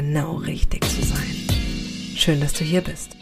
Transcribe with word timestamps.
genau 0.00 0.36
richtig 0.36 0.84
zu 0.84 1.04
sein. 1.04 1.34
Schön, 2.14 2.40
dass 2.40 2.52
du 2.52 2.62
hier 2.62 2.82
bist. 2.82 3.16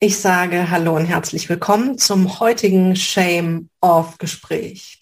Ich 0.00 0.18
sage 0.18 0.70
Hallo 0.70 0.96
und 0.96 1.06
herzlich 1.06 1.48
willkommen 1.48 1.96
zum 1.96 2.40
heutigen 2.40 2.94
Shame-Off-Gespräch. 2.94 4.98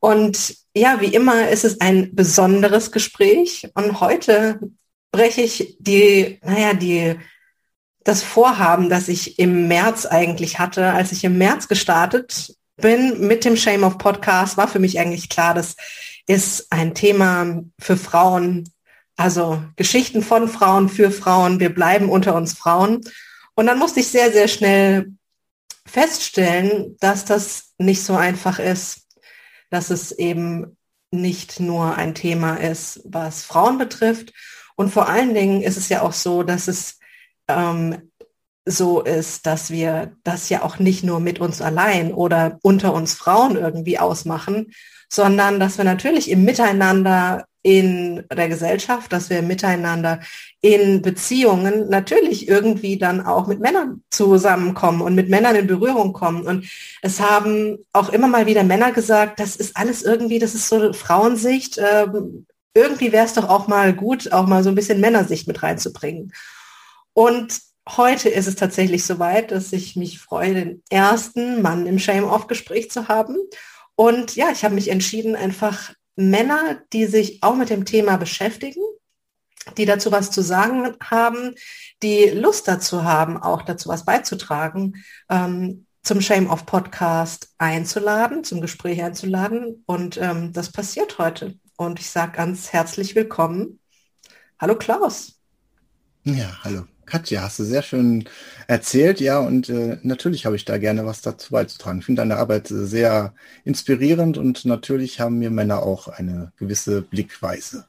Und 0.00 0.56
ja, 0.74 1.00
wie 1.00 1.14
immer 1.14 1.48
ist 1.48 1.64
es 1.64 1.80
ein 1.80 2.12
besonderes 2.16 2.90
Gespräch 2.90 3.68
und 3.74 4.00
heute 4.00 4.58
breche 5.12 5.42
ich 5.42 5.76
die, 5.78 6.40
naja, 6.42 6.74
die, 6.74 7.20
das 8.02 8.24
Vorhaben, 8.24 8.90
das 8.90 9.06
ich 9.06 9.38
im 9.38 9.68
März 9.68 10.06
eigentlich 10.06 10.58
hatte, 10.58 10.90
als 10.90 11.12
ich 11.12 11.22
im 11.22 11.38
März 11.38 11.68
gestartet 11.68 12.56
bin 12.78 13.28
mit 13.28 13.44
dem 13.44 13.56
Shame 13.56 13.84
of 13.84 13.96
Podcast, 13.96 14.56
war 14.56 14.66
für 14.66 14.80
mich 14.80 14.98
eigentlich 14.98 15.28
klar, 15.28 15.54
das 15.54 15.76
ist 16.26 16.66
ein 16.70 16.94
Thema 16.94 17.62
für 17.78 17.96
Frauen, 17.96 18.68
also 19.16 19.62
Geschichten 19.76 20.22
von 20.22 20.48
Frauen 20.48 20.88
für 20.88 21.10
Frauen. 21.10 21.60
Wir 21.60 21.74
bleiben 21.74 22.08
unter 22.08 22.34
uns 22.34 22.54
Frauen. 22.54 23.00
Und 23.54 23.66
dann 23.66 23.78
musste 23.78 24.00
ich 24.00 24.08
sehr, 24.08 24.32
sehr 24.32 24.48
schnell 24.48 25.12
feststellen, 25.86 26.96
dass 27.00 27.24
das 27.24 27.74
nicht 27.78 28.02
so 28.02 28.16
einfach 28.16 28.58
ist, 28.58 29.06
dass 29.70 29.90
es 29.90 30.12
eben 30.12 30.76
nicht 31.10 31.60
nur 31.60 31.94
ein 31.94 32.14
Thema 32.14 32.56
ist, 32.56 33.00
was 33.04 33.44
Frauen 33.44 33.78
betrifft, 33.78 34.32
und 34.76 34.90
vor 34.90 35.08
allen 35.08 35.34
Dingen 35.34 35.62
ist 35.62 35.78
es 35.78 35.88
ja 35.88 36.02
auch 36.02 36.12
so, 36.12 36.42
dass 36.42 36.68
es 36.68 36.98
ähm, 37.48 38.12
so 38.66 39.00
ist, 39.00 39.46
dass 39.46 39.70
wir 39.70 40.12
das 40.22 40.48
ja 40.48 40.62
auch 40.62 40.78
nicht 40.78 41.02
nur 41.02 41.18
mit 41.18 41.40
uns 41.40 41.62
allein 41.62 42.12
oder 42.12 42.58
unter 42.62 42.92
uns 42.92 43.14
Frauen 43.14 43.56
irgendwie 43.56 43.98
ausmachen, 43.98 44.72
sondern 45.08 45.60
dass 45.60 45.78
wir 45.78 45.84
natürlich 45.84 46.30
im 46.30 46.44
Miteinander 46.44 47.46
in 47.66 48.22
der 48.32 48.48
Gesellschaft, 48.48 49.12
dass 49.12 49.28
wir 49.28 49.42
miteinander 49.42 50.20
in 50.60 51.02
Beziehungen 51.02 51.88
natürlich 51.88 52.46
irgendwie 52.46 52.96
dann 52.96 53.26
auch 53.26 53.48
mit 53.48 53.58
Männern 53.58 54.04
zusammenkommen 54.08 55.00
und 55.00 55.16
mit 55.16 55.28
Männern 55.28 55.56
in 55.56 55.66
Berührung 55.66 56.12
kommen. 56.12 56.46
Und 56.46 56.66
es 57.02 57.18
haben 57.18 57.78
auch 57.92 58.10
immer 58.10 58.28
mal 58.28 58.46
wieder 58.46 58.62
Männer 58.62 58.92
gesagt, 58.92 59.40
das 59.40 59.56
ist 59.56 59.76
alles 59.76 60.02
irgendwie, 60.02 60.38
das 60.38 60.54
ist 60.54 60.68
so 60.68 60.92
Frauensicht. 60.92 61.78
Ähm, 61.78 62.46
irgendwie 62.72 63.10
wäre 63.10 63.24
es 63.24 63.32
doch 63.32 63.48
auch 63.48 63.66
mal 63.66 63.92
gut, 63.92 64.30
auch 64.32 64.46
mal 64.46 64.62
so 64.62 64.68
ein 64.68 64.76
bisschen 64.76 65.00
Männersicht 65.00 65.48
mit 65.48 65.60
reinzubringen. 65.64 66.32
Und 67.14 67.62
heute 67.88 68.28
ist 68.28 68.46
es 68.46 68.54
tatsächlich 68.54 69.04
soweit, 69.04 69.50
dass 69.50 69.72
ich 69.72 69.96
mich 69.96 70.20
freue, 70.20 70.54
den 70.54 70.82
ersten 70.88 71.62
Mann 71.62 71.86
im 71.86 71.98
Shame-Off-Gespräch 71.98 72.92
zu 72.92 73.08
haben. 73.08 73.36
Und 73.96 74.36
ja, 74.36 74.50
ich 74.52 74.64
habe 74.64 74.74
mich 74.74 74.88
entschieden, 74.88 75.34
einfach 75.34 75.92
Männer, 76.16 76.80
die 76.92 77.06
sich 77.06 77.42
auch 77.42 77.56
mit 77.56 77.70
dem 77.70 77.84
Thema 77.84 78.16
beschäftigen, 78.16 78.82
die 79.76 79.86
dazu 79.86 80.12
was 80.12 80.30
zu 80.30 80.42
sagen 80.42 80.94
haben, 81.02 81.54
die 82.02 82.26
Lust 82.26 82.68
dazu 82.68 83.04
haben, 83.04 83.36
auch 83.36 83.62
dazu 83.62 83.88
was 83.88 84.04
beizutragen, 84.04 85.04
ähm, 85.28 85.86
zum 86.02 86.20
Shame 86.20 86.48
of 86.48 86.66
Podcast 86.66 87.52
einzuladen, 87.58 88.44
zum 88.44 88.60
Gespräch 88.60 89.02
einzuladen. 89.02 89.82
Und 89.86 90.18
ähm, 90.18 90.52
das 90.52 90.70
passiert 90.70 91.18
heute 91.18 91.58
und 91.76 91.98
ich 91.98 92.10
sage 92.10 92.32
ganz 92.32 92.72
herzlich 92.72 93.14
willkommen. 93.14 93.80
Hallo 94.60 94.76
Klaus. 94.76 95.40
Ja, 96.22 96.58
hallo. 96.62 96.95
Katja, 97.06 97.42
hast 97.42 97.60
du 97.60 97.64
sehr 97.64 97.82
schön 97.82 98.28
erzählt, 98.66 99.20
ja, 99.20 99.38
und 99.38 99.68
äh, 99.68 99.98
natürlich 100.02 100.44
habe 100.44 100.56
ich 100.56 100.64
da 100.64 100.76
gerne 100.76 101.06
was 101.06 101.22
dazu 101.22 101.52
beizutragen. 101.52 102.00
Ich 102.00 102.04
finde 102.04 102.22
deine 102.22 102.36
Arbeit 102.36 102.66
sehr 102.68 103.32
inspirierend 103.64 104.38
und 104.38 104.64
natürlich 104.64 105.20
haben 105.20 105.38
mir 105.38 105.50
Männer 105.50 105.84
auch 105.84 106.08
eine 106.08 106.52
gewisse 106.58 107.02
Blickweise. 107.02 107.86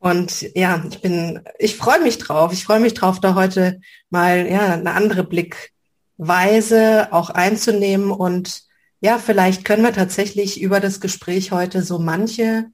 Und 0.00 0.42
ja, 0.54 0.84
ich 0.90 1.00
bin, 1.00 1.40
ich 1.58 1.76
freue 1.76 2.02
mich 2.02 2.18
drauf. 2.18 2.52
Ich 2.52 2.64
freue 2.64 2.80
mich 2.80 2.92
drauf, 2.92 3.20
da 3.20 3.34
heute 3.34 3.80
mal 4.10 4.46
ja 4.46 4.74
eine 4.74 4.92
andere 4.92 5.24
Blickweise 5.24 7.08
auch 7.10 7.30
einzunehmen 7.30 8.10
und 8.10 8.64
ja, 9.00 9.18
vielleicht 9.18 9.64
können 9.64 9.82
wir 9.82 9.92
tatsächlich 9.92 10.60
über 10.60 10.80
das 10.80 11.00
Gespräch 11.00 11.52
heute 11.52 11.82
so 11.82 11.98
manche 11.98 12.66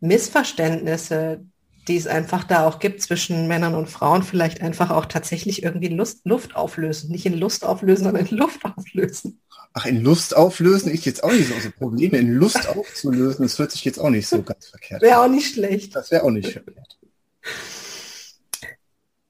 Missverständnisse, 0.00 1.44
die 1.88 1.96
es 1.96 2.06
einfach 2.06 2.44
da 2.44 2.66
auch 2.66 2.78
gibt 2.78 3.02
zwischen 3.02 3.48
Männern 3.48 3.74
und 3.74 3.88
Frauen, 3.88 4.22
vielleicht 4.22 4.60
einfach 4.60 4.90
auch 4.90 5.06
tatsächlich 5.06 5.62
irgendwie 5.62 5.88
Lust, 5.88 6.20
Luft 6.24 6.54
auflösen. 6.54 7.10
Nicht 7.10 7.26
in 7.26 7.38
Lust 7.38 7.64
auflösen, 7.64 8.04
sondern 8.04 8.26
in 8.26 8.36
Luft 8.36 8.64
auflösen. 8.64 9.40
Ach, 9.72 9.86
in 9.86 10.02
Lust 10.02 10.36
auflösen 10.36 10.90
ist 10.90 11.04
jetzt 11.04 11.24
auch 11.24 11.32
nicht 11.32 11.48
so. 11.48 11.54
Also 11.54 11.70
Probleme 11.70 12.18
in 12.18 12.34
Lust 12.34 12.68
aufzulösen, 12.68 13.44
das 13.44 13.58
hört 13.58 13.72
sich 13.72 13.84
jetzt 13.84 13.98
auch 13.98 14.10
nicht 14.10 14.28
so 14.28 14.42
ganz 14.42 14.68
verkehrt 14.68 15.02
Wäre 15.02 15.20
auch 15.20 15.28
nicht 15.28 15.54
schlecht. 15.54 15.94
Das 15.94 16.10
wäre 16.10 16.24
auch 16.24 16.30
nicht 16.30 16.52
verkehrt. 16.52 16.98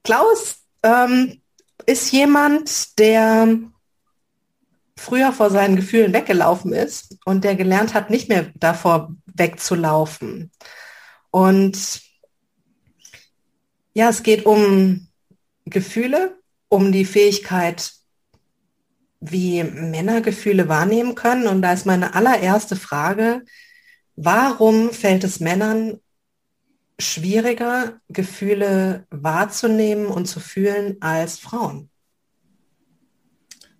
Klaus 0.03 0.57
ähm, 0.83 1.41
ist 1.85 2.11
jemand, 2.11 2.97
der 2.99 3.59
früher 4.97 5.31
vor 5.31 5.49
seinen 5.49 5.75
Gefühlen 5.75 6.13
weggelaufen 6.13 6.73
ist 6.73 7.17
und 7.25 7.43
der 7.43 7.55
gelernt 7.55 7.93
hat, 7.93 8.09
nicht 8.09 8.27
mehr 8.27 8.51
davor 8.55 9.15
wegzulaufen. 9.25 10.51
Und 11.31 12.01
ja, 13.99 14.07
es 14.07 14.23
geht 14.23 14.45
um 14.45 15.07
Gefühle, 15.65 16.37
um 16.69 16.93
die 16.93 17.03
Fähigkeit, 17.03 17.91
wie 19.19 19.61
Männer 19.61 20.21
Gefühle 20.21 20.69
wahrnehmen 20.69 21.15
können. 21.15 21.47
Und 21.47 21.61
da 21.61 21.73
ist 21.73 21.85
meine 21.85 22.15
allererste 22.15 22.77
Frage, 22.77 23.43
warum 24.15 24.91
fällt 24.91 25.25
es 25.25 25.41
Männern 25.41 25.99
schwieriger, 26.97 27.99
Gefühle 28.07 29.05
wahrzunehmen 29.09 30.05
und 30.05 30.27
zu 30.27 30.39
fühlen 30.39 30.95
als 31.01 31.37
Frauen? 31.37 31.89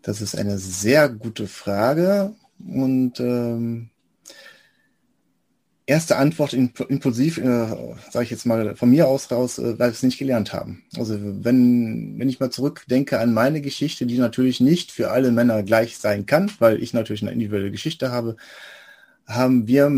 Das 0.02 0.20
ist 0.20 0.36
eine 0.36 0.60
sehr 0.60 1.08
gute 1.08 1.48
Frage 1.48 2.36
und 2.60 3.22
ähm, 3.22 3.90
erste 5.90 6.18
Antwort 6.18 6.54
impulsiv, 6.54 7.40
äh, 7.40 7.68
sage 8.12 8.24
ich 8.24 8.30
jetzt 8.30 8.46
mal 8.46 8.76
von 8.76 8.92
mir 8.92 9.08
aus 9.08 9.32
raus, 9.32 9.58
äh, 9.58 9.80
weil 9.80 9.90
wir 9.90 9.94
es 9.94 10.04
nicht 10.04 10.20
gelernt 10.20 10.54
haben. 10.54 10.84
Also 10.96 11.18
wenn, 11.20 12.20
wenn 12.20 12.30
ich 12.30 12.40
mal 12.40 12.52
zurückdenke 12.52 13.20
an 13.20 13.34
meine 13.34 13.62
Geschichte, 13.62 14.06
die 14.06 14.20
natürlich 14.20 14.60
nicht 14.60 14.92
für 14.92 15.10
alle 15.12 15.32
Männer 15.32 15.64
gleich 15.64 15.98
sein 15.98 16.28
kann, 16.28 16.52
weil 16.60 16.82
ich 16.82 16.94
natürlich 16.94 17.24
eine 17.24 17.32
individuelle 17.32 17.72
Geschichte 17.72 18.12
habe, 18.12 18.38
haben 19.26 19.68
wir 19.68 19.90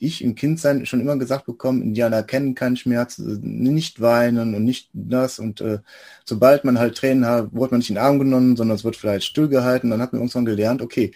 ich 0.00 0.22
im 0.22 0.36
Kindsein 0.36 0.86
schon 0.86 1.00
immer 1.00 1.16
gesagt 1.16 1.46
bekommen, 1.46 1.82
Indianer 1.82 2.22
kennen 2.22 2.54
keinen 2.54 2.76
Schmerz, 2.76 3.18
äh, 3.18 3.36
nicht 3.42 4.00
weinen 4.00 4.54
und 4.54 4.64
nicht 4.64 4.88
das. 4.94 5.38
Und 5.38 5.60
äh, 5.60 5.80
sobald 6.24 6.64
man 6.64 6.78
halt 6.78 6.96
Tränen 6.96 7.26
hat, 7.26 7.52
wurde 7.52 7.72
man 7.72 7.80
nicht 7.80 7.90
in 7.90 7.96
den 7.96 8.04
Arm 8.04 8.18
genommen, 8.18 8.56
sondern 8.56 8.76
es 8.76 8.84
wird 8.84 8.96
vielleicht 8.96 9.26
stillgehalten. 9.26 9.90
Dann 9.90 10.00
hat 10.00 10.12
man 10.12 10.22
irgendwann 10.22 10.46
gelernt, 10.46 10.80
okay, 10.80 11.12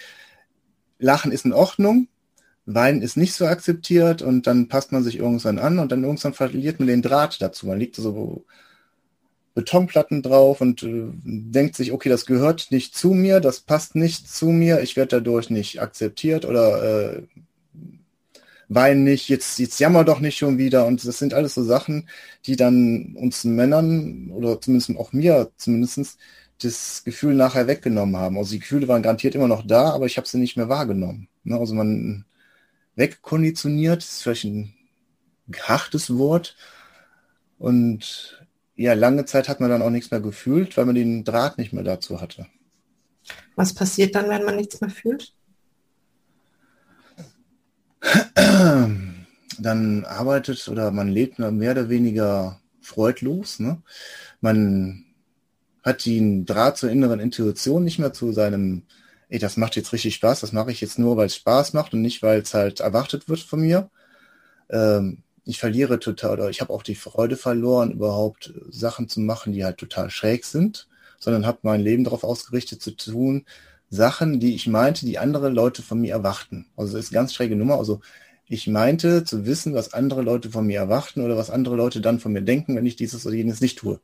Lachen 0.99 1.33
ist 1.33 1.45
in 1.45 1.53
Ordnung, 1.53 2.09
Weinen 2.67 3.03
ist 3.03 3.17
nicht 3.17 3.35
so 3.35 3.47
akzeptiert 3.47 4.23
und 4.23 4.47
dann 4.47 4.69
passt 4.69 4.93
man 4.93 5.03
sich 5.03 5.19
irgendwann 5.19 5.59
an 5.59 5.79
und 5.79 5.91
dann 5.91 6.05
irgendwann 6.05 6.35
verliert 6.35 6.79
man 6.79 6.89
den 6.89 7.03
Draht 7.03 7.43
dazu. 7.43 7.67
Man 7.67 7.79
liegt 7.79 7.97
so 7.97 8.45
Betonplatten 9.55 10.23
drauf 10.23 10.61
und 10.61 10.83
äh, 10.83 11.09
denkt 11.25 11.77
sich, 11.77 11.93
okay, 11.93 12.09
das 12.09 12.25
gehört 12.27 12.69
nicht 12.71 12.97
zu 12.97 13.11
mir, 13.11 13.41
das 13.41 13.61
passt 13.61 13.97
nicht 13.97 14.31
zu 14.31 14.47
mir, 14.47 14.81
ich 14.81 14.97
werde 14.97 15.17
dadurch 15.17 15.51
nicht 15.51 15.83
akzeptiert 15.83 16.45
oder 16.45 17.17
äh, 17.17 17.23
wein 18.69 19.05
nicht, 19.05 19.29
jetzt, 19.29 19.59
jetzt 19.59 19.79
jammer 19.81 20.05
doch 20.05 20.21
nicht 20.21 20.39
schon 20.39 20.59
wieder. 20.59 20.87
Und 20.87 21.05
das 21.07 21.19
sind 21.19 21.35
alles 21.35 21.55
so 21.55 21.63
Sachen, 21.65 22.09
die 22.47 22.57
dann 22.57 23.15
uns 23.17 23.45
Männern 23.45 24.31
oder 24.31 24.61
zumindest 24.61 24.97
auch 24.97 25.13
mir 25.13 25.51
zumindestens 25.57 26.17
das 26.63 27.03
Gefühl 27.05 27.35
nachher 27.35 27.67
weggenommen 27.67 28.17
haben. 28.17 28.39
Also 28.39 28.53
die 28.53 28.61
Gefühle 28.61 28.89
waren 28.89 29.03
garantiert 29.03 29.35
immer 29.35 29.49
noch 29.49 29.67
da, 29.67 29.91
aber 29.91 30.07
ich 30.07 30.17
habe 30.17 30.29
sie 30.29 30.39
nicht 30.39 30.57
mehr 30.57 30.69
wahrgenommen. 30.69 31.29
Ne? 31.45 31.59
Also 31.59 31.75
man 31.75 32.25
wegkonditioniert, 32.97 34.03
ist 34.03 34.23
vielleicht 34.23 34.45
ein 34.45 34.75
hartes 35.63 36.17
Wort. 36.17 36.57
Und 37.59 38.47
ja, 38.75 38.95
lange 38.95 39.25
Zeit 39.25 39.49
hat 39.49 39.61
man 39.61 39.71
dann 39.71 39.83
auch 39.83 39.91
nichts 39.91 40.11
mehr 40.11 40.21
gefühlt, 40.21 40.77
weil 40.77 40.87
man 40.87 40.95
den 40.95 41.25
Draht 41.25 41.59
nicht 41.59 41.73
mehr 41.73 41.85
dazu 41.85 42.21
hatte. 42.21 42.47
Was 43.55 43.75
passiert 43.75 44.15
dann, 44.15 44.29
wenn 44.29 44.45
man 44.45 44.57
nichts 44.57 44.81
mehr 44.81 44.91
fühlt? 44.91 45.35
dann 49.59 50.05
arbeitet 50.05 50.67
oder 50.69 50.91
man 50.91 51.09
lebt 51.09 51.39
mehr 51.39 51.73
oder 51.73 51.89
weniger 51.89 52.61
freudlos. 52.81 53.61
Ne? 53.61 53.83
Man 54.41 55.05
hat 55.83 56.05
den 56.05 56.45
Draht 56.45 56.79
zur 56.79 56.91
inneren 56.91 57.21
Intuition 57.21 57.85
nicht 57.85 57.99
mehr 57.99 58.13
zu 58.13 58.33
seinem, 58.33 58.83
ey, 59.33 59.39
das 59.39 59.57
macht 59.57 59.77
jetzt 59.77 59.95
richtig 59.95 60.15
Spaß, 60.17 60.41
das 60.41 60.53
mache 60.53 60.73
ich 60.73 60.83
jetzt 60.83 60.99
nur, 60.99 61.17
weil 61.17 61.27
es 61.27 61.37
Spaß 61.37 61.73
macht 61.73 61.95
und 61.95 62.03
nicht, 62.03 62.23
weil 62.23 62.43
es 62.43 62.53
halt 62.53 62.81
erwartet 62.81 63.31
wird 63.31 63.41
von 63.41 63.61
mir. 63.61 63.91
Ähm, 64.69 65.23
ich 65.47 65.59
verliere 65.59 65.99
total, 65.99 66.33
oder 66.33 66.51
ich 66.51 66.61
habe 66.61 66.73
auch 66.73 66.83
die 66.83 66.95
Freude 66.95 67.37
verloren, 67.39 67.93
überhaupt 67.93 68.53
Sachen 68.69 69.09
zu 69.09 69.21
machen, 69.21 69.55
die 69.55 69.65
halt 69.65 69.79
total 69.79 70.11
schräg 70.11 70.45
sind, 70.45 70.87
sondern 71.19 71.47
habe 71.47 71.61
mein 71.63 71.81
Leben 71.81 72.05
darauf 72.05 72.25
ausgerichtet 72.25 72.83
zu 72.83 72.91
tun, 72.91 73.47
Sachen, 73.89 74.39
die 74.39 74.55
ich 74.55 74.67
meinte, 74.67 75.07
die 75.07 75.19
andere 75.19 75.49
Leute 75.49 75.81
von 75.83 76.01
mir 76.01 76.13
erwarten. 76.13 76.67
Also 76.77 76.93
das 76.93 77.07
ist 77.07 77.11
eine 77.13 77.21
ganz 77.21 77.33
schräge 77.33 77.57
Nummer. 77.57 77.79
Also 77.79 78.01
ich 78.49 78.67
meinte 78.67 79.25
zu 79.25 79.47
wissen, 79.47 79.73
was 79.73 79.95
andere 79.95 80.21
Leute 80.21 80.51
von 80.51 80.67
mir 80.67 80.79
erwarten 80.79 81.23
oder 81.23 81.39
was 81.39 81.49
andere 81.49 81.77
Leute 81.77 82.03
dann 82.03 82.21
von 82.21 82.33
mir 82.33 82.43
denken, 82.43 82.77
wenn 82.77 82.87
ich 82.87 82.97
dieses 82.97 83.25
oder 83.27 83.35
jenes 83.35 83.63
nicht 83.63 83.79
tue. 83.79 83.99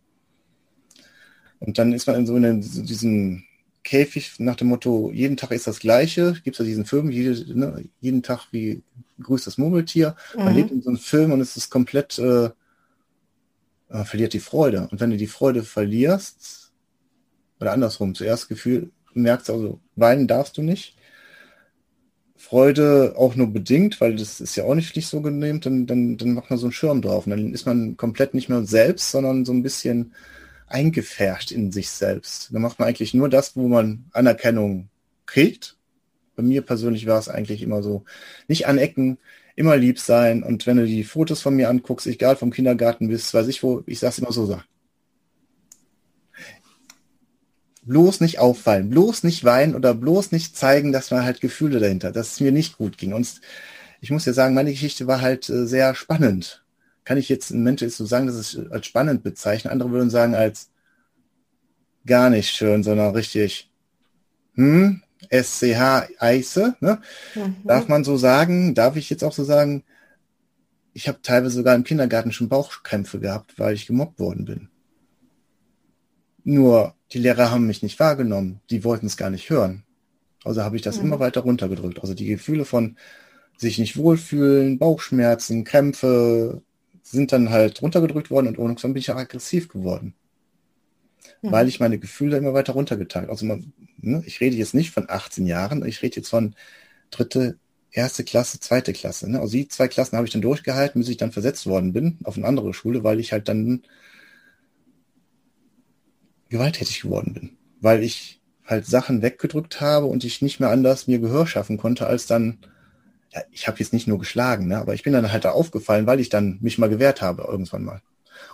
Und 1.60 1.76
dann 1.76 1.92
ist 1.92 2.06
man 2.06 2.16
in 2.16 2.26
so 2.26 2.34
einem, 2.34 2.62
diesem 2.62 3.44
Käfig 3.88 4.38
nach 4.38 4.56
dem 4.56 4.68
Motto, 4.68 5.10
jeden 5.14 5.38
Tag 5.38 5.50
ist 5.52 5.66
das 5.66 5.80
Gleiche. 5.80 6.34
Gibt 6.44 6.56
es 6.56 6.58
ja 6.58 6.64
diesen 6.66 6.84
Film, 6.84 7.10
jede, 7.10 7.58
ne, 7.58 7.84
jeden 8.02 8.22
Tag 8.22 8.48
wie 8.50 8.82
grüßt 9.22 9.46
das 9.46 9.56
Murmeltier. 9.56 10.14
Man 10.36 10.50
mhm. 10.50 10.56
lebt 10.56 10.70
in 10.72 10.82
so 10.82 10.90
einem 10.90 10.98
Film 10.98 11.32
und 11.32 11.40
es 11.40 11.56
ist 11.56 11.70
komplett, 11.70 12.18
äh, 12.18 12.50
man 13.88 14.04
verliert 14.04 14.34
die 14.34 14.40
Freude. 14.40 14.88
Und 14.90 15.00
wenn 15.00 15.08
du 15.08 15.16
die 15.16 15.26
Freude 15.26 15.62
verlierst, 15.62 16.70
oder 17.60 17.72
andersrum, 17.72 18.14
zuerst 18.14 18.50
Gefühl, 18.50 18.90
merkst 19.14 19.48
also, 19.48 19.80
weinen 19.96 20.28
darfst 20.28 20.58
du 20.58 20.62
nicht. 20.62 20.94
Freude 22.36 23.14
auch 23.16 23.36
nur 23.36 23.46
bedingt, 23.46 24.02
weil 24.02 24.16
das 24.16 24.42
ist 24.42 24.54
ja 24.54 24.64
auch 24.64 24.74
nicht, 24.74 24.94
nicht 24.96 25.08
so 25.08 25.22
genehm, 25.22 25.60
dann, 25.60 25.86
dann, 25.86 26.18
dann 26.18 26.34
macht 26.34 26.50
man 26.50 26.58
so 26.58 26.66
einen 26.66 26.72
Schirm 26.72 27.00
drauf. 27.00 27.24
Und 27.24 27.30
dann 27.30 27.54
ist 27.54 27.64
man 27.64 27.96
komplett 27.96 28.34
nicht 28.34 28.50
mehr 28.50 28.64
selbst, 28.64 29.10
sondern 29.12 29.46
so 29.46 29.52
ein 29.54 29.62
bisschen 29.62 30.12
eingefärscht 30.68 31.50
in 31.52 31.72
sich 31.72 31.90
selbst. 31.90 32.48
Dann 32.52 32.62
macht 32.62 32.78
man 32.78 32.88
eigentlich 32.88 33.14
nur 33.14 33.28
das, 33.28 33.56
wo 33.56 33.68
man 33.68 34.04
Anerkennung 34.12 34.88
kriegt. 35.26 35.76
Bei 36.36 36.42
mir 36.42 36.62
persönlich 36.62 37.06
war 37.06 37.18
es 37.18 37.28
eigentlich 37.28 37.62
immer 37.62 37.82
so, 37.82 38.04
nicht 38.46 38.66
anecken, 38.66 39.18
immer 39.56 39.76
lieb 39.76 39.98
sein. 39.98 40.42
Und 40.42 40.66
wenn 40.66 40.76
du 40.76 40.86
die 40.86 41.04
Fotos 41.04 41.42
von 41.42 41.54
mir 41.54 41.68
anguckst, 41.68 42.06
egal 42.06 42.36
vom 42.36 42.52
Kindergarten 42.52 43.08
bis, 43.08 43.34
weiß 43.34 43.48
ich 43.48 43.62
wo, 43.62 43.82
ich 43.86 43.98
sag's 43.98 44.18
immer 44.18 44.32
so, 44.32 44.46
so 44.46 44.60
bloß 47.88 48.20
nicht 48.20 48.38
auffallen, 48.38 48.90
bloß 48.90 49.24
nicht 49.24 49.44
weinen 49.44 49.74
oder 49.74 49.94
bloß 49.94 50.30
nicht 50.30 50.56
zeigen, 50.56 50.92
dass 50.92 51.10
man 51.10 51.24
halt 51.24 51.40
Gefühle 51.40 51.80
dahinter, 51.80 52.12
dass 52.12 52.32
es 52.32 52.40
mir 52.40 52.52
nicht 52.52 52.76
gut 52.76 52.98
ging. 52.98 53.14
Und 53.14 53.40
ich 54.00 54.10
muss 54.10 54.26
ja 54.26 54.32
sagen, 54.32 54.54
meine 54.54 54.70
Geschichte 54.70 55.06
war 55.06 55.20
halt 55.20 55.48
äh, 55.48 55.66
sehr 55.66 55.94
spannend. 55.94 56.62
Kann 57.08 57.16
ich 57.16 57.30
jetzt 57.30 57.52
ein 57.52 57.62
Mensch 57.62 57.80
jetzt 57.80 57.96
so 57.96 58.04
sagen, 58.04 58.26
dass 58.26 58.36
es 58.36 58.70
als 58.70 58.84
spannend 58.84 59.22
bezeichnen. 59.22 59.72
Andere 59.72 59.92
würden 59.92 60.10
sagen 60.10 60.34
als 60.34 60.68
gar 62.04 62.28
nicht 62.28 62.50
schön, 62.50 62.82
sondern 62.82 63.14
richtig, 63.14 63.70
hm, 64.56 65.02
SCH 65.30 66.10
Eise, 66.18 66.76
ne? 66.80 67.00
Mhm. 67.34 67.56
Darf 67.64 67.88
man 67.88 68.04
so 68.04 68.18
sagen? 68.18 68.74
Darf 68.74 68.96
ich 68.96 69.08
jetzt 69.08 69.24
auch 69.24 69.32
so 69.32 69.42
sagen? 69.42 69.84
Ich 70.92 71.08
habe 71.08 71.22
teilweise 71.22 71.54
sogar 71.54 71.74
im 71.74 71.84
Kindergarten 71.84 72.30
schon 72.30 72.50
Bauchkrämpfe 72.50 73.20
gehabt, 73.20 73.58
weil 73.58 73.72
ich 73.72 73.86
gemobbt 73.86 74.18
worden 74.18 74.44
bin. 74.44 74.68
Nur 76.44 76.94
die 77.12 77.20
Lehrer 77.20 77.50
haben 77.50 77.66
mich 77.66 77.82
nicht 77.82 77.98
wahrgenommen. 77.98 78.60
Die 78.68 78.84
wollten 78.84 79.06
es 79.06 79.16
gar 79.16 79.30
nicht 79.30 79.48
hören. 79.48 79.82
Also 80.44 80.62
habe 80.62 80.76
ich 80.76 80.82
das 80.82 80.98
mhm. 80.98 81.06
immer 81.06 81.20
weiter 81.20 81.40
runtergedrückt. 81.40 82.00
Also 82.00 82.12
die 82.12 82.26
Gefühle 82.26 82.66
von 82.66 82.98
sich 83.56 83.78
nicht 83.78 83.96
wohlfühlen, 83.96 84.78
Bauchschmerzen, 84.78 85.64
Krämpfe 85.64 86.60
sind 87.10 87.32
dann 87.32 87.50
halt 87.50 87.82
runtergedrückt 87.82 88.30
worden 88.30 88.48
und 88.48 88.58
irgendwann 88.58 88.94
bin 88.94 89.00
ich 89.00 89.10
auch 89.10 89.16
aggressiv 89.16 89.68
geworden. 89.68 90.14
Mhm. 91.42 91.52
Weil 91.52 91.68
ich 91.68 91.80
meine 91.80 91.98
Gefühle 91.98 92.36
immer 92.36 92.54
weiter 92.54 92.72
runtergeteilt. 92.72 93.30
Also 93.30 93.46
man, 93.46 93.72
ne, 93.98 94.22
ich 94.26 94.40
rede 94.40 94.56
jetzt 94.56 94.74
nicht 94.74 94.90
von 94.90 95.06
18 95.08 95.46
Jahren, 95.46 95.84
ich 95.86 96.02
rede 96.02 96.16
jetzt 96.16 96.28
von 96.28 96.54
dritte, 97.10 97.58
erste 97.90 98.24
Klasse, 98.24 98.60
zweite 98.60 98.92
Klasse. 98.92 99.30
Ne? 99.30 99.40
Also 99.40 99.52
die 99.52 99.68
zwei 99.68 99.88
Klassen 99.88 100.16
habe 100.16 100.26
ich 100.26 100.32
dann 100.32 100.42
durchgehalten, 100.42 101.00
bis 101.00 101.08
ich 101.08 101.16
dann 101.16 101.32
versetzt 101.32 101.66
worden 101.66 101.92
bin 101.92 102.18
auf 102.24 102.36
eine 102.36 102.46
andere 102.46 102.74
Schule, 102.74 103.04
weil 103.04 103.20
ich 103.20 103.32
halt 103.32 103.48
dann 103.48 103.82
gewalttätig 106.48 107.02
geworden 107.02 107.34
bin, 107.34 107.58
weil 107.80 108.02
ich 108.02 108.40
halt 108.64 108.86
Sachen 108.86 109.22
weggedrückt 109.22 109.80
habe 109.80 110.06
und 110.06 110.24
ich 110.24 110.42
nicht 110.42 110.60
mehr 110.60 110.70
anders 110.70 111.06
mir 111.06 111.18
Gehör 111.18 111.46
schaffen 111.46 111.78
konnte, 111.78 112.06
als 112.06 112.26
dann, 112.26 112.58
ja, 113.32 113.42
ich 113.50 113.68
habe 113.68 113.78
jetzt 113.78 113.92
nicht 113.92 114.06
nur 114.06 114.18
geschlagen, 114.18 114.68
ne, 114.68 114.78
aber 114.78 114.94
ich 114.94 115.02
bin 115.02 115.12
dann 115.12 115.30
halt 115.30 115.44
da 115.44 115.50
aufgefallen, 115.50 116.06
weil 116.06 116.20
ich 116.20 116.28
dann 116.28 116.58
mich 116.60 116.78
mal 116.78 116.88
gewehrt 116.88 117.22
habe 117.22 117.42
irgendwann 117.42 117.84
mal. 117.84 118.02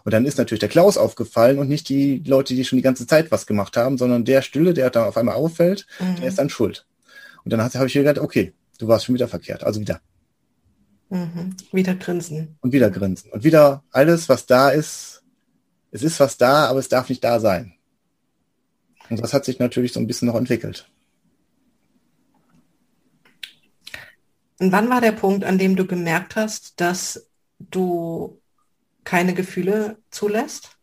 Und 0.05 0.13
dann 0.13 0.27
ist 0.27 0.39
natürlich 0.39 0.61
der 0.61 0.69
Klaus 0.69 0.97
aufgefallen 0.97 1.59
und 1.59 1.69
nicht 1.69 1.89
die 1.89 2.23
Leute, 2.27 2.55
die 2.55 2.65
schon 2.65 2.77
die 2.77 2.83
ganze 2.83 3.07
Zeit 3.07 3.31
was 3.31 3.47
gemacht 3.47 3.77
haben, 3.77 3.97
sondern 3.99 4.25
der 4.25 4.43
Stille, 4.43 4.75
der 4.75 4.91
da 4.91 5.07
auf 5.07 5.17
einmal 5.17 5.35
auffällt, 5.35 5.87
mhm. 5.99 6.17
der 6.17 6.29
ist 6.29 6.39
dann 6.39 6.51
schuld. 6.51 6.87
Und 7.45 7.53
dann 7.53 7.63
habe 7.63 7.87
ich 7.87 7.95
mir 7.95 8.03
gedacht, 8.03 8.25
okay, 8.25 8.53
du 8.79 8.89
warst 8.89 9.05
schon 9.05 9.15
wieder 9.15 9.29
verkehrt, 9.29 9.65
also 9.65 9.81
wieder. 9.81 10.01
Mhm. 11.11 11.57
Wieder 11.73 11.95
grinsen. 11.95 12.57
Und 12.61 12.73
wieder 12.73 12.91
grinsen. 12.91 13.31
Und 13.31 13.45
wieder 13.45 13.85
alles, 13.91 14.29
was 14.29 14.47
da 14.47 14.71
ist, 14.71 15.23
es 15.91 16.03
ist 16.03 16.19
was 16.21 16.37
da, 16.37 16.67
aber 16.67 16.81
es 16.81 16.89
darf 16.89 17.09
nicht 17.09 17.23
da 17.23 17.39
sein. 17.39 17.75
Und 19.11 19.21
das 19.21 19.33
hat 19.33 19.45
sich 19.45 19.59
natürlich 19.59 19.93
so 19.93 20.01
ein 20.01 20.07
bisschen 20.07 20.27
noch 20.27 20.35
entwickelt. 20.35 20.91
Und 24.61 24.73
wann 24.73 24.89
war 24.91 25.01
der 25.01 25.13
Punkt, 25.13 25.45
an 25.45 25.59
dem 25.59 25.77
du 25.77 25.87
gemerkt 25.87 26.37
hast, 26.37 26.81
dass 26.81 27.29
du 27.59 28.41
keine 29.05 29.35
Gefühle 29.35 29.99
zulässt? 30.11 30.79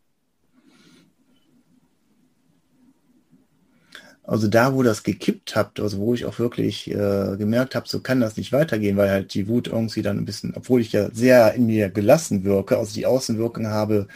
Also 4.24 4.48
da, 4.48 4.74
wo 4.76 4.84
das 4.84 5.04
gekippt 5.04 5.56
habt, 5.56 5.80
also 5.80 5.98
wo 5.98 6.14
ich 6.14 6.26
auch 6.26 6.38
wirklich 6.40 6.90
äh, 6.90 7.36
gemerkt 7.38 7.76
habe, 7.76 7.88
so 7.88 8.00
kann 8.02 8.22
das 8.22 8.38
nicht 8.38 8.52
weitergehen, 8.54 8.96
weil 8.96 9.10
halt 9.10 9.34
die 9.34 9.48
Wut 9.48 9.68
irgendwie 9.68 10.04
dann 10.04 10.18
ein 10.20 10.26
bisschen, 10.26 10.54
obwohl 10.56 10.80
ich 10.82 10.92
ja 10.94 11.10
sehr 11.12 11.54
in 11.56 11.66
mir 11.66 11.90
gelassen 11.90 12.44
wirke, 12.44 12.78
also 12.78 12.94
die 12.94 13.08
Außenwirkung 13.08 13.68
habe, 13.68 14.08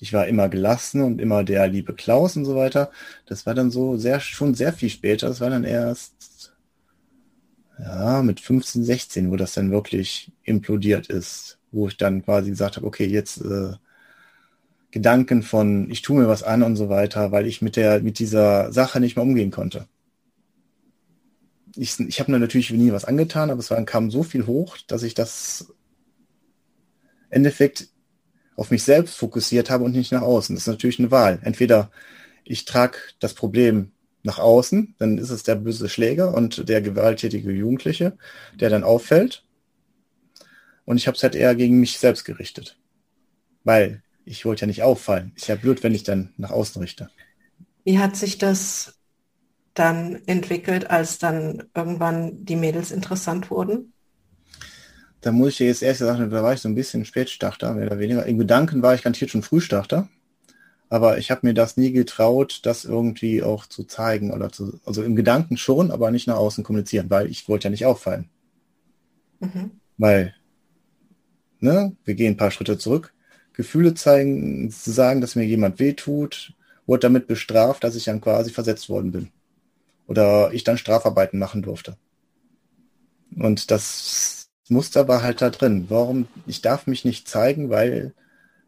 ich 0.00 0.12
war 0.12 0.26
immer 0.28 0.48
gelassen 0.50 1.02
und 1.02 1.20
immer 1.20 1.44
der 1.44 1.66
liebe 1.68 1.94
Klaus 1.94 2.36
und 2.36 2.44
so 2.44 2.56
weiter. 2.56 2.90
Das 3.26 3.46
war 3.46 3.54
dann 3.54 3.70
so 3.70 3.96
sehr, 3.96 4.20
schon 4.20 4.54
sehr 4.54 4.72
viel 4.72 4.90
später. 4.90 5.28
Das 5.28 5.40
war 5.40 5.50
dann 5.50 5.64
erst, 5.64 6.14
ja, 7.78 8.22
mit 8.22 8.40
15, 8.40 8.84
16, 8.84 9.30
wo 9.30 9.36
das 9.36 9.54
dann 9.54 9.70
wirklich 9.70 10.32
implodiert 10.42 11.08
ist, 11.08 11.58
wo 11.72 11.88
ich 11.88 11.96
dann 11.96 12.24
quasi 12.24 12.50
gesagt 12.50 12.76
habe, 12.76 12.86
okay, 12.86 13.06
jetzt 13.06 13.40
äh, 13.40 13.72
Gedanken 14.90 15.42
von, 15.42 15.90
ich 15.90 16.02
tue 16.02 16.20
mir 16.20 16.28
was 16.28 16.44
an 16.44 16.62
und 16.62 16.76
so 16.76 16.88
weiter, 16.88 17.32
weil 17.32 17.46
ich 17.46 17.62
mit 17.62 17.76
der, 17.76 18.00
mit 18.00 18.18
dieser 18.20 18.72
Sache 18.72 19.00
nicht 19.00 19.16
mehr 19.16 19.24
umgehen 19.24 19.50
konnte. 19.50 19.88
Ich, 21.74 21.98
ich 21.98 22.20
habe 22.20 22.30
mir 22.30 22.38
natürlich 22.38 22.70
nie 22.70 22.92
was 22.92 23.04
angetan, 23.04 23.50
aber 23.50 23.58
es 23.58 23.72
war, 23.72 23.84
kam 23.84 24.12
so 24.12 24.22
viel 24.22 24.46
hoch, 24.46 24.76
dass 24.86 25.02
ich 25.02 25.14
das 25.14 25.74
Endeffekt 27.28 27.88
auf 28.54 28.70
mich 28.70 28.84
selbst 28.84 29.16
fokussiert 29.16 29.68
habe 29.68 29.82
und 29.82 29.92
nicht 29.92 30.12
nach 30.12 30.22
außen. 30.22 30.54
Das 30.54 30.62
ist 30.62 30.68
natürlich 30.68 31.00
eine 31.00 31.10
Wahl. 31.10 31.40
Entweder 31.42 31.90
ich 32.44 32.64
trage 32.64 32.98
das 33.18 33.34
Problem 33.34 33.90
nach 34.24 34.38
außen, 34.38 34.96
dann 34.98 35.18
ist 35.18 35.30
es 35.30 35.42
der 35.44 35.54
böse 35.54 35.88
Schläger 35.88 36.34
und 36.34 36.68
der 36.68 36.82
gewalttätige 36.82 37.52
Jugendliche, 37.52 38.16
der 38.58 38.70
dann 38.70 38.82
auffällt. 38.82 39.44
Und 40.84 40.96
ich 40.96 41.06
habe 41.06 41.16
es 41.16 41.22
halt 41.22 41.34
eher 41.34 41.54
gegen 41.54 41.78
mich 41.78 41.98
selbst 41.98 42.24
gerichtet. 42.24 42.76
Weil 43.62 44.02
ich 44.24 44.44
wollte 44.44 44.62
ja 44.62 44.66
nicht 44.66 44.82
auffallen. 44.82 45.32
Ist 45.36 45.46
ja 45.46 45.54
blöd, 45.54 45.82
wenn 45.82 45.94
ich 45.94 46.02
dann 46.02 46.32
nach 46.36 46.50
außen 46.50 46.80
richte. 46.82 47.10
Wie 47.84 47.98
hat 47.98 48.16
sich 48.16 48.38
das 48.38 48.98
dann 49.74 50.20
entwickelt, 50.26 50.90
als 50.90 51.18
dann 51.18 51.64
irgendwann 51.74 52.44
die 52.44 52.56
Mädels 52.56 52.90
interessant 52.90 53.50
wurden? 53.50 53.94
da 55.24 55.32
muss 55.32 55.52
ich 55.52 55.56
dir 55.56 55.66
jetzt 55.68 55.82
erst 55.82 56.00
sagen, 56.00 56.28
da 56.28 56.42
war 56.42 56.52
ich 56.52 56.60
so 56.60 56.68
ein 56.68 56.74
bisschen 56.74 57.06
Spätstarter, 57.06 57.72
mehr 57.72 57.86
oder 57.86 57.98
weniger. 57.98 58.26
In 58.26 58.38
Gedanken 58.38 58.82
war 58.82 58.94
ich 58.94 59.02
garantiert 59.02 59.30
schon 59.30 59.42
Frühstarter. 59.42 60.08
Aber 60.94 61.18
ich 61.18 61.32
habe 61.32 61.44
mir 61.44 61.54
das 61.54 61.76
nie 61.76 61.90
getraut, 61.90 62.60
das 62.62 62.84
irgendwie 62.84 63.42
auch 63.42 63.66
zu 63.66 63.82
zeigen 63.82 64.32
oder 64.32 64.52
zu, 64.52 64.78
also 64.84 65.02
im 65.02 65.16
Gedanken 65.16 65.56
schon, 65.56 65.90
aber 65.90 66.12
nicht 66.12 66.28
nach 66.28 66.36
außen 66.36 66.62
kommunizieren, 66.62 67.10
weil 67.10 67.26
ich 67.26 67.48
wollte 67.48 67.64
ja 67.64 67.70
nicht 67.70 67.84
auffallen. 67.84 68.28
Mhm. 69.40 69.72
Weil, 69.98 70.36
ne, 71.58 71.96
wir 72.04 72.14
gehen 72.14 72.34
ein 72.34 72.36
paar 72.36 72.52
Schritte 72.52 72.78
zurück. 72.78 73.12
Gefühle 73.54 73.94
zeigen, 73.94 74.70
zu 74.70 74.92
sagen, 74.92 75.20
dass 75.20 75.34
mir 75.34 75.44
jemand 75.44 75.80
wehtut, 75.80 76.52
wurde 76.86 77.00
damit 77.00 77.26
bestraft, 77.26 77.82
dass 77.82 77.96
ich 77.96 78.04
dann 78.04 78.20
quasi 78.20 78.52
versetzt 78.52 78.88
worden 78.88 79.10
bin. 79.10 79.30
Oder 80.06 80.52
ich 80.52 80.62
dann 80.62 80.78
Strafarbeiten 80.78 81.40
machen 81.40 81.62
durfte. 81.62 81.96
Und 83.34 83.72
das 83.72 84.48
Muster 84.68 85.08
war 85.08 85.24
halt 85.24 85.42
da 85.42 85.50
drin. 85.50 85.86
Warum? 85.88 86.28
Ich 86.46 86.62
darf 86.62 86.86
mich 86.86 87.04
nicht 87.04 87.26
zeigen, 87.26 87.68
weil 87.68 88.14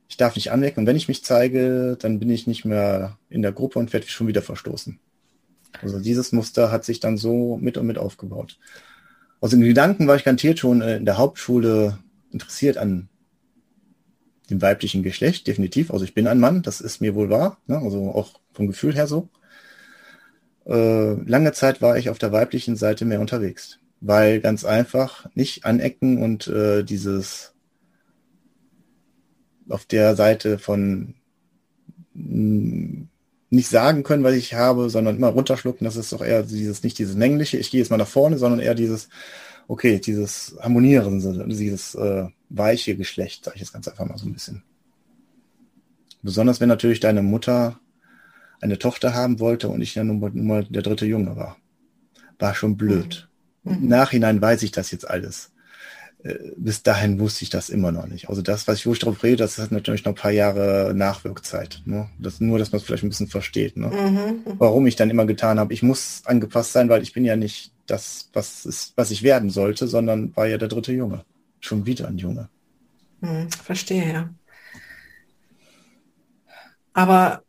ich 0.09 0.17
darf 0.17 0.37
nicht 0.37 0.53
anwecken. 0.53 0.81
Und 0.81 0.87
wenn 0.87 0.97
ich 0.97 1.09
mich 1.09 1.25
zeige, 1.25 1.97
dann 2.01 2.19
bin 2.19 2.31
ich 2.31 2.47
nicht 2.47 2.65
mehr 2.65 3.19
in 3.29 3.43
der 3.43 3.53
Gruppe 3.53 3.79
und 3.79 3.93
werde 3.93 4.07
schon 4.09 4.29
wieder 4.29 4.43
verstoßen. 4.43 4.99
Also 5.83 6.01
dieses 6.01 6.33
Muster 6.33 6.71
hat 6.71 6.85
sich 6.85 7.01
dann 7.01 7.17
so 7.17 7.57
mit 7.57 7.77
und 7.77 7.87
mit 7.87 7.99
aufgebaut. 7.99 8.59
Also 9.41 9.57
in 9.57 9.63
Gedanken 9.63 10.07
war 10.07 10.17
ich 10.17 10.25
garantiert 10.25 10.59
schon 10.59 10.81
in 10.81 11.05
der 11.05 11.19
Hauptschule 11.19 11.99
interessiert 12.33 12.79
an 12.79 13.09
dem 14.51 14.63
weiblichen 14.63 15.03
Geschlecht, 15.03 15.47
definitiv. 15.47 15.91
Also 15.91 16.05
ich 16.05 16.15
bin 16.15 16.27
ein 16.27 16.41
Mann, 16.41 16.63
das 16.63 16.81
ist 16.81 17.01
mir 17.01 17.15
wohl 17.15 17.31
wahr, 17.31 17.59
ne? 17.67 17.79
also 17.79 18.11
auch 18.11 18.41
vom 18.53 18.69
Gefühl 18.69 18.95
her 18.95 19.07
so. 19.07 19.29
Äh, 20.67 21.15
lange 21.29 21.53
Zeit 21.53 21.83
war 21.83 21.99
ich 21.99 22.11
auf 22.11 22.19
der 22.19 22.33
weiblichen 22.33 22.77
Seite 22.77 23.05
mehr 23.05 23.21
unterwegs, 23.21 23.79
weil 24.01 24.41
ganz 24.41 24.65
einfach 24.65 25.27
nicht 25.35 25.65
anecken 25.65 26.23
und 26.23 26.47
äh, 26.49 26.83
dieses 26.85 27.55
auf 29.69 29.85
der 29.85 30.17
Seite 30.17 30.59
von 30.59 31.15
mm, 32.15 33.05
nicht 33.51 33.69
sagen 33.69 34.03
können, 34.03 34.25
was 34.25 34.35
ich 34.35 34.55
habe, 34.55 34.91
sondern 34.91 35.17
immer 35.17 35.29
runterschlucken. 35.29 35.85
Das 35.85 35.97
ist 35.97 36.13
doch 36.13 36.23
eher 36.23 36.43
dieses, 36.43 36.83
nicht 36.83 36.99
dieses 36.99 37.17
männliche, 37.17 37.59
ich 37.59 37.71
gehe 37.71 37.81
jetzt 37.81 37.91
mal 37.91 37.97
nach 37.97 38.09
vorne, 38.09 38.39
sondern 38.39 38.61
eher 38.61 38.75
dieses, 38.75 39.09
okay, 39.69 40.01
dieses 40.01 40.57
Harmonieren, 40.61 41.49
dieses 41.49 41.95
äh, 41.95 42.27
weiche 42.49 42.97
Geschlecht, 42.97 43.45
sage 43.45 43.57
ich 43.57 43.63
jetzt 43.63 43.73
ganz 43.73 43.89
einfach 43.89 44.07
mal 44.07 44.19
so 44.19 44.27
ein 44.27 44.33
bisschen. 44.33 44.63
Besonders 46.23 46.61
wenn 46.61 46.69
natürlich 46.69 47.01
deine 47.01 47.23
Mutter 47.23 47.79
eine 48.61 48.79
Tochter 48.79 49.15
haben 49.15 49.39
wollte 49.39 49.69
und 49.69 49.81
ich 49.81 49.95
ja 49.95 50.03
nun 50.03 50.47
mal 50.47 50.65
der 50.65 50.83
dritte 50.83 51.07
Junge 51.07 51.37
war. 51.37 51.57
War 52.39 52.55
schon 52.55 52.77
blöd. 52.77 53.29
Mhm. 53.63 53.73
Im 53.73 53.89
Nachhinein 53.89 54.41
weiß 54.41 54.63
ich 54.63 54.71
das 54.71 54.91
jetzt 54.91 55.09
alles. 55.09 55.53
Äh, 56.27 56.53
bis 56.57 56.83
dahin 56.83 57.21
wusste 57.21 57.45
ich 57.45 57.51
das 57.51 57.69
immer 57.69 57.93
noch 57.93 58.07
nicht. 58.07 58.29
Also 58.29 58.43
das, 58.43 58.67
was 58.67 58.79
ich, 58.79 58.87
wo 58.87 58.93
ich 58.93 58.99
drauf 58.99 59.23
rede, 59.23 59.37
das 59.37 59.59
hat 59.59 59.71
natürlich 59.71 60.05
noch 60.05 60.13
ein 60.13 60.17
paar 60.17 60.31
Jahre 60.31 60.93
Nachwirkzeit. 60.95 61.83
Ne? 61.85 62.09
Das, 62.19 62.41
nur, 62.41 62.59
dass 62.59 62.73
man 62.73 62.81
es 62.81 62.85
vielleicht 62.85 63.05
ein 63.05 63.09
bisschen 63.09 63.29
versteht. 63.29 63.77
Ne? 63.77 63.89
Mhm. 63.89 64.55
Warum 64.59 64.87
ich 64.87 64.97
dann 64.97 65.11
immer 65.11 65.27
getan 65.27 65.59
habe, 65.59 65.73
ich 65.73 65.83
muss 65.83 66.23
angepasst 66.25 66.73
sein, 66.73 66.89
weil 66.89 67.03
ich 67.03 67.13
bin 67.13 67.25
ja 67.25 67.37
nicht 67.37 67.73
das, 67.87 68.31
was, 68.33 68.67
ist, 68.67 68.93
was 68.97 69.11
ich 69.11 69.23
werden 69.23 69.51
sollte, 69.51 69.87
sondern 69.87 70.35
war 70.37 70.47
ja 70.47 70.59
der 70.59 70.69
dritte 70.69 70.93
Junge. 70.93 71.25
Schon 71.61 71.87
wieder 71.87 72.09
ein 72.09 72.19
Junge. 72.19 72.49
Mhm, 73.21 73.51
verstehe, 73.51 74.13
ja. 74.13 74.31
Aber 76.93 77.43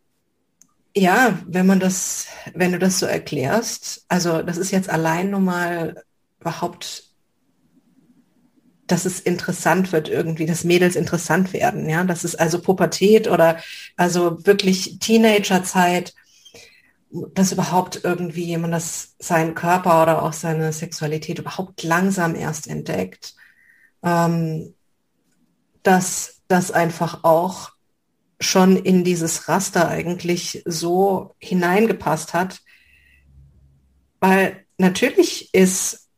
ja, 0.96 1.39
wenn 1.48 1.65
man 1.65 1.79
das, 1.79 2.27
wenn 2.53 2.72
du 2.72 2.79
das 2.79 3.00
so 3.00 3.05
erklärst, 3.05 4.05
also 4.10 4.41
das 4.41 4.57
ist 4.57 4.72
jetzt 4.72 4.89
allein 4.89 5.31
nur 5.31 5.39
mal 5.39 6.03
überhaupt 6.39 7.06
dass 8.88 9.06
es 9.06 9.20
interessant 9.20 9.91
wird 9.91 10.10
irgendwie, 10.10 10.46
dass 10.46 10.63
Mädels 10.63 10.96
interessant 10.96 11.53
werden, 11.53 11.89
ja, 11.89 12.03
das 12.03 12.24
ist 12.24 12.36
also 12.39 12.62
Pubertät 12.62 13.27
oder 13.27 13.58
also 13.98 14.46
wirklich 14.46 15.00
Teenagerzeit, 15.00 16.13
dass 17.10 17.51
überhaupt 17.51 18.01
irgendwie 18.03 18.58
man 18.58 18.72
das 18.72 19.15
seinen 19.20 19.56
Körper 19.56 20.01
oder 20.03 20.24
auch 20.24 20.34
seine 20.34 20.74
Sexualität 20.74 21.39
überhaupt 21.39 21.84
langsam 21.84 22.36
erst 22.36 22.67
entdeckt, 22.67 23.36
ähm, 24.03 24.74
dass 25.84 26.41
das 26.48 26.72
einfach 26.72 27.24
auch 27.24 27.72
schon 28.39 28.77
in 28.77 29.03
dieses 29.03 29.48
Raster 29.48 29.88
eigentlich 29.88 30.62
so 30.65 31.36
hineingepasst 31.39 32.34
hat, 32.34 32.62
weil 34.20 34.65
natürlich 34.77 35.53
ist, 35.53 36.10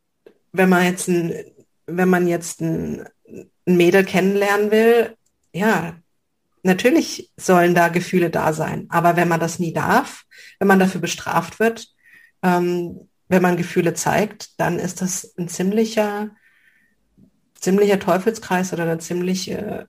wenn 0.52 0.70
man 0.70 0.84
jetzt 0.84 1.08
ein 1.08 1.34
wenn 1.92 2.10
man 2.10 2.28
jetzt 2.28 2.62
ein, 2.62 3.06
ein 3.68 3.78
Mädel 3.78 4.04
kennenlernen 4.04 4.72
will, 4.72 5.16
ja, 5.54 5.96
natürlich 6.64 7.32
sollen 7.38 7.76
da 7.76 7.88
Gefühle 7.90 8.30
da 8.30 8.54
sein. 8.54 8.88
Aber 8.90 9.16
wenn 9.16 9.28
man 9.28 9.40
das 9.40 9.60
nie 9.60 9.74
darf, 9.74 10.26
wenn 10.60 10.68
man 10.68 10.80
dafür 10.80 11.02
bestraft 11.02 11.60
wird, 11.60 11.88
ähm, 12.44 13.10
wenn 13.28 13.42
man 13.42 13.58
Gefühle 13.58 13.94
zeigt, 13.94 14.60
dann 14.60 14.80
ist 14.80 15.02
das 15.02 15.36
ein 15.38 15.48
ziemlicher, 15.48 16.32
ziemlicher 17.54 18.00
Teufelskreis 18.00 18.74
oder 18.74 18.84
eine 18.84 18.98
ziemliche 18.98 19.88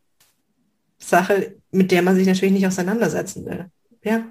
Sache, 0.99 1.57
mit 1.71 1.91
der 1.91 2.03
man 2.03 2.15
sich 2.15 2.27
natürlich 2.27 2.53
nicht 2.53 2.67
auseinandersetzen 2.67 3.47
will. 3.47 3.71
Ja. 4.05 4.27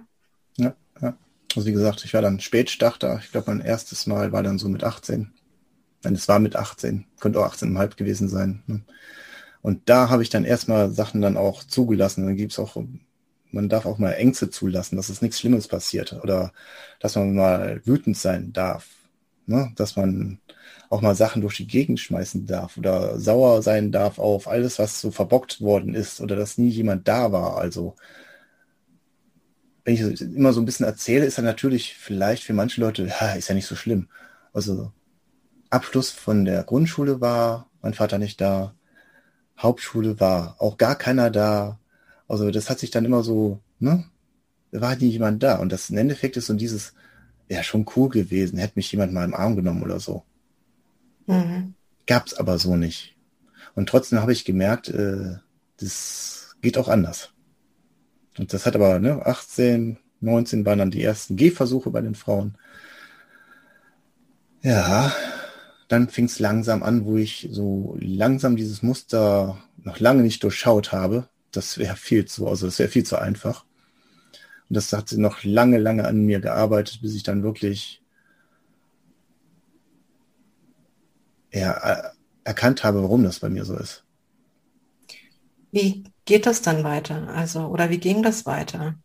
Ja, 0.57 0.75
ja. 1.01 1.17
Also 1.55 1.67
wie 1.67 1.73
gesagt, 1.73 2.05
ich 2.05 2.13
war 2.13 2.21
dann 2.21 2.39
Spätstarter. 2.39 3.19
Ich 3.23 3.31
glaube, 3.31 3.51
mein 3.51 3.61
erstes 3.61 4.05
Mal 4.05 4.31
war 4.31 4.43
dann 4.43 4.59
so 4.59 4.69
mit 4.69 4.83
18. 4.83 5.33
Nein, 6.03 6.13
es 6.13 6.27
war 6.27 6.39
mit 6.39 6.55
18, 6.55 7.05
könnte 7.19 7.39
auch 7.39 7.53
18,5 7.53 7.95
gewesen 7.97 8.29
sein. 8.29 8.63
Ne? 8.67 8.81
Und 9.61 9.89
da 9.89 10.09
habe 10.09 10.23
ich 10.23 10.29
dann 10.29 10.45
erstmal 10.45 10.91
Sachen 10.91 11.21
dann 11.21 11.37
auch 11.37 11.63
zugelassen. 11.63 12.25
Dann 12.25 12.37
gibt's 12.37 12.59
auch, 12.59 12.81
man 13.51 13.69
darf 13.69 13.85
auch 13.85 13.97
mal 13.97 14.13
Ängste 14.13 14.49
zulassen, 14.49 14.95
dass 14.95 15.09
es 15.09 15.21
nichts 15.21 15.39
Schlimmes 15.39 15.67
passiert 15.67 16.13
oder 16.13 16.53
dass 16.99 17.15
man 17.15 17.35
mal 17.35 17.81
wütend 17.85 18.17
sein 18.17 18.53
darf. 18.53 18.87
Ne? 19.45 19.73
Dass 19.75 19.95
man 19.95 20.39
auch 20.89 21.01
mal 21.01 21.15
Sachen 21.15 21.41
durch 21.41 21.57
die 21.57 21.67
Gegend 21.67 21.99
schmeißen 21.99 22.45
darf 22.47 22.77
oder 22.77 23.19
sauer 23.19 23.61
sein 23.61 23.91
darf 23.91 24.19
auf 24.19 24.47
alles, 24.47 24.79
was 24.79 25.01
so 25.01 25.11
verbockt 25.11 25.61
worden 25.61 25.93
ist 25.95 26.21
oder 26.21 26.35
dass 26.35 26.57
nie 26.57 26.69
jemand 26.69 27.07
da 27.07 27.31
war. 27.31 27.57
Also 27.57 27.95
wenn 29.83 29.93
ich 29.93 30.21
immer 30.21 30.53
so 30.53 30.61
ein 30.61 30.65
bisschen 30.65 30.85
erzähle, 30.85 31.25
ist 31.25 31.37
dann 31.37 31.45
natürlich 31.45 31.95
vielleicht 31.95 32.43
für 32.43 32.53
manche 32.53 32.81
Leute, 32.81 33.07
ja, 33.07 33.33
ist 33.37 33.49
ja 33.49 33.55
nicht 33.55 33.67
so 33.67 33.75
schlimm. 33.75 34.07
Also 34.53 34.91
Abschluss 35.69 36.09
von 36.09 36.45
der 36.45 36.63
Grundschule 36.63 37.21
war 37.21 37.69
mein 37.81 37.93
Vater 37.93 38.17
nicht 38.17 38.41
da. 38.41 38.73
Hauptschule 39.57 40.19
war 40.19 40.55
auch 40.59 40.77
gar 40.77 40.95
keiner 40.95 41.29
da. 41.29 41.79
Also 42.27 42.51
das 42.51 42.69
hat 42.69 42.79
sich 42.79 42.91
dann 42.91 43.05
immer 43.05 43.23
so, 43.23 43.59
ne? 43.79 44.05
Da 44.71 44.81
war 44.81 44.95
nie 44.95 45.09
jemand 45.09 45.41
da. 45.41 45.57
Und 45.57 45.71
das 45.71 45.89
im 45.89 45.97
Endeffekt 45.97 46.37
ist 46.37 46.47
so 46.47 46.53
dieses, 46.53 46.93
ja, 47.49 47.63
schon 47.63 47.85
cool 47.95 48.09
gewesen, 48.09 48.59
hätte 48.59 48.73
mich 48.75 48.91
jemand 48.91 49.13
mal 49.13 49.25
im 49.25 49.33
Arm 49.33 49.55
genommen 49.55 49.83
oder 49.83 49.99
so. 49.99 50.23
Mhm. 51.25 51.73
Gab's 52.05 52.33
aber 52.33 52.59
so 52.59 52.75
nicht. 52.75 53.15
Und 53.75 53.89
trotzdem 53.89 54.21
habe 54.21 54.33
ich 54.33 54.45
gemerkt, 54.45 54.89
äh, 54.89 55.37
das 55.77 56.55
geht 56.61 56.77
auch 56.77 56.87
anders. 56.87 57.31
Und 58.37 58.53
das 58.53 58.65
hat 58.65 58.75
aber, 58.75 58.99
ne, 58.99 59.25
18, 59.25 59.97
19 60.21 60.65
waren 60.65 60.79
dann 60.79 60.91
die 60.91 61.03
ersten 61.03 61.35
Gehversuche 61.35 61.89
bei 61.89 62.01
den 62.01 62.15
Frauen. 62.15 62.55
Ja, 64.61 65.13
dann 65.89 66.07
fing 66.07 66.25
es 66.25 66.39
langsam 66.39 66.83
an, 66.83 67.03
wo 67.05 67.17
ich 67.17 67.49
so 67.51 67.97
langsam 67.99 68.55
dieses 68.55 68.81
Muster 68.83 69.61
noch 69.83 69.99
lange 69.99 70.21
nicht 70.21 70.43
durchschaut 70.43 70.91
habe. 70.91 71.27
Das 71.51 71.77
wäre 71.77 71.95
viel 71.95 72.25
zu, 72.25 72.47
also 72.47 72.67
das 72.67 72.79
wäre 72.79 72.89
viel 72.89 73.03
zu 73.03 73.17
einfach. 73.17 73.65
Und 74.69 74.75
das 74.77 74.93
hat 74.93 75.09
sie 75.09 75.19
noch 75.19 75.43
lange, 75.43 75.79
lange 75.79 76.05
an 76.05 76.25
mir 76.25 76.39
gearbeitet, 76.39 77.01
bis 77.01 77.15
ich 77.15 77.23
dann 77.23 77.41
wirklich 77.41 78.01
ja, 81.51 82.13
erkannt 82.43 82.83
habe, 82.83 83.01
warum 83.01 83.23
das 83.23 83.39
bei 83.39 83.49
mir 83.49 83.65
so 83.65 83.75
ist. 83.75 84.03
Wie 85.71 86.03
geht 86.25 86.45
das 86.45 86.61
dann 86.61 86.83
weiter? 86.83 87.27
Also, 87.29 87.65
oder 87.65 87.89
wie 87.89 87.97
ging 87.97 88.21
das 88.21 88.45
weiter? 88.45 88.95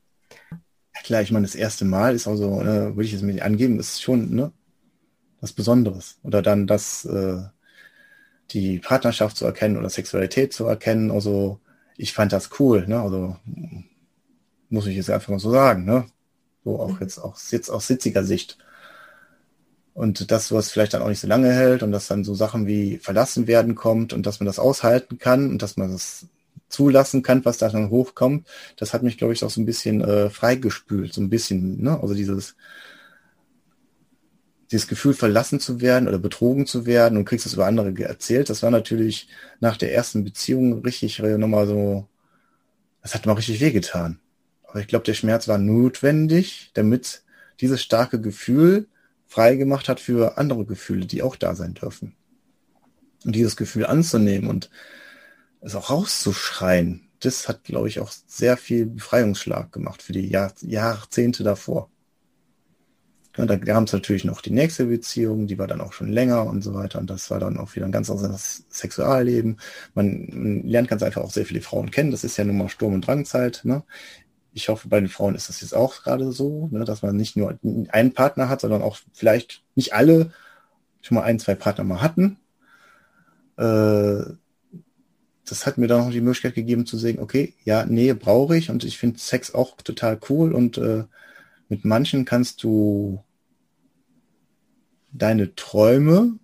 klar, 1.02 1.22
ich 1.22 1.30
meine, 1.30 1.46
das 1.46 1.54
erste 1.54 1.84
Mal 1.84 2.14
ist 2.14 2.26
also, 2.26 2.60
äh, 2.60 2.94
würde 2.94 3.04
ich 3.04 3.12
jetzt 3.12 3.22
nicht 3.22 3.42
angeben, 3.42 3.78
ist 3.78 4.02
schon, 4.02 4.34
ne, 4.34 4.52
was 5.44 5.52
Besonderes. 5.52 6.16
Oder 6.22 6.40
dann 6.40 6.66
das, 6.66 7.04
äh, 7.04 7.42
die 8.50 8.78
Partnerschaft 8.78 9.36
zu 9.36 9.44
erkennen 9.44 9.76
oder 9.76 9.90
Sexualität 9.90 10.52
zu 10.54 10.64
erkennen. 10.64 11.10
Also 11.10 11.60
ich 11.96 12.14
fand 12.14 12.32
das 12.32 12.48
cool, 12.58 12.86
ne? 12.88 13.00
Also 13.00 13.36
muss 14.70 14.86
ich 14.86 14.96
jetzt 14.96 15.10
einfach 15.10 15.28
mal 15.28 15.38
so 15.38 15.50
sagen, 15.50 15.84
ne? 15.84 16.06
So 16.64 16.80
auch 16.80 16.98
jetzt 17.00 17.18
auch 17.18 17.38
jetzt 17.50 17.68
aus 17.68 17.86
sitziger 17.86 18.24
Sicht. 18.24 18.58
Und 19.92 20.30
das, 20.30 20.50
was 20.50 20.72
vielleicht 20.72 20.94
dann 20.94 21.02
auch 21.02 21.08
nicht 21.08 21.20
so 21.20 21.28
lange 21.28 21.52
hält 21.52 21.82
und 21.82 21.92
dass 21.92 22.08
dann 22.08 22.24
so 22.24 22.34
Sachen 22.34 22.66
wie 22.66 22.96
verlassen 22.98 23.46
werden 23.46 23.74
kommt 23.74 24.12
und 24.12 24.24
dass 24.26 24.40
man 24.40 24.46
das 24.46 24.58
aushalten 24.58 25.18
kann 25.18 25.50
und 25.50 25.62
dass 25.62 25.76
man 25.76 25.92
das 25.92 26.26
zulassen 26.68 27.22
kann, 27.22 27.44
was 27.44 27.58
da 27.58 27.68
dann 27.68 27.90
hochkommt, 27.90 28.48
das 28.76 28.94
hat 28.94 29.02
mich, 29.02 29.18
glaube 29.18 29.34
ich, 29.34 29.44
auch 29.44 29.50
so 29.50 29.60
ein 29.60 29.66
bisschen 29.66 30.00
äh, 30.00 30.30
freigespült, 30.30 31.12
so 31.12 31.20
ein 31.20 31.28
bisschen, 31.28 31.82
ne? 31.82 32.00
Also 32.00 32.14
dieses, 32.14 32.56
dieses 34.74 34.88
Gefühl, 34.88 35.14
verlassen 35.14 35.60
zu 35.60 35.80
werden 35.80 36.08
oder 36.08 36.18
betrogen 36.18 36.66
zu 36.66 36.84
werden 36.84 37.16
und 37.16 37.24
kriegst 37.24 37.46
es 37.46 37.54
über 37.54 37.66
andere 37.66 37.96
erzählt, 38.02 38.50
das 38.50 38.64
war 38.64 38.72
natürlich 38.72 39.28
nach 39.60 39.76
der 39.76 39.94
ersten 39.94 40.24
Beziehung 40.24 40.82
richtig 40.82 41.20
nochmal 41.20 41.68
so, 41.68 42.08
das 43.00 43.14
hat 43.14 43.24
mal 43.24 43.34
richtig 43.34 43.60
wehgetan. 43.60 44.18
Aber 44.64 44.80
ich 44.80 44.88
glaube, 44.88 45.04
der 45.04 45.14
Schmerz 45.14 45.46
war 45.46 45.58
notwendig, 45.58 46.72
damit 46.74 47.22
dieses 47.60 47.84
starke 47.84 48.20
Gefühl 48.20 48.88
freigemacht 49.28 49.88
hat 49.88 50.00
für 50.00 50.38
andere 50.38 50.64
Gefühle, 50.64 51.06
die 51.06 51.22
auch 51.22 51.36
da 51.36 51.54
sein 51.54 51.74
dürfen. 51.74 52.16
Und 53.24 53.36
dieses 53.36 53.54
Gefühl 53.54 53.86
anzunehmen 53.86 54.50
und 54.50 54.70
es 55.60 55.76
auch 55.76 55.90
rauszuschreien, 55.90 57.12
das 57.20 57.46
hat, 57.46 57.62
glaube 57.62 57.86
ich, 57.86 58.00
auch 58.00 58.10
sehr 58.26 58.56
viel 58.56 58.86
Befreiungsschlag 58.86 59.70
gemacht 59.70 60.02
für 60.02 60.12
die 60.12 60.28
Jahr 60.28 60.52
Jahrzehnte 60.62 61.44
davor. 61.44 61.90
Ja, 63.36 63.46
da 63.46 63.56
gab 63.56 63.84
es 63.84 63.92
natürlich 63.92 64.24
noch 64.24 64.40
die 64.40 64.52
nächste 64.52 64.86
Beziehung, 64.86 65.48
die 65.48 65.58
war 65.58 65.66
dann 65.66 65.80
auch 65.80 65.92
schon 65.92 66.08
länger 66.12 66.46
und 66.46 66.62
so 66.62 66.72
weiter. 66.72 67.00
Und 67.00 67.10
das 67.10 67.30
war 67.30 67.40
dann 67.40 67.58
auch 67.58 67.74
wieder 67.74 67.84
ein 67.86 67.92
ganz 67.92 68.08
anderes 68.08 68.64
Sexualleben. 68.70 69.58
Man, 69.94 70.28
man 70.32 70.62
lernt 70.62 70.88
ganz 70.88 71.02
einfach 71.02 71.22
auch 71.22 71.32
sehr 71.32 71.44
viele 71.44 71.60
Frauen 71.60 71.90
kennen. 71.90 72.12
Das 72.12 72.22
ist 72.22 72.36
ja 72.36 72.44
nun 72.44 72.56
mal 72.56 72.68
Sturm- 72.68 72.94
und 72.94 73.06
Drangzeit. 73.06 73.62
Ne? 73.64 73.82
Ich 74.52 74.68
hoffe, 74.68 74.88
bei 74.88 75.00
den 75.00 75.08
Frauen 75.08 75.34
ist 75.34 75.48
das 75.48 75.62
jetzt 75.62 75.74
auch 75.74 76.04
gerade 76.04 76.30
so, 76.30 76.68
ne, 76.70 76.84
dass 76.84 77.02
man 77.02 77.16
nicht 77.16 77.36
nur 77.36 77.58
einen 77.88 78.14
Partner 78.14 78.48
hat, 78.48 78.60
sondern 78.60 78.82
auch 78.82 78.98
vielleicht 79.12 79.64
nicht 79.74 79.94
alle 79.94 80.30
schon 81.02 81.16
mal 81.16 81.24
ein, 81.24 81.40
zwei 81.40 81.56
Partner 81.56 81.82
mal 81.82 82.02
hatten. 82.02 82.38
Äh, 83.56 84.36
das 85.46 85.66
hat 85.66 85.76
mir 85.76 85.88
dann 85.88 86.04
noch 86.04 86.10
die 86.10 86.20
Möglichkeit 86.20 86.54
gegeben 86.54 86.86
zu 86.86 86.96
sagen, 86.96 87.18
okay, 87.18 87.54
ja, 87.64 87.84
Nähe 87.84 88.14
brauche 88.14 88.56
ich 88.56 88.70
und 88.70 88.84
ich 88.84 88.96
finde 88.96 89.18
Sex 89.18 89.54
auch 89.54 89.76
total 89.82 90.18
cool 90.28 90.54
und 90.54 90.78
äh, 90.78 91.04
mit 91.68 91.84
manchen 91.84 92.24
kannst 92.24 92.62
du 92.62 93.23
deine 95.14 95.54
Träume, 95.54 96.34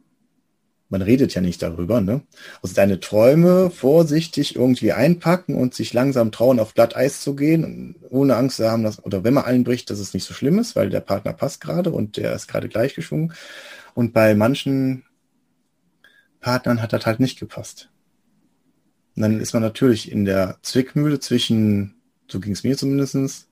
man 0.89 1.03
redet 1.03 1.35
ja 1.35 1.41
nicht 1.41 1.63
darüber, 1.63 2.01
ne? 2.01 2.23
Also 2.63 2.75
deine 2.75 3.01
Träume 3.01 3.71
vorsichtig 3.71 4.57
irgendwie 4.57 4.93
einpacken 4.93 5.55
und 5.55 5.75
sich 5.75 5.93
langsam 5.93 6.33
trauen, 6.33 6.59
auf 6.59 6.75
Glatteis 6.75 7.21
zu 7.21 7.37
gehen, 7.37 7.97
ohne 8.09 8.37
Angst 8.37 8.57
zu 8.57 8.71
haben, 8.71 8.83
dass, 8.83 9.05
oder 9.05 9.23
wenn 9.23 9.35
man 9.35 9.45
einbricht, 9.45 9.91
dass 9.91 9.99
es 9.99 10.15
nicht 10.15 10.25
so 10.25 10.35
schlimm 10.35 10.59
ist, 10.59 10.75
weil 10.77 10.89
der 10.89 11.01
Partner 11.01 11.33
passt 11.33 11.61
gerade 11.61 11.91
und 11.91 12.17
der 12.17 12.33
ist 12.35 12.49
gerade 12.49 12.69
gleichgeschwungen. 12.69 13.35
Und 13.95 14.13
bei 14.13 14.35
manchen 14.35 15.05
Partnern 16.41 16.81
hat 16.81 16.93
das 16.93 17.07
halt 17.07 17.21
nicht 17.21 17.39
gepasst. 17.39 17.91
Und 19.17 19.23
dann 19.23 19.41
ist 19.41 19.53
man 19.53 19.63
natürlich 19.63 20.11
in 20.11 20.25
der 20.25 20.59
Zwickmühle 20.63 21.21
zwischen, 21.21 21.97
so 22.29 22.41
ging 22.41 22.53
es 22.53 22.65
mir 22.65 22.77
zumindestens, 22.77 23.49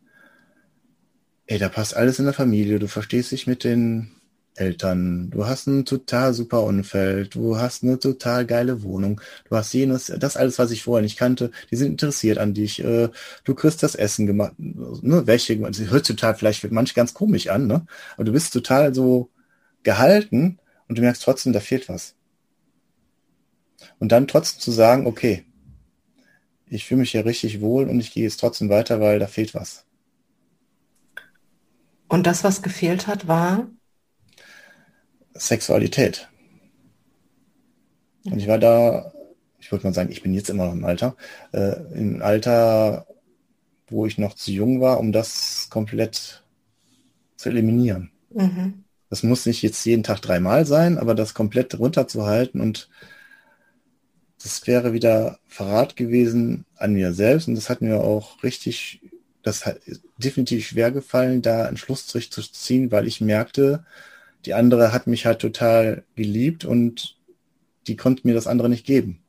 ey, 1.47 1.59
da 1.59 1.69
passt 1.69 1.97
alles 1.97 2.19
in 2.19 2.25
der 2.25 2.35
Familie, 2.35 2.79
du 2.79 2.89
verstehst 2.89 3.33
dich 3.33 3.47
mit 3.47 3.65
den 3.65 4.13
Eltern, 4.55 5.31
du 5.31 5.47
hast 5.47 5.67
ein 5.67 5.85
total 5.85 6.35
super 6.35 6.65
Umfeld, 6.65 7.35
du 7.35 7.59
hast 7.59 7.85
eine 7.85 7.99
total 7.99 8.45
geile 8.45 8.83
Wohnung, 8.83 9.21
du 9.49 9.57
hast 9.57 9.73
jenes, 9.73 10.07
das 10.07 10.37
alles, 10.37 10.59
was 10.59 10.71
ich 10.71 10.83
vorher 10.83 11.03
nicht 11.03 11.19
kannte, 11.19 11.51
die 11.71 11.77
sind 11.77 11.93
interessiert 11.93 12.39
an 12.39 12.55
dich, 12.55 12.83
äh, 12.83 13.09
du 13.45 13.55
kriegst 13.55 13.83
das 13.83 13.95
Essen 13.95 14.27
gemacht, 14.27 14.55
ne, 14.59 15.27
welche, 15.27 15.57
das 15.59 15.79
hört 15.79 16.07
total 16.07 16.35
vielleicht 16.35 16.61
für 16.61 16.73
manche 16.73 16.95
ganz 16.95 17.15
komisch 17.15 17.49
an, 17.49 17.67
ne, 17.67 17.87
aber 18.15 18.25
du 18.25 18.33
bist 18.33 18.53
total 18.53 18.95
so 18.95 19.31
gehalten 19.85 20.59
und 20.89 20.99
du 20.99 21.03
merkst 21.03 21.23
trotzdem, 21.23 21.53
da 21.53 21.61
fehlt 21.61 21.89
was. 21.89 22.15
Und 24.01 24.11
dann 24.11 24.27
trotzdem 24.27 24.61
zu 24.61 24.73
sagen, 24.73 25.07
okay, 25.07 25.45
ich 26.67 26.85
fühle 26.85 27.01
mich 27.01 27.13
hier 27.13 27.25
richtig 27.25 27.61
wohl 27.61 27.89
und 27.89 28.01
ich 28.01 28.13
gehe 28.13 28.25
jetzt 28.25 28.41
trotzdem 28.41 28.69
weiter, 28.69 29.01
weil 29.01 29.19
da 29.19 29.27
fehlt 29.27 29.55
was. 29.55 29.85
Und 32.09 32.27
das, 32.27 32.43
was 32.45 32.63
gefehlt 32.63 33.07
hat, 33.07 33.29
war? 33.29 33.69
Sexualität. 35.39 36.29
Und 38.25 38.39
ich 38.39 38.49
war 38.49 38.59
da, 38.59 39.13
ich 39.59 39.71
würde 39.73 39.87
mal 39.87 39.95
sagen, 39.95 40.11
ich 40.11 40.23
bin 40.23 40.35
jetzt 40.35 40.51
immer 40.51 40.67
noch 40.67 40.73
im 40.73 40.85
Alter, 40.85 41.17
äh, 41.53 41.77
im 41.95 42.23
Alter, 42.23 43.07
wo 43.89 44.07
ich 44.07 44.19
noch 44.19 44.35
zu 44.35 44.53
jung 44.53 44.81
war, 44.81 45.01
um 45.01 45.13
das 45.13 45.69
komplett 45.71 46.45
zu 47.37 47.49
eliminieren. 47.49 48.11
Mhm. 48.31 48.85
Das 49.11 49.23
muss 49.23 49.47
nicht 49.47 49.63
jetzt 49.63 49.85
jeden 49.87 50.03
Tag 50.03 50.21
dreimal 50.21 50.67
sein, 50.67 50.99
aber 50.99 51.15
das 51.15 51.33
komplett 51.33 51.79
runterzuhalten 51.79 52.61
und 52.61 52.91
das 54.43 54.67
wäre 54.67 54.93
wieder 54.93 55.39
Verrat 55.47 55.97
gewesen 55.97 56.65
an 56.77 56.93
mir 56.93 57.13
selbst 57.13 57.49
und 57.49 57.55
das 57.55 57.71
hat 57.71 57.81
mir 57.81 58.01
auch 58.01 58.43
richtig, 58.43 59.01
das 59.43 59.67
hat 59.67 59.81
definitiv 60.19 60.67
schwer 60.67 60.91
gefallen, 60.91 61.43
da 61.43 61.65
einen 61.65 61.77
Schlussstrich 61.79 62.31
zu 62.31 62.43
ziehen, 62.43 62.93
weil 62.93 63.07
ich 63.07 63.21
merkte, 63.21 63.85
die 64.49 64.55
andere 64.55 64.95
hat 64.95 65.07
mich 65.07 65.27
halt 65.27 65.41
total 65.41 66.05
geliebt 66.17 66.65
und 66.65 67.19
die 67.87 67.97
konnte 67.97 68.27
mir 68.27 68.33
das 68.33 68.47
andere 68.47 68.71
nicht 68.71 68.87
geben. 68.87 69.21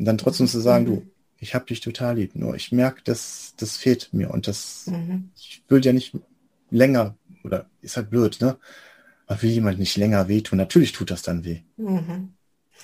Und 0.00 0.04
dann 0.04 0.18
trotzdem 0.18 0.48
zu 0.48 0.58
sagen, 0.58 0.84
mhm. 0.84 0.88
du, 0.88 1.06
ich 1.38 1.54
habe 1.54 1.66
dich 1.66 1.80
total 1.80 2.16
lieb, 2.16 2.34
nur 2.34 2.56
ich 2.56 2.72
merke, 2.72 3.02
dass 3.04 3.54
das 3.56 3.76
fehlt 3.76 4.12
mir 4.12 4.32
und 4.32 4.48
das, 4.48 4.88
mhm. 4.88 5.30
ich 5.36 5.62
will 5.68 5.84
ja 5.84 5.92
nicht 5.92 6.18
länger, 6.70 7.14
oder 7.44 7.66
ist 7.82 7.96
halt 7.96 8.10
blöd, 8.10 8.38
ne? 8.40 8.56
Man 9.28 9.42
will 9.42 9.50
jemand 9.50 9.78
nicht 9.78 9.96
länger 9.96 10.26
wehtun. 10.26 10.58
Natürlich 10.58 10.90
tut 10.90 11.12
das 11.12 11.22
dann 11.22 11.44
weh. 11.44 11.60
Mhm. 11.76 12.32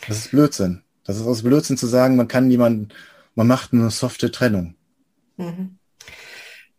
Das 0.07 0.19
ist 0.19 0.31
Blödsinn. 0.31 0.83
Das 1.03 1.17
ist 1.17 1.27
aus 1.27 1.43
Blödsinn 1.43 1.77
zu 1.77 1.89
sagen, 1.89 2.15
man 2.15 2.29
kann 2.29 2.53
jemanden, 2.53 2.91
man 3.35 3.49
macht 3.49 3.73
eine 3.73 3.91
softe 3.91 4.31
Trennung. 4.31 4.77
Mhm. 5.39 5.79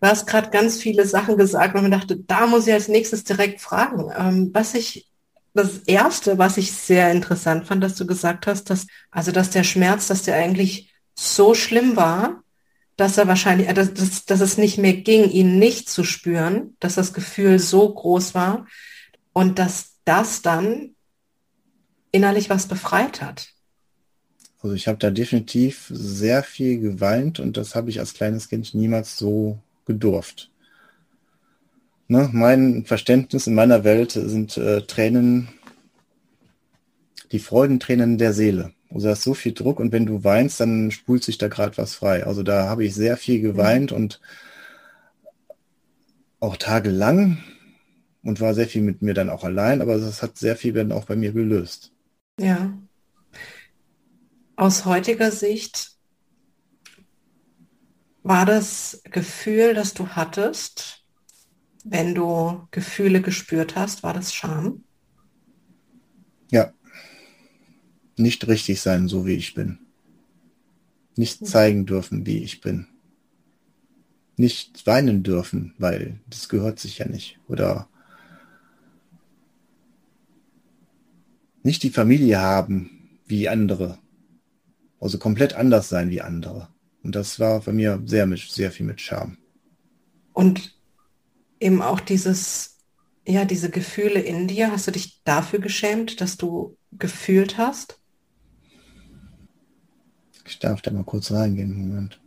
Du 0.03 0.09
hast 0.09 0.27
gerade 0.27 0.49
ganz 0.49 0.81
viele 0.81 1.07
Sachen 1.07 1.37
gesagt 1.37 1.75
und 1.75 1.81
man 1.81 1.91
dachte, 1.91 2.17
da 2.17 2.45
muss 2.45 2.67
ich 2.67 2.73
als 2.73 2.89
nächstes 2.89 3.23
direkt 3.23 3.61
fragen. 3.61 4.11
Ähm, 4.13 4.49
was 4.51 4.73
ich, 4.73 5.07
das 5.53 5.77
erste, 5.85 6.37
was 6.37 6.57
ich 6.57 6.73
sehr 6.73 7.09
interessant 7.09 7.67
fand, 7.67 7.81
dass 7.81 7.95
du 7.95 8.05
gesagt 8.05 8.45
hast, 8.45 8.69
dass, 8.69 8.85
also, 9.11 9.31
dass 9.31 9.49
der 9.49 9.63
Schmerz, 9.63 10.07
dass 10.07 10.23
der 10.23 10.35
eigentlich 10.35 10.93
so 11.15 11.53
schlimm 11.53 11.95
war, 11.95 12.43
dass 12.97 13.17
er 13.17 13.29
wahrscheinlich, 13.29 13.69
äh, 13.69 13.73
dass, 13.73 13.93
dass, 13.93 14.25
dass 14.25 14.41
es 14.41 14.57
nicht 14.57 14.77
mehr 14.77 14.91
ging, 14.91 15.29
ihn 15.29 15.57
nicht 15.57 15.89
zu 15.89 16.03
spüren, 16.03 16.75
dass 16.81 16.95
das 16.95 17.13
Gefühl 17.13 17.57
so 17.57 17.93
groß 17.93 18.35
war 18.35 18.67
und 19.31 19.57
dass 19.57 19.99
das 20.03 20.41
dann 20.41 20.95
innerlich 22.11 22.49
was 22.49 22.67
befreit 22.67 23.21
hat. 23.21 23.53
Also 24.61 24.75
ich 24.75 24.89
habe 24.89 24.97
da 24.97 25.11
definitiv 25.11 25.85
sehr 25.89 26.43
viel 26.43 26.81
geweint 26.81 27.39
und 27.39 27.55
das 27.55 27.73
habe 27.73 27.89
ich 27.89 28.01
als 28.01 28.13
kleines 28.13 28.49
Kind 28.49 28.73
niemals 28.73 29.17
so 29.17 29.59
gedurft. 29.85 30.51
Ne? 32.07 32.29
Mein 32.31 32.85
Verständnis 32.85 33.47
in 33.47 33.55
meiner 33.55 33.83
Welt 33.83 34.11
sind 34.11 34.57
äh, 34.57 34.81
Tränen, 34.81 35.49
die 37.31 37.39
Freudentränen 37.39 38.17
der 38.17 38.33
Seele. 38.33 38.73
Also 38.89 39.07
da 39.07 39.13
ist 39.13 39.23
so 39.23 39.33
viel 39.33 39.53
Druck 39.53 39.79
und 39.79 39.91
wenn 39.91 40.05
du 40.05 40.23
weinst, 40.23 40.59
dann 40.59 40.91
spult 40.91 41.23
sich 41.23 41.37
da 41.37 41.47
gerade 41.47 41.77
was 41.77 41.95
frei. 41.95 42.25
Also 42.25 42.43
da 42.43 42.69
habe 42.69 42.85
ich 42.85 42.93
sehr 42.93 43.17
viel 43.17 43.41
geweint 43.41 43.91
mhm. 43.91 43.97
und 43.97 44.21
auch 46.39 46.57
tagelang 46.57 47.39
und 48.21 48.41
war 48.41 48.53
sehr 48.53 48.67
viel 48.67 48.81
mit 48.81 49.01
mir 49.01 49.13
dann 49.13 49.29
auch 49.29 49.43
allein, 49.43 49.81
aber 49.81 49.97
das 49.97 50.21
hat 50.21 50.37
sehr 50.37 50.55
viel 50.55 50.73
dann 50.73 50.91
auch 50.91 51.05
bei 51.05 51.15
mir 51.15 51.31
gelöst. 51.31 51.91
Ja, 52.39 52.73
aus 54.55 54.85
heutiger 54.85 55.31
Sicht 55.31 55.92
war 58.23 58.45
das 58.45 59.01
Gefühl, 59.11 59.73
das 59.73 59.93
du 59.93 60.07
hattest, 60.07 61.03
wenn 61.83 62.15
du 62.15 62.67
Gefühle 62.71 63.21
gespürt 63.21 63.75
hast, 63.75 64.01
war 64.03 64.13
das 64.13 64.33
Scham? 64.33 64.83
Ja. 66.49 66.73
Nicht 68.15 68.47
richtig 68.47 68.81
sein, 68.81 69.07
so 69.07 69.25
wie 69.25 69.33
ich 69.33 69.53
bin. 69.53 69.79
Nicht 71.15 71.41
hm. 71.41 71.47
zeigen 71.47 71.85
dürfen, 71.85 72.25
wie 72.25 72.37
ich 72.37 72.61
bin. 72.61 72.87
Nicht 74.37 74.87
weinen 74.87 75.23
dürfen, 75.23 75.75
weil 75.77 76.19
das 76.27 76.49
gehört 76.49 76.79
sich 76.79 76.99
ja 76.99 77.07
nicht. 77.07 77.39
Oder 77.47 77.87
nicht 81.61 81.83
die 81.83 81.91
Familie 81.91 82.39
haben 82.39 83.19
wie 83.27 83.49
andere. 83.49 83.99
Also 84.99 85.19
komplett 85.19 85.53
anders 85.53 85.89
sein 85.89 86.09
wie 86.09 86.21
andere. 86.21 86.72
Und 87.03 87.15
das 87.15 87.39
war 87.39 87.59
bei 87.59 87.73
mir 87.73 88.01
sehr, 88.05 88.25
mit, 88.25 88.39
sehr 88.39 88.71
viel 88.71 88.85
mit 88.85 89.01
Charme. 89.01 89.37
Und 90.31 90.75
eben 91.59 91.81
auch 91.81 91.99
dieses, 91.99 92.77
ja, 93.27 93.45
diese 93.45 93.69
Gefühle 93.69 94.21
in 94.21 94.47
dir, 94.47 94.71
hast 94.71 94.87
du 94.87 94.91
dich 94.91 95.21
dafür 95.23 95.59
geschämt, 95.59 96.21
dass 96.21 96.37
du 96.37 96.77
gefühlt 96.93 97.57
hast? 97.57 97.99
Ich 100.45 100.59
darf 100.59 100.81
da 100.81 100.91
mal 100.91 101.03
kurz 101.03 101.31
reingehen, 101.31 101.73
Moment. 101.77 102.19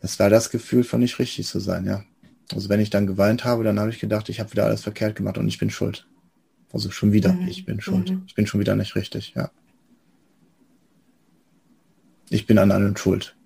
Es 0.00 0.18
war 0.18 0.28
das 0.28 0.50
Gefühl 0.50 0.84
von 0.84 1.00
nicht 1.00 1.18
richtig 1.18 1.46
zu 1.46 1.60
sein, 1.60 1.86
ja. 1.86 2.04
Also 2.52 2.68
wenn 2.68 2.80
ich 2.80 2.90
dann 2.90 3.06
geweint 3.06 3.44
habe, 3.44 3.64
dann 3.64 3.80
habe 3.80 3.90
ich 3.90 3.98
gedacht, 3.98 4.28
ich 4.28 4.40
habe 4.40 4.52
wieder 4.52 4.66
alles 4.66 4.82
verkehrt 4.82 5.16
gemacht 5.16 5.38
und 5.38 5.48
ich 5.48 5.58
bin 5.58 5.70
schuld. 5.70 6.06
Also 6.72 6.90
schon 6.90 7.12
wieder, 7.12 7.32
mhm. 7.32 7.48
ich 7.48 7.64
bin 7.64 7.80
schuld. 7.80 8.10
Mhm. 8.10 8.24
Ich 8.26 8.34
bin 8.34 8.46
schon 8.46 8.60
wieder 8.60 8.76
nicht 8.76 8.96
richtig, 8.96 9.32
ja 9.34 9.50
ich 12.30 12.46
bin 12.46 12.58
an 12.58 12.70
allem 12.70 12.96
schuld. 12.96 13.36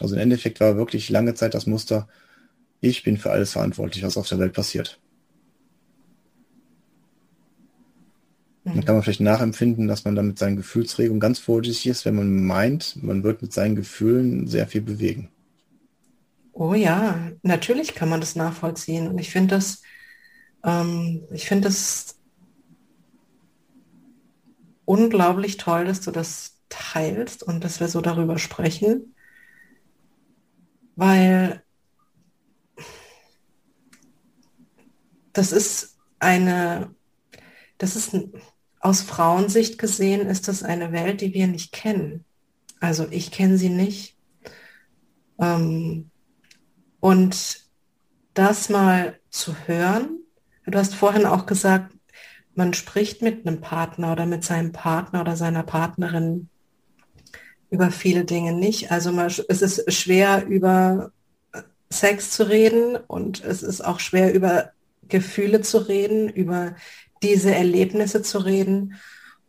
Also 0.00 0.14
im 0.14 0.20
Endeffekt 0.20 0.60
war 0.60 0.76
wirklich 0.76 1.08
lange 1.08 1.34
Zeit 1.34 1.54
das 1.54 1.66
Muster, 1.66 2.08
ich 2.80 3.02
bin 3.02 3.16
für 3.16 3.30
alles 3.30 3.52
verantwortlich, 3.52 4.04
was 4.04 4.16
auf 4.16 4.28
der 4.28 4.38
Welt 4.38 4.52
passiert. 4.52 5.00
Mhm. 8.64 8.74
Dann 8.74 8.84
kann 8.84 8.94
man 8.96 9.02
vielleicht 9.02 9.20
nachempfinden, 9.20 9.88
dass 9.88 10.04
man 10.04 10.14
dann 10.14 10.28
mit 10.28 10.38
seinen 10.38 10.56
Gefühlsregungen 10.56 11.20
ganz 11.20 11.38
vorsichtig 11.38 11.86
ist, 11.90 12.04
wenn 12.04 12.16
man 12.16 12.44
meint, 12.44 13.02
man 13.02 13.22
wird 13.22 13.42
mit 13.42 13.52
seinen 13.52 13.76
Gefühlen 13.76 14.46
sehr 14.46 14.66
viel 14.66 14.82
bewegen. 14.82 15.30
Oh 16.52 16.74
ja, 16.74 17.32
natürlich 17.42 17.94
kann 17.94 18.08
man 18.08 18.20
das 18.20 18.34
nachvollziehen. 18.34 19.08
Und 19.08 19.18
ich 19.18 19.30
finde 19.30 19.56
das, 19.56 19.82
ähm, 20.64 21.22
ich 21.30 21.46
finde 21.46 21.68
das 21.68 22.18
unglaublich 24.84 25.58
toll, 25.58 25.84
dass 25.84 26.00
du 26.00 26.10
das 26.10 26.55
teilst 26.68 27.42
und 27.42 27.64
dass 27.64 27.80
wir 27.80 27.88
so 27.88 28.00
darüber 28.00 28.38
sprechen, 28.38 29.14
weil 30.96 31.62
das 35.32 35.52
ist 35.52 35.98
eine, 36.18 36.94
das 37.78 37.94
ist 37.96 38.16
aus 38.80 39.02
Frauensicht 39.02 39.78
gesehen, 39.78 40.28
ist 40.28 40.48
das 40.48 40.62
eine 40.62 40.92
Welt, 40.92 41.20
die 41.20 41.34
wir 41.34 41.46
nicht 41.46 41.72
kennen. 41.72 42.24
Also 42.80 43.06
ich 43.10 43.30
kenne 43.30 43.58
sie 43.58 43.68
nicht. 43.68 44.16
Ähm, 45.38 46.10
und 47.00 47.60
das 48.34 48.68
mal 48.68 49.18
zu 49.30 49.54
hören, 49.66 50.20
du 50.66 50.78
hast 50.78 50.94
vorhin 50.94 51.26
auch 51.26 51.46
gesagt, 51.46 51.94
man 52.54 52.72
spricht 52.72 53.20
mit 53.22 53.46
einem 53.46 53.60
Partner 53.60 54.12
oder 54.12 54.24
mit 54.24 54.42
seinem 54.44 54.72
Partner 54.72 55.20
oder 55.20 55.36
seiner 55.36 55.62
Partnerin 55.62 56.48
über 57.70 57.90
viele 57.90 58.24
Dinge 58.24 58.52
nicht. 58.52 58.90
Also 58.90 59.10
es 59.48 59.62
ist 59.62 59.92
schwer 59.92 60.46
über 60.46 61.10
Sex 61.90 62.30
zu 62.30 62.48
reden 62.48 62.96
und 62.96 63.44
es 63.44 63.62
ist 63.62 63.80
auch 63.84 64.00
schwer 64.00 64.34
über 64.34 64.70
Gefühle 65.08 65.60
zu 65.60 65.78
reden, 65.78 66.28
über 66.28 66.74
diese 67.22 67.54
Erlebnisse 67.54 68.22
zu 68.22 68.38
reden. 68.38 68.94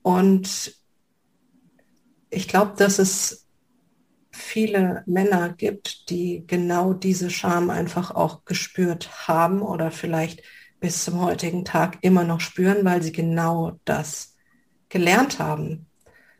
Und 0.02 0.76
ich 2.30 2.48
glaube, 2.48 2.74
dass 2.78 3.00
es 3.00 3.46
viele 4.32 5.04
Männer 5.06 5.50
gibt, 5.50 6.10
die 6.10 6.44
genau 6.46 6.94
diese 6.94 7.30
Scham 7.30 7.70
einfach 7.70 8.12
auch 8.12 8.46
gespürt 8.46 9.28
haben 9.28 9.62
oder 9.62 9.92
vielleicht 9.92 10.44
bis 10.80 11.04
zum 11.04 11.22
heutigen 11.22 11.66
Tag 11.66 11.98
immer 12.02 12.24
noch 12.24 12.40
spüren, 12.40 12.86
weil 12.86 13.02
sie 13.02 13.12
genau 13.12 13.80
das 13.84 14.36
gelernt 14.90 15.40
haben. 15.40 15.88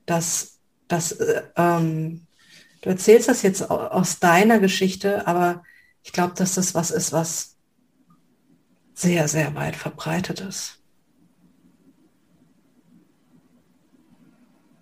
Dass, 0.06 0.57
dass 0.88 1.12
äh, 1.14 1.44
ähm, 1.56 2.22
du 2.82 2.90
erzählst 2.90 3.28
das 3.28 3.42
jetzt 3.42 3.70
aus 3.70 4.20
deiner 4.20 4.60
Geschichte, 4.60 5.28
aber 5.28 5.64
ich 6.04 6.14
glaube, 6.14 6.34
dass 6.36 6.56
das 6.56 6.74
was 6.76 6.92
ist, 6.92 7.12
was 7.12 7.58
sehr, 8.94 9.28
sehr 9.28 9.54
weit 9.56 9.76
verbreitet 9.76 10.42
ist. 10.42 10.80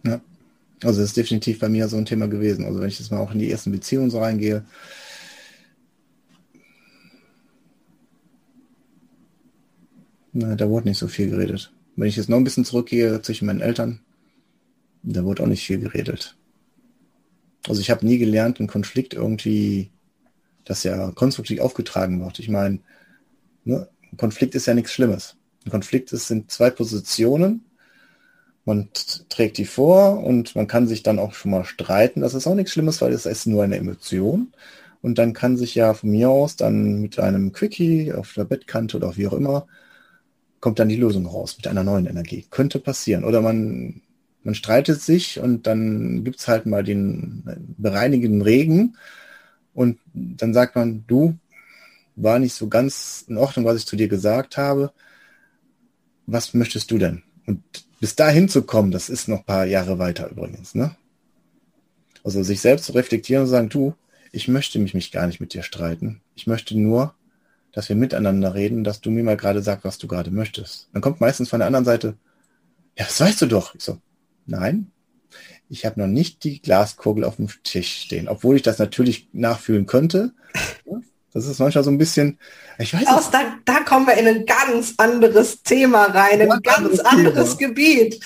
Ja, 0.06 0.22
also 0.84 1.02
das 1.02 1.10
ist 1.10 1.18
definitiv 1.18 1.60
bei 1.60 1.68
mir 1.68 1.88
so 1.88 1.98
ein 1.98 2.06
Thema 2.06 2.28
gewesen. 2.28 2.66
Also 2.66 2.80
wenn 2.80 2.88
ich 2.88 3.00
jetzt 3.00 3.12
mal 3.12 3.20
auch 3.20 3.32
in 3.32 3.40
die 3.40 3.52
ersten 3.52 3.72
Beziehungen 3.72 4.12
so 4.12 4.20
reingehe, 4.20 4.66
na, 10.32 10.56
da 10.56 10.70
wurde 10.70 10.88
nicht 10.88 11.00
so 11.00 11.08
viel 11.08 11.30
geredet. 11.30 11.74
Wenn 11.96 12.08
ich 12.08 12.18
jetzt 12.18 12.30
noch 12.30 12.38
ein 12.38 12.44
bisschen 12.44 12.66
zurückgehe 12.66 13.22
zwischen 13.22 13.48
meinen 13.48 13.62
Eltern, 13.62 14.05
da 15.06 15.24
wurde 15.24 15.44
auch 15.44 15.48
nicht 15.48 15.66
viel 15.66 15.80
geredet. 15.80 16.36
Also 17.68 17.82
ich 17.82 17.90
habe 17.90 18.06
nie 18.06 18.18
gelernt, 18.18 18.60
einen 18.60 18.68
Konflikt 18.68 19.14
irgendwie 19.14 19.92
das 20.66 20.84
ja 20.84 21.12
konstruktiv 21.12 21.60
aufgetragen 21.60 22.20
wird. 22.24 22.40
Ich 22.40 22.50
meine, 22.50 22.80
ne, 23.64 23.88
ein 24.12 24.18
Konflikt 24.18 24.56
ist 24.56 24.66
ja 24.66 24.74
nichts 24.74 24.92
Schlimmes. 24.92 25.38
Ein 25.66 25.72
Konflikt 25.72 26.12
ist, 26.12 26.28
sind 26.28 26.52
zwei 26.52 26.70
Positionen. 26.70 27.66
Man 28.66 28.90
trägt 29.30 29.60
die 29.60 29.66
vor 29.66 30.24
und 30.24 30.56
man 30.56 30.68
kann 30.68 30.88
sich 30.88 31.04
dann 31.04 31.20
auch 31.20 31.34
schon 31.34 31.52
mal 31.52 31.66
streiten. 31.66 32.22
Das 32.22 32.34
ist 32.34 32.48
auch 32.48 32.56
nichts 32.56 32.72
Schlimmes, 32.72 33.00
weil 33.02 33.14
es 33.14 33.28
ist 33.28 33.46
nur 33.46 33.64
eine 33.64 33.78
Emotion. 33.78 34.54
Und 35.02 35.20
dann 35.20 35.34
kann 35.34 35.56
sich 35.56 35.76
ja 35.76 35.94
von 35.94 36.10
mir 36.10 36.30
aus 36.30 36.56
dann 36.56 37.02
mit 37.02 37.20
einem 37.20 37.52
Quickie 37.52 38.12
auf 38.12 38.34
der 38.34 38.46
Bettkante 38.46 38.98
oder 38.98 39.16
wie 39.18 39.28
auch 39.28 39.34
immer, 39.34 39.68
kommt 40.62 40.80
dann 40.80 40.90
die 40.90 40.96
Lösung 40.96 41.28
raus 41.28 41.58
mit 41.58 41.68
einer 41.68 41.84
neuen 41.84 42.08
Energie. 42.08 42.46
Könnte 42.50 42.80
passieren. 42.80 43.24
Oder 43.24 43.42
man, 43.42 44.02
man 44.46 44.56
streitet 44.56 45.02
sich 45.02 45.40
und 45.40 45.68
dann 45.68 46.24
gibt's 46.24 46.48
halt 46.48 46.66
mal 46.66 46.84
den 46.84 47.44
bereinigenden 47.78 48.42
Regen 48.42 48.96
und 49.74 50.00
dann 50.14 50.54
sagt 50.54 50.76
man, 50.76 51.04
du, 51.08 51.38
war 52.16 52.40
nicht 52.40 52.54
so 52.54 52.68
ganz 52.70 53.26
in 53.28 53.38
Ordnung, 53.38 53.66
was 53.66 53.78
ich 53.78 53.86
zu 53.86 53.96
dir 53.96 54.08
gesagt 54.08 54.56
habe. 54.56 54.94
Was 56.28 56.54
möchtest 56.54 56.92
du 56.92 56.98
denn? 56.98 57.24
Und 57.46 57.62
bis 58.00 58.16
dahin 58.16 58.48
zu 58.48 58.64
kommen, 58.64 58.92
das 58.92 59.10
ist 59.10 59.28
noch 59.28 59.40
ein 59.40 59.46
paar 59.46 59.66
Jahre 59.66 60.00
weiter 60.00 60.30
übrigens, 60.30 60.76
ne? 60.76 60.96
Also 62.24 62.42
sich 62.42 62.62
selbst 62.62 62.86
zu 62.86 62.94
reflektieren 62.94 63.44
und 63.44 63.50
sagen, 63.50 63.70
du, 63.70 63.94
ich 64.32 64.48
möchte 64.48 64.80
mich, 64.80 64.94
mich 64.94 65.12
gar 65.12 65.28
nicht 65.28 65.40
mit 65.40 65.54
dir 65.54 65.62
streiten. 65.62 66.22
Ich 66.36 66.48
möchte 66.48 66.78
nur, 66.78 67.14
dass 67.72 67.90
wir 67.90 67.96
miteinander 67.96 68.56
reden, 68.56 68.84
dass 68.84 69.02
du 69.02 69.12
mir 69.12 69.24
mal 69.24 69.38
gerade 69.38 69.62
sagst, 69.62 69.86
was 69.86 69.98
du 69.98 70.08
gerade 70.08 70.32
möchtest. 70.32 70.88
Dann 70.94 71.02
kommt 71.02 71.22
meistens 71.22 71.50
von 71.50 71.60
der 71.60 71.68
anderen 71.68 71.86
Seite, 71.86 72.16
ja, 72.98 73.06
das 73.06 73.20
weißt 73.20 73.42
du 73.42 73.46
doch. 73.48 73.76
Ich 73.76 73.84
so, 73.84 74.00
nein, 74.46 74.92
ich 75.70 75.86
habe 75.86 76.00
noch 76.00 76.08
nicht 76.08 76.44
die 76.44 76.62
Glaskugel 76.62 77.24
auf 77.24 77.38
dem 77.38 77.50
Tisch 77.64 78.04
stehen, 78.04 78.28
obwohl 78.28 78.56
ich 78.56 78.62
das 78.62 78.80
natürlich 78.80 79.30
nachfühlen 79.34 79.86
könnte. 79.86 80.34
Das 81.34 81.48
ist 81.48 81.60
manchmal 81.60 81.84
so 81.84 81.92
ein 81.92 81.98
bisschen, 81.98 82.40
ich 82.80 82.94
weiß 82.94 83.08
Aus, 83.08 83.30
da, 83.30 83.58
da 83.66 83.82
kommen 83.82 84.08
wir 84.08 84.14
in 84.14 84.26
ein 84.26 84.46
ganz 84.46 84.94
anderes 84.96 85.62
Thema 85.64 86.06
rein, 86.06 86.40
ein 86.40 86.62
ganz 86.62 87.02
anderes, 87.02 87.58
Gebiet. 87.58 88.26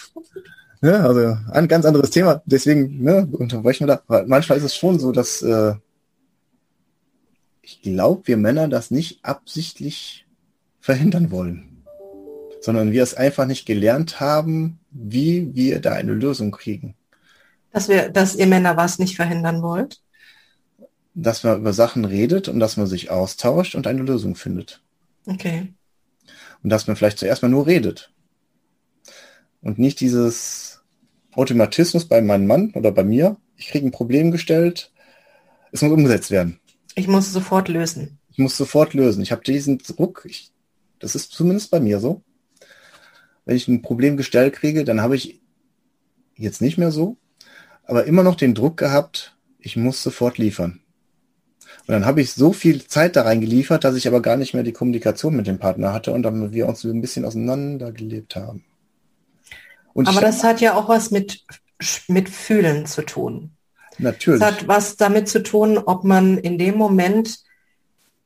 Ja, 0.84 1.08
also 1.08 1.36
ein 1.52 1.68
ganz 1.68 1.86
anderes 1.86 2.12
Thema. 2.12 2.44
Deswegen 2.46 3.04
ne, 3.04 3.28
unterbrechen 3.32 3.88
wir 3.88 3.96
da. 3.96 4.04
Weil 4.06 4.28
manchmal 4.28 4.60
ist 4.60 4.64
es 4.64 4.76
schon 4.76 5.00
so, 5.00 5.12
dass 5.12 5.42
äh, 5.42 5.74
ich 7.64 7.82
glaube, 7.82 8.28
wir 8.28 8.38
Männer 8.38 8.68
das 8.68 8.92
nicht 8.92 9.26
absichtlich 9.26 10.28
verhindern 10.80 11.32
wollen, 11.32 11.84
sondern 12.62 12.92
wir 12.92 13.02
es 13.02 13.16
einfach 13.16 13.48
nicht 13.48 13.66
gelernt 13.66 14.20
haben, 14.20 14.79
wie 14.92 15.54
wir 15.54 15.80
da 15.80 15.94
eine 15.94 16.14
Lösung 16.14 16.52
kriegen. 16.52 16.96
Dass 17.72 17.88
wir, 17.88 18.10
dass 18.10 18.36
ihr 18.36 18.48
Männer 18.48 18.78
was 18.78 19.00
nicht 19.00 19.16
verhindern 19.16 19.62
wollt? 19.62 20.02
Dass 21.14 21.44
man 21.44 21.60
über 21.60 21.74
Sachen 21.74 22.06
redet 22.06 22.48
und 22.48 22.60
dass 22.60 22.78
man 22.78 22.88
sich 22.88 23.10
austauscht 23.12 23.76
und 23.76 23.88
eine 23.88 24.02
Lösung 24.02 24.36
findet. 24.36 24.82
Okay. 25.26 25.74
Und 26.64 26.70
dass 26.70 26.88
man 26.88 26.96
vielleicht 26.96 27.20
zuerst 27.20 27.42
mal 27.42 27.50
nur 27.50 27.68
redet. 27.68 28.12
Und 29.62 29.78
nicht 29.78 30.00
dieses 30.00 30.82
Automatismus 31.34 32.06
bei 32.06 32.22
meinem 32.22 32.48
Mann 32.48 32.72
oder 32.74 32.92
bei 32.92 33.04
mir. 33.04 33.38
Ich 33.56 33.68
kriege 33.68 33.86
ein 33.86 33.92
Problem 33.92 34.32
gestellt. 34.32 34.92
Es 35.72 35.82
muss 35.82 35.92
umgesetzt 35.92 36.32
werden. 36.32 36.60
Ich 36.96 37.08
muss 37.08 37.32
sofort 37.32 37.68
lösen. 37.68 38.20
Ich 38.32 38.40
muss 38.40 38.58
sofort 38.58 38.94
lösen. 38.94 39.22
Ich 39.22 39.32
habe 39.32 39.44
diesen 39.44 39.78
Druck. 39.78 40.26
Ich, 40.28 40.52
das 41.00 41.16
ist 41.16 41.32
zumindest 41.32 41.72
bei 41.72 41.80
mir 41.80 42.00
so. 42.00 42.24
Wenn 43.50 43.56
ich 43.56 43.68
ein 43.68 43.82
Problem 43.82 44.16
gestellt 44.16 44.54
kriege, 44.54 44.86
dann 44.86 45.02
habe 45.02 45.16
ich 45.16 45.42
jetzt 46.36 46.62
nicht 46.62 46.78
mehr 46.78 46.92
so, 46.92 47.18
aber 47.84 48.06
immer 48.06 48.22
noch 48.22 48.36
den 48.36 48.54
Druck 48.54 48.78
gehabt, 48.78 49.36
ich 49.58 49.76
muss 49.76 50.04
sofort 50.04 50.38
liefern. 50.38 50.82
Und 51.88 51.94
dann 51.94 52.06
habe 52.06 52.22
ich 52.22 52.32
so 52.32 52.54
viel 52.54 52.86
Zeit 52.86 53.16
da 53.16 53.24
reingeliefert, 53.24 53.84
dass 53.84 53.96
ich 53.96 54.08
aber 54.08 54.22
gar 54.22 54.38
nicht 54.38 54.54
mehr 54.54 54.62
die 54.62 54.72
Kommunikation 54.72 55.36
mit 55.36 55.48
dem 55.48 55.58
Partner 55.58 55.94
hatte 55.94 56.12
und 56.12 56.22
dann 56.22 56.54
wir 56.54 56.68
uns 56.68 56.84
ein 56.84 57.02
bisschen 57.02 57.26
auseinandergelebt 57.26 58.36
haben. 58.36 58.66
Und 59.94 60.08
aber 60.08 60.22
das 60.22 60.44
hat 60.44 60.62
ja 60.62 60.76
auch 60.76 60.88
was 60.88 61.10
mit, 61.10 61.44
mit 62.08 62.30
Fühlen 62.30 62.86
zu 62.86 63.02
tun. 63.02 63.50
Natürlich. 63.98 64.42
Das 64.42 64.52
hat 64.52 64.68
was 64.68 64.96
damit 64.96 65.28
zu 65.28 65.42
tun, 65.42 65.80
ob 65.80 66.04
man 66.04 66.38
in 66.38 66.60
dem 66.60 66.78
Moment 66.78 67.40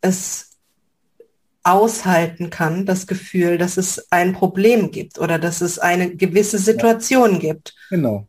es 0.01 0.52
aushalten 1.63 2.49
kann, 2.49 2.85
das 2.85 3.07
Gefühl, 3.07 3.57
dass 3.57 3.77
es 3.77 4.11
ein 4.11 4.33
Problem 4.33 4.91
gibt 4.91 5.17
oder 5.19 5.39
dass 5.39 5.61
es 5.61 5.79
eine 5.79 6.15
gewisse 6.15 6.57
Situation 6.57 7.33
ja. 7.33 7.39
gibt. 7.39 7.75
Genau. 7.89 8.27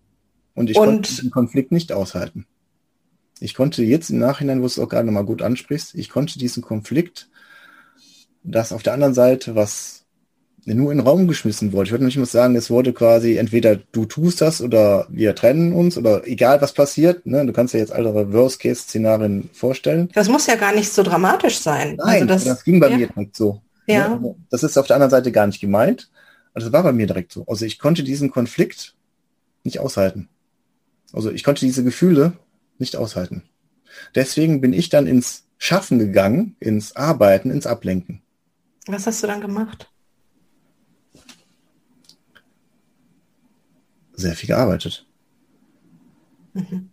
Und 0.54 0.70
ich 0.70 0.78
und, 0.78 0.86
konnte 0.86 1.22
den 1.22 1.30
Konflikt 1.30 1.72
nicht 1.72 1.92
aushalten. 1.92 2.46
Ich 3.40 3.54
konnte 3.54 3.82
jetzt 3.82 4.10
im 4.10 4.18
Nachhinein, 4.18 4.62
wo 4.62 4.66
es 4.66 4.78
auch 4.78 4.88
gerade 4.88 5.06
nochmal 5.06 5.24
gut 5.24 5.42
ansprichst, 5.42 5.96
ich 5.96 6.08
konnte 6.08 6.38
diesen 6.38 6.62
Konflikt, 6.62 7.28
das 8.44 8.72
auf 8.72 8.82
der 8.82 8.92
anderen 8.92 9.14
Seite, 9.14 9.56
was 9.56 10.03
nur 10.66 10.92
in 10.92 10.98
den 10.98 11.06
Raum 11.06 11.28
geschmissen 11.28 11.72
wurde. 11.72 11.88
Ich 11.88 11.90
würde 11.90 12.04
nicht 12.04 12.16
mal 12.16 12.26
sagen, 12.26 12.56
es 12.56 12.70
wurde 12.70 12.92
quasi 12.92 13.36
entweder 13.36 13.76
du 13.76 14.06
tust 14.06 14.40
das 14.40 14.62
oder 14.62 15.06
wir 15.10 15.34
trennen 15.34 15.72
uns 15.72 15.98
oder 15.98 16.26
egal 16.26 16.60
was 16.62 16.72
passiert. 16.72 17.26
Ne? 17.26 17.44
Du 17.44 17.52
kannst 17.52 17.74
dir 17.74 17.78
jetzt 17.78 17.92
andere 17.92 18.32
Worst-Case-Szenarien 18.32 19.50
vorstellen. 19.52 20.08
Das 20.14 20.28
muss 20.28 20.46
ja 20.46 20.56
gar 20.56 20.74
nicht 20.74 20.90
so 20.90 21.02
dramatisch 21.02 21.58
sein. 21.58 21.96
Nein, 21.96 22.22
also 22.22 22.26
das, 22.26 22.44
das 22.44 22.64
ging 22.64 22.80
bei 22.80 22.88
ja. 22.88 22.96
mir 22.96 23.06
direkt 23.08 23.36
so. 23.36 23.60
Ja. 23.86 24.08
Ne? 24.08 24.34
Das 24.50 24.62
ist 24.62 24.78
auf 24.78 24.86
der 24.86 24.96
anderen 24.96 25.10
Seite 25.10 25.32
gar 25.32 25.46
nicht 25.46 25.60
gemeint. 25.60 26.10
Also 26.54 26.68
das 26.68 26.72
war 26.72 26.82
bei 26.82 26.92
mir 26.92 27.06
direkt 27.06 27.32
so. 27.32 27.44
Also 27.46 27.66
ich 27.66 27.78
konnte 27.78 28.02
diesen 28.02 28.30
Konflikt 28.30 28.94
nicht 29.64 29.80
aushalten. 29.80 30.28
Also 31.12 31.30
ich 31.30 31.44
konnte 31.44 31.66
diese 31.66 31.84
Gefühle 31.84 32.32
nicht 32.78 32.96
aushalten. 32.96 33.42
Deswegen 34.14 34.60
bin 34.60 34.72
ich 34.72 34.88
dann 34.88 35.06
ins 35.06 35.44
Schaffen 35.58 35.98
gegangen, 35.98 36.56
ins 36.60 36.96
Arbeiten, 36.96 37.50
ins 37.50 37.66
Ablenken. 37.66 38.22
Was 38.86 39.06
hast 39.06 39.22
du 39.22 39.26
dann 39.26 39.40
gemacht? 39.40 39.90
Sehr 44.14 44.34
viel 44.34 44.48
gearbeitet. 44.48 45.06
Mhm. 46.52 46.90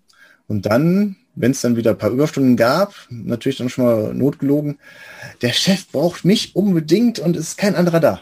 Und 0.48 0.66
dann, 0.66 1.18
wenn 1.36 1.52
es 1.52 1.62
dann 1.62 1.76
wieder 1.76 1.92
ein 1.92 1.98
paar 1.98 2.12
Überstunden 2.12 2.58
gab, 2.58 2.94
natürlich 3.10 3.58
dann 3.58 3.70
schon 3.70 3.86
mal 3.86 4.14
notgelogen, 4.14 4.80
der 5.42 5.54
Chef 5.54 5.88
braucht 5.88 6.26
mich 6.26 6.56
unbedingt 6.56 7.20
und 7.20 7.36
es 7.36 7.50
ist 7.50 7.58
kein 7.58 7.76
anderer 7.76 8.00
da. 8.00 8.22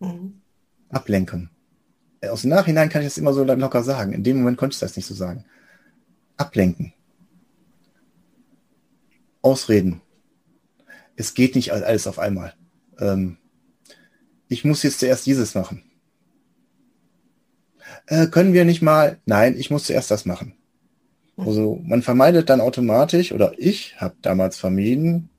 Mhm. 0.00 0.40
Ablenken 0.90 1.50
aus 2.26 2.42
dem 2.42 2.50
Nachhinein 2.50 2.88
kann 2.88 3.02
ich 3.02 3.08
das 3.08 3.18
immer 3.18 3.32
so 3.32 3.44
locker 3.44 3.82
sagen. 3.82 4.12
In 4.12 4.24
dem 4.24 4.38
Moment 4.38 4.58
konnte 4.58 4.74
ich 4.74 4.80
das 4.80 4.96
nicht 4.96 5.06
so 5.06 5.14
sagen. 5.14 5.44
Ablenken. 6.36 6.92
Ausreden. 9.42 10.00
Es 11.16 11.34
geht 11.34 11.54
nicht 11.54 11.72
alles 11.72 12.06
auf 12.06 12.18
einmal. 12.18 12.54
Ähm, 12.98 13.38
ich 14.48 14.64
muss 14.64 14.82
jetzt 14.82 15.00
zuerst 15.00 15.26
dieses 15.26 15.54
machen. 15.54 15.82
Äh, 18.08 18.26
können 18.28 18.54
wir 18.54 18.64
nicht 18.64 18.82
mal? 18.82 19.18
Nein, 19.26 19.54
ich 19.58 19.70
muss 19.70 19.84
zuerst 19.84 20.10
das 20.10 20.24
machen. 20.24 20.54
Also 21.36 21.80
man 21.84 22.02
vermeidet 22.02 22.50
dann 22.50 22.60
automatisch, 22.60 23.30
oder 23.30 23.52
ich 23.58 24.00
habe 24.00 24.16
damals 24.22 24.58
vermieden, 24.58 25.30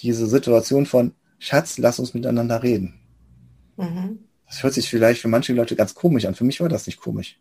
diese 0.00 0.26
Situation 0.26 0.86
von 0.86 1.12
Schatz, 1.38 1.78
lass 1.78 2.00
uns 2.00 2.14
miteinander 2.14 2.64
reden. 2.64 2.94
Mhm. 3.76 4.18
Das 4.46 4.62
hört 4.62 4.74
sich 4.74 4.90
vielleicht 4.90 5.20
für 5.20 5.28
manche 5.28 5.52
Leute 5.52 5.76
ganz 5.76 5.94
komisch 5.94 6.24
an. 6.24 6.34
Für 6.34 6.44
mich 6.44 6.60
war 6.60 6.68
das 6.68 6.86
nicht 6.86 7.00
komisch. 7.00 7.38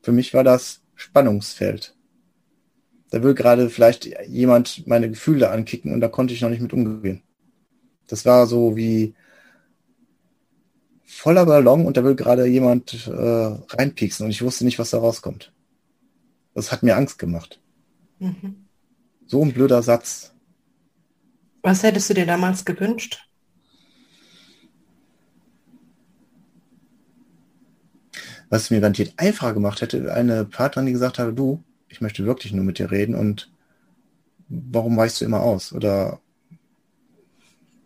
Für 0.00 0.12
mich 0.12 0.32
war 0.32 0.44
das 0.44 0.82
Spannungsfeld. 0.94 1.96
Da 3.10 3.22
will 3.22 3.34
gerade 3.34 3.68
vielleicht 3.68 4.08
jemand 4.28 4.86
meine 4.86 5.10
Gefühle 5.10 5.50
ankicken 5.50 5.92
und 5.92 6.00
da 6.00 6.08
konnte 6.08 6.34
ich 6.34 6.40
noch 6.40 6.50
nicht 6.50 6.62
mit 6.62 6.72
umgehen. 6.72 7.22
Das 8.06 8.24
war 8.24 8.46
so 8.46 8.76
wie 8.76 9.14
voller 11.22 11.46
Ballon 11.46 11.86
und 11.86 11.96
da 11.96 12.02
will 12.02 12.16
gerade 12.16 12.46
jemand 12.46 13.06
äh, 13.06 13.12
reinpieksen 13.12 14.26
und 14.26 14.32
ich 14.32 14.42
wusste 14.42 14.64
nicht, 14.64 14.80
was 14.80 14.90
da 14.90 14.98
rauskommt. 14.98 15.52
Das 16.52 16.72
hat 16.72 16.82
mir 16.82 16.96
Angst 16.96 17.16
gemacht. 17.20 17.60
Mhm. 18.18 18.66
So 19.26 19.40
ein 19.40 19.52
blöder 19.52 19.84
Satz. 19.84 20.34
Was 21.62 21.84
hättest 21.84 22.10
du 22.10 22.14
dir 22.14 22.26
damals 22.26 22.64
gewünscht? 22.64 23.24
Was 28.50 28.70
mir 28.70 28.80
garantiert 28.80 29.14
einfacher 29.16 29.54
gemacht 29.54 29.80
hätte, 29.80 30.12
eine 30.12 30.44
Partnerin, 30.44 30.86
die 30.86 30.92
gesagt 30.92 31.20
habe, 31.20 31.32
du, 31.32 31.62
ich 31.88 32.00
möchte 32.00 32.26
wirklich 32.26 32.52
nur 32.52 32.64
mit 32.64 32.80
dir 32.80 32.90
reden 32.90 33.14
und 33.14 33.48
warum 34.48 34.96
weichst 34.96 35.20
du 35.20 35.24
immer 35.24 35.42
aus? 35.42 35.72
Oder 35.72 36.20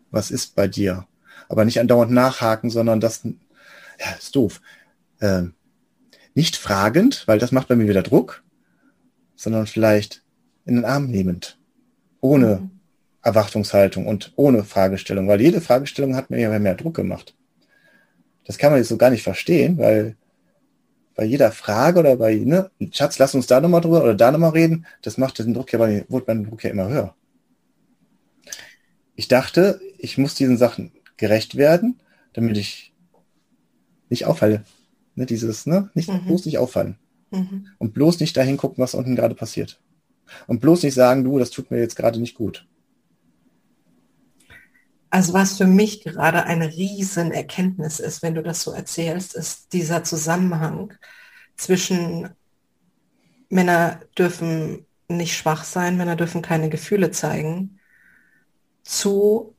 was 0.09 0.31
ist 0.31 0.55
bei 0.55 0.67
dir? 0.67 1.05
Aber 1.49 1.65
nicht 1.65 1.79
andauernd 1.79 2.11
nachhaken, 2.11 2.69
sondern 2.69 2.99
das, 2.99 3.23
ja, 3.23 4.11
ist 4.17 4.35
doof. 4.35 4.61
Äh, 5.19 5.43
nicht 6.33 6.55
fragend, 6.55 7.23
weil 7.27 7.39
das 7.39 7.51
macht 7.51 7.67
bei 7.67 7.75
mir 7.75 7.87
wieder 7.87 8.03
Druck, 8.03 8.43
sondern 9.35 9.67
vielleicht 9.67 10.23
in 10.65 10.75
den 10.75 10.85
Arm 10.85 11.07
nehmend. 11.07 11.57
Ohne 12.21 12.57
mhm. 12.57 12.71
Erwartungshaltung 13.21 14.07
und 14.07 14.33
ohne 14.35 14.63
Fragestellung, 14.63 15.27
weil 15.27 15.41
jede 15.41 15.61
Fragestellung 15.61 16.15
hat 16.15 16.29
mir 16.29 16.39
ja 16.39 16.59
mehr 16.59 16.75
Druck 16.75 16.95
gemacht. 16.95 17.35
Das 18.45 18.57
kann 18.57 18.71
man 18.71 18.79
jetzt 18.79 18.89
so 18.89 18.97
gar 18.97 19.09
nicht 19.09 19.23
verstehen, 19.23 19.77
weil 19.77 20.15
bei 21.15 21.25
jeder 21.25 21.51
Frage 21.51 21.99
oder 21.99 22.15
bei, 22.15 22.35
ne, 22.35 22.69
Schatz, 22.91 23.17
lass 23.17 23.35
uns 23.35 23.47
da 23.47 23.59
nochmal 23.59 23.81
drüber 23.81 24.03
oder 24.03 24.15
da 24.15 24.31
nochmal 24.31 24.51
reden, 24.51 24.85
das 25.01 25.17
macht 25.17 25.39
den 25.39 25.53
Druck 25.53 25.73
ja, 25.73 25.79
bei, 25.79 26.05
wurde 26.07 26.25
mein 26.27 26.45
Druck 26.45 26.63
ja 26.63 26.69
immer 26.69 26.87
höher. 26.87 27.15
Ich 29.15 29.27
dachte, 29.27 29.81
ich 29.97 30.17
muss 30.17 30.35
diesen 30.35 30.57
Sachen 30.57 30.91
gerecht 31.17 31.55
werden, 31.55 31.99
damit 32.33 32.57
ich 32.57 32.93
nicht 34.09 34.25
auffalle. 34.25 34.63
Ne, 35.15 35.25
dieses, 35.25 35.65
ne, 35.65 35.89
nicht, 35.95 36.09
mhm. 36.09 36.25
bloß 36.25 36.45
nicht 36.45 36.59
auffallen. 36.59 36.97
Mhm. 37.31 37.67
Und 37.79 37.93
bloß 37.93 38.19
nicht 38.19 38.37
dahin 38.37 38.57
gucken, 38.57 38.81
was 38.83 38.93
unten 38.93 39.15
gerade 39.15 39.35
passiert. 39.35 39.81
Und 40.45 40.61
bloß 40.61 40.83
nicht 40.83 40.93
sagen, 40.93 41.23
du, 41.23 41.39
das 41.39 41.49
tut 41.49 41.71
mir 41.71 41.79
jetzt 41.79 41.95
gerade 41.95 42.19
nicht 42.19 42.35
gut. 42.35 42.67
Also 45.09 45.33
was 45.33 45.57
für 45.57 45.67
mich 45.67 46.03
gerade 46.03 46.43
eine 46.43 46.67
riesen 46.67 47.31
Erkenntnis 47.31 47.99
ist, 47.99 48.21
wenn 48.21 48.35
du 48.35 48.43
das 48.43 48.61
so 48.61 48.71
erzählst, 48.71 49.35
ist 49.35 49.73
dieser 49.73 50.03
Zusammenhang 50.03 50.93
zwischen 51.55 52.29
Männer 53.49 54.01
dürfen 54.17 54.85
nicht 55.07 55.35
schwach 55.35 55.63
sein, 55.63 55.97
Männer 55.97 56.17
dürfen 56.17 56.41
keine 56.41 56.69
Gefühle 56.69 57.11
zeigen, 57.11 57.79
zu 58.83 59.55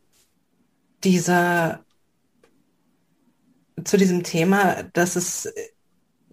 dieser 1.04 1.84
zu 3.84 3.96
diesem 3.96 4.24
Thema, 4.24 4.82
dass 4.92 5.16
es 5.16 5.48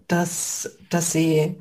dass, 0.08 0.78
dass 0.90 1.12
sie 1.12 1.56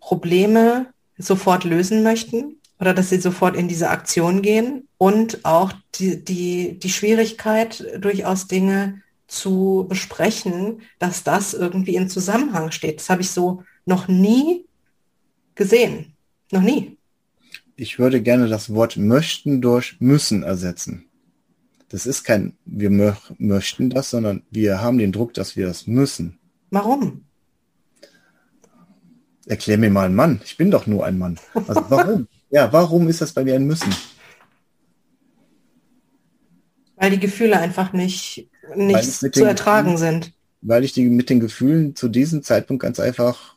Probleme 0.00 0.92
sofort 1.18 1.64
lösen 1.64 2.02
möchten 2.02 2.60
oder 2.78 2.94
dass 2.94 3.10
sie 3.10 3.20
sofort 3.20 3.56
in 3.56 3.68
diese 3.68 3.90
Aktion 3.90 4.42
gehen 4.42 4.88
und 4.98 5.44
auch 5.44 5.72
die, 5.96 6.22
die, 6.22 6.78
die 6.78 6.90
Schwierigkeit, 6.90 7.84
durchaus 7.98 8.46
Dinge 8.46 9.02
zu 9.26 9.86
besprechen, 9.88 10.82
dass 10.98 11.24
das 11.24 11.54
irgendwie 11.54 11.96
in 11.96 12.08
Zusammenhang 12.08 12.70
steht. 12.70 13.00
Das 13.00 13.10
habe 13.10 13.22
ich 13.22 13.30
so 13.30 13.64
noch 13.84 14.08
nie 14.08 14.66
gesehen. 15.54 16.14
Noch 16.52 16.62
nie. 16.62 16.95
Ich 17.76 17.98
würde 17.98 18.22
gerne 18.22 18.48
das 18.48 18.72
Wort 18.72 18.96
möchten 18.96 19.60
durch 19.60 19.96
müssen 20.00 20.42
ersetzen. 20.42 21.04
Das 21.88 22.06
ist 22.06 22.24
kein 22.24 22.56
wir 22.64 22.90
mö 22.90 23.12
möchten 23.38 23.90
das, 23.90 24.10
sondern 24.10 24.42
wir 24.50 24.80
haben 24.80 24.98
den 24.98 25.12
Druck, 25.12 25.34
dass 25.34 25.56
wir 25.56 25.66
das 25.66 25.86
müssen. 25.86 26.38
Warum? 26.70 27.24
Erklär 29.46 29.78
mir 29.78 29.90
mal 29.90 30.06
einen 30.06 30.16
Mann. 30.16 30.40
Ich 30.44 30.56
bin 30.56 30.70
doch 30.70 30.86
nur 30.86 31.04
ein 31.04 31.18
Mann. 31.18 31.38
Also 31.54 31.84
warum? 31.88 32.26
ja, 32.50 32.72
warum 32.72 33.08
ist 33.08 33.20
das 33.20 33.32
bei 33.32 33.44
mir 33.44 33.54
ein 33.54 33.66
Müssen? 33.66 33.94
Weil 36.96 37.10
die 37.10 37.20
Gefühle 37.20 37.58
einfach 37.58 37.92
nicht, 37.92 38.48
nicht 38.74 39.04
zu 39.34 39.44
ertragen 39.44 39.92
Gefühlen, 39.92 40.22
sind. 40.22 40.32
Weil 40.62 40.82
ich 40.82 40.92
die 40.92 41.04
mit 41.04 41.30
den 41.30 41.40
Gefühlen 41.40 41.94
zu 41.94 42.08
diesem 42.08 42.42
Zeitpunkt 42.42 42.82
ganz 42.82 42.98
einfach, 42.98 43.54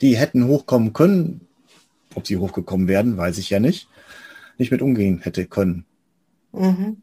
die 0.00 0.16
hätten 0.16 0.46
hochkommen 0.46 0.92
können. 0.92 1.46
Ob 2.14 2.26
sie 2.26 2.36
hochgekommen 2.36 2.88
werden, 2.88 3.16
weiß 3.16 3.38
ich 3.38 3.50
ja 3.50 3.60
nicht. 3.60 3.88
Nicht 4.58 4.72
mit 4.72 4.82
umgehen 4.82 5.20
hätte 5.22 5.46
können. 5.46 5.84
Mhm. 6.52 7.02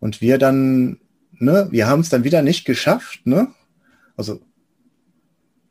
Und 0.00 0.20
wir 0.20 0.38
dann, 0.38 0.98
ne, 1.32 1.68
wir 1.70 1.86
haben 1.86 2.00
es 2.00 2.08
dann 2.08 2.24
wieder 2.24 2.42
nicht 2.42 2.64
geschafft, 2.64 3.26
ne? 3.26 3.48
Also 4.16 4.40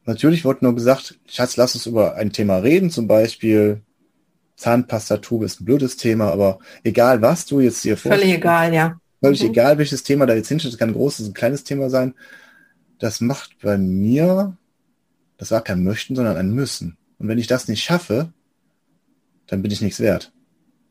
natürlich 0.06 0.46
wurde 0.46 0.66
nur 0.66 0.76
gesagt, 0.76 1.20
Schatz, 1.28 1.58
lass 1.58 1.76
uns 1.76 1.86
über 1.86 2.16
ein 2.16 2.32
Thema 2.32 2.58
reden, 2.58 2.92
zum 2.92 3.08
Beispiel 3.08 3.82
Zahnpastatube 4.56 5.46
ist 5.46 5.62
ein 5.62 5.66
blödes 5.66 5.98
Thema, 5.98 6.32
aber 6.32 6.60
egal 6.84 7.22
was 7.22 7.46
du 7.46 7.60
jetzt 7.60 7.82
hier 7.82 7.98
vorstellst. 7.98 8.24
Völlig 8.24 8.38
egal, 8.38 8.74
ja. 8.74 9.00
Völlig 9.22 9.44
mhm. 9.44 9.50
egal, 9.50 9.78
welches 9.78 10.04
Thema 10.04 10.26
da 10.26 10.36
jetzt 10.36 10.48
hinsteht, 10.48 10.72
das 10.72 10.80
kann 10.80 10.90
ein 10.90 10.96
großes, 10.96 11.28
ein 11.28 11.34
kleines 11.34 11.64
Thema 11.64 11.90
sein. 11.90 12.14
Das 13.00 13.22
macht 13.22 13.60
bei 13.62 13.78
mir, 13.78 14.56
das 15.38 15.52
war 15.52 15.62
kein 15.62 15.84
Möchten, 15.84 16.16
sondern 16.16 16.38
ein 16.38 16.52
Müssen. 16.52 16.98
Und 17.18 17.28
wenn 17.28 17.38
ich 17.38 17.48
das 17.48 17.68
nicht 17.68 17.84
schaffe, 17.84 18.32
dann 19.48 19.62
bin 19.62 19.72
ich 19.72 19.82
nichts 19.82 20.00
wert. 20.00 20.32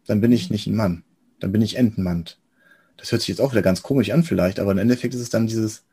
Dann 0.06 0.20
bin 0.20 0.32
ich 0.32 0.50
nicht 0.50 0.66
ein 0.66 0.76
Mann. 0.76 1.04
Dann 1.40 1.52
bin 1.52 1.62
ich 1.62 1.76
Entenmann. 1.76 2.24
Das 2.96 3.10
hört 3.10 3.22
sich 3.22 3.28
jetzt 3.28 3.40
auch 3.40 3.52
wieder 3.52 3.62
ganz 3.62 3.82
komisch 3.82 4.10
an 4.10 4.22
vielleicht, 4.22 4.60
aber 4.60 4.72
im 4.72 4.78
Endeffekt 4.78 5.14
ist 5.14 5.20
es 5.20 5.30
dann 5.30 5.46
dieses, 5.46 5.84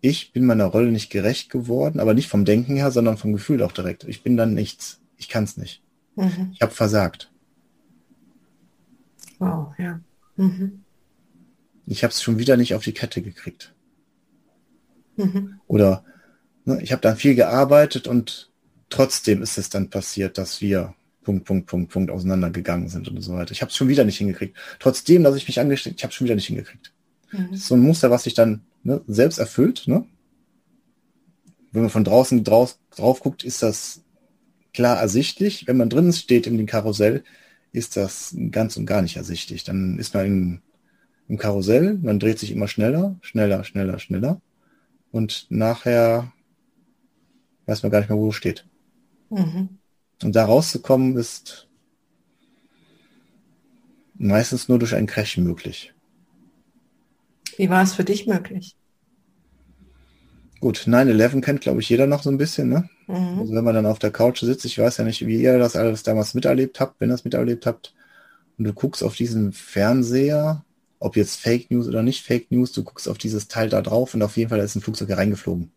ich 0.00 0.32
bin 0.32 0.46
meiner 0.46 0.66
Rolle 0.66 0.90
nicht 0.90 1.10
gerecht 1.10 1.50
geworden, 1.50 2.00
aber 2.00 2.14
nicht 2.14 2.28
vom 2.28 2.44
Denken 2.44 2.76
her, 2.76 2.90
sondern 2.90 3.16
vom 3.16 3.32
Gefühl 3.32 3.62
auch 3.62 3.72
direkt. 3.72 4.04
Ich 4.04 4.22
bin 4.22 4.36
dann 4.36 4.54
nichts. 4.54 5.00
Ich 5.16 5.28
kann 5.28 5.44
es 5.44 5.56
nicht. 5.56 5.82
Mhm. 6.16 6.50
Ich 6.52 6.62
habe 6.62 6.72
versagt. 6.72 7.30
Wow, 9.38 9.74
ja. 9.78 10.00
Mhm. 10.36 10.82
Ich 11.86 12.02
habe 12.02 12.12
es 12.12 12.22
schon 12.22 12.38
wieder 12.38 12.56
nicht 12.56 12.74
auf 12.74 12.84
die 12.84 12.92
Kette 12.92 13.22
gekriegt. 13.22 13.74
Mhm. 15.16 15.60
Oder 15.66 16.04
ne, 16.64 16.82
ich 16.82 16.92
habe 16.92 17.02
dann 17.02 17.16
viel 17.16 17.34
gearbeitet 17.34 18.06
und 18.06 18.50
trotzdem 18.88 19.42
ist 19.42 19.58
es 19.58 19.70
dann 19.70 19.90
passiert, 19.90 20.38
dass 20.38 20.60
wir 20.60 20.94
Punkt, 21.22 21.44
Punkt, 21.44 21.66
Punkt, 21.66 21.92
Punkt 21.92 22.10
auseinandergegangen 22.10 22.88
sind 22.88 23.08
und 23.08 23.20
so 23.20 23.34
weiter. 23.34 23.52
Ich 23.52 23.60
habe 23.60 23.70
es 23.70 23.76
schon 23.76 23.88
wieder 23.88 24.04
nicht 24.04 24.18
hingekriegt. 24.18 24.56
Trotzdem, 24.78 25.22
dass 25.22 25.36
ich 25.36 25.46
mich 25.46 25.60
angestrengt, 25.60 25.98
ich 25.98 26.04
habe 26.04 26.12
schon 26.12 26.24
wieder 26.24 26.34
nicht 26.34 26.46
hingekriegt. 26.46 26.92
Mhm. 27.32 27.48
Das 27.50 27.60
ist 27.60 27.66
so 27.66 27.74
ein 27.74 27.80
Muster, 27.80 28.10
was 28.10 28.24
sich 28.24 28.34
dann 28.34 28.62
ne, 28.82 29.02
selbst 29.06 29.38
erfüllt. 29.38 29.84
Ne? 29.86 30.06
Wenn 31.72 31.82
man 31.82 31.90
von 31.90 32.04
draußen 32.04 32.42
draus, 32.42 32.78
drauf 32.96 33.20
guckt, 33.20 33.44
ist 33.44 33.62
das 33.62 34.02
klar 34.72 34.98
ersichtlich. 34.98 35.66
Wenn 35.66 35.76
man 35.76 35.90
drin 35.90 36.12
steht 36.12 36.46
in 36.46 36.56
dem 36.56 36.66
Karussell, 36.66 37.22
ist 37.72 37.96
das 37.96 38.34
ganz 38.50 38.76
und 38.76 38.86
gar 38.86 39.02
nicht 39.02 39.16
ersichtlich. 39.16 39.64
Dann 39.64 39.98
ist 39.98 40.14
man 40.14 40.26
im, 40.26 40.60
im 41.28 41.38
Karussell, 41.38 41.98
man 42.02 42.18
dreht 42.18 42.38
sich 42.38 42.50
immer 42.50 42.66
schneller, 42.66 43.16
schneller, 43.20 43.62
schneller, 43.64 43.98
schneller. 43.98 44.40
Und 45.12 45.46
nachher 45.50 46.32
weiß 47.66 47.82
man 47.82 47.92
gar 47.92 48.00
nicht 48.00 48.08
mehr, 48.08 48.18
wo 48.18 48.30
es 48.30 48.34
steht. 48.34 48.66
Mhm. 49.28 49.79
Und 50.22 50.36
da 50.36 50.44
rauszukommen 50.44 51.16
ist 51.16 51.68
meistens 54.14 54.68
nur 54.68 54.78
durch 54.78 54.94
ein 54.94 55.06
Crash 55.06 55.38
möglich. 55.38 55.94
Wie 57.56 57.70
war 57.70 57.82
es 57.82 57.94
für 57.94 58.04
dich 58.04 58.26
möglich? 58.26 58.76
Gut, 60.60 60.86
9-11 60.86 61.40
kennt, 61.40 61.60
glaube 61.62 61.80
ich, 61.80 61.88
jeder 61.88 62.06
noch 62.06 62.22
so 62.22 62.30
ein 62.30 62.36
bisschen, 62.36 62.68
ne? 62.68 62.88
Mhm. 63.06 63.40
Also 63.40 63.54
wenn 63.54 63.64
man 63.64 63.74
dann 63.74 63.86
auf 63.86 63.98
der 63.98 64.10
Couch 64.10 64.40
sitzt, 64.40 64.66
ich 64.66 64.78
weiß 64.78 64.98
ja 64.98 65.04
nicht, 65.04 65.26
wie 65.26 65.40
ihr 65.40 65.58
das 65.58 65.74
alles 65.74 66.02
damals 66.02 66.34
miterlebt 66.34 66.80
habt, 66.80 67.00
wenn 67.00 67.08
ihr 67.08 67.14
das 67.14 67.24
miterlebt 67.24 67.64
habt, 67.64 67.94
und 68.58 68.64
du 68.64 68.74
guckst 68.74 69.02
auf 69.02 69.16
diesen 69.16 69.52
Fernseher, 69.52 70.66
ob 70.98 71.16
jetzt 71.16 71.36
Fake 71.36 71.70
News 71.70 71.88
oder 71.88 72.02
nicht 72.02 72.26
Fake 72.26 72.50
News, 72.50 72.72
du 72.72 72.84
guckst 72.84 73.08
auf 73.08 73.16
dieses 73.16 73.48
Teil 73.48 73.70
da 73.70 73.80
drauf 73.80 74.12
und 74.12 74.22
auf 74.22 74.36
jeden 74.36 74.50
Fall 74.50 74.58
ist 74.58 74.76
ein 74.76 74.82
Flugzeug 74.82 75.16
reingeflogen. 75.16 75.72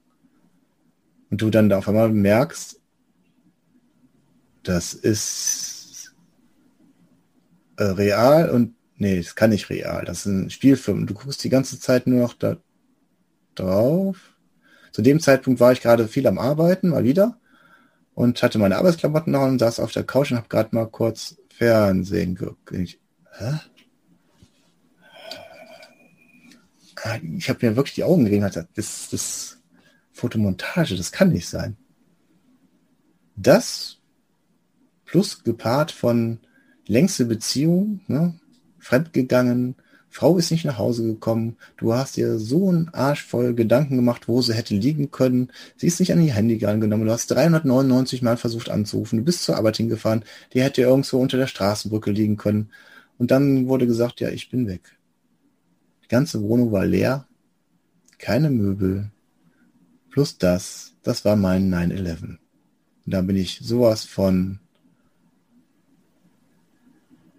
Und 1.32 1.42
du 1.42 1.50
dann 1.50 1.70
da 1.70 1.78
auf 1.78 1.88
einmal 1.88 2.10
merkst, 2.10 2.82
das 4.64 4.94
ist 4.94 6.16
äh, 7.78 7.84
real 7.84 8.50
und 8.50 8.76
nee, 8.98 9.18
das 9.18 9.36
kann 9.36 9.50
nicht 9.50 9.70
real. 9.70 10.06
Das 10.06 10.20
ist 10.20 10.26
ein 10.26 10.50
Spielfilm. 10.50 11.06
Du 11.08 11.14
guckst 11.14 11.44
die 11.44 11.50
ganze 11.50 11.80
Zeit 11.80 12.08
nur 12.08 12.22
noch 12.22 12.34
da 12.34 12.58
drauf. 13.56 14.36
Zu 14.92 15.02
dem 15.02 15.20
Zeitpunkt 15.20 15.60
war 15.60 15.72
ich 15.72 15.82
gerade 15.82 16.08
viel 16.08 16.28
am 16.28 16.38
Arbeiten, 16.38 16.90
mal 16.90 17.04
wieder, 17.04 17.40
und 18.14 18.42
hatte 18.44 18.60
meine 18.60 18.78
Arbeitsklamotten 18.78 19.34
noch 19.34 19.42
und 19.42 19.60
saß 19.60 19.80
auf 19.80 19.92
der 19.92 20.04
Couch 20.04 20.32
und 20.32 20.38
habe 20.38 20.50
gerade 20.50 20.76
mal 20.76 20.88
kurz 20.88 21.38
Fernsehen 21.50 22.36
geguckt. 22.36 22.72
Ich, 22.72 23.00
hä? 23.38 23.60
Ich 27.38 27.50
habe 27.50 27.66
mir 27.66 27.76
wirklich 27.76 27.96
die 27.96 28.04
Augen 28.04 28.24
gegeben, 28.24 28.50
das, 28.76 29.10
das 29.10 29.58
Fotomontage, 30.14 30.96
das 30.96 31.12
kann 31.12 31.32
nicht 31.32 31.50
sein. 31.50 31.76
das 33.36 34.00
plus 35.14 35.44
gepaart 35.44 35.92
von 35.92 36.40
längste 36.88 37.26
Beziehung, 37.26 38.00
ne, 38.08 38.34
fremdgegangen, 38.80 39.76
Frau 40.10 40.40
ist 40.40 40.50
nicht 40.50 40.66
nach 40.66 40.80
Hause 40.80 41.04
gekommen, 41.04 41.56
du 41.78 41.94
hast 41.94 42.18
dir 42.18 42.40
so 42.40 42.70
einen 42.70 42.90
Arsch 42.90 43.24
voll 43.24 43.54
Gedanken 43.54 43.96
gemacht, 43.96 44.28
wo 44.28 44.42
sie 44.42 44.56
hätte 44.56 44.74
liegen 44.74 45.12
können, 45.12 45.52
sie 45.78 45.86
ist 45.86 46.00
nicht 46.00 46.12
an 46.14 46.22
ihr 46.26 46.34
Handy 46.34 46.58
genommen, 46.58 47.06
du 47.06 47.12
hast 47.12 47.28
399 47.28 48.24
Mal 48.24 48.38
versucht 48.38 48.72
anzurufen, 48.72 49.20
du 49.20 49.24
bist 49.24 49.44
zur 49.44 49.56
Arbeit 49.56 49.78
hingefahren, 49.78 50.26
die 50.52 50.64
hätte 50.64 50.82
irgendwo 50.82 51.20
unter 51.20 51.38
der 51.38 51.46
Straßenbrücke 51.46 52.10
liegen 52.10 52.38
können. 52.38 52.72
Und 53.20 53.30
dann 53.30 53.68
wurde 53.68 53.86
gesagt, 53.86 54.20
ja, 54.20 54.30
ich 54.30 54.50
bin 54.50 54.66
weg. 54.66 54.98
Die 56.06 56.08
ganze 56.08 56.42
Wohnung 56.42 56.72
war 56.72 56.88
leer, 56.88 57.28
keine 58.18 58.50
Möbel, 58.50 59.12
plus 60.10 60.40
das, 60.40 60.96
das 61.04 61.24
war 61.24 61.36
mein 61.36 61.72
9-11. 61.72 62.24
Und 62.24 62.40
da 63.06 63.22
bin 63.22 63.36
ich 63.36 63.60
sowas 63.62 64.06
von 64.06 64.58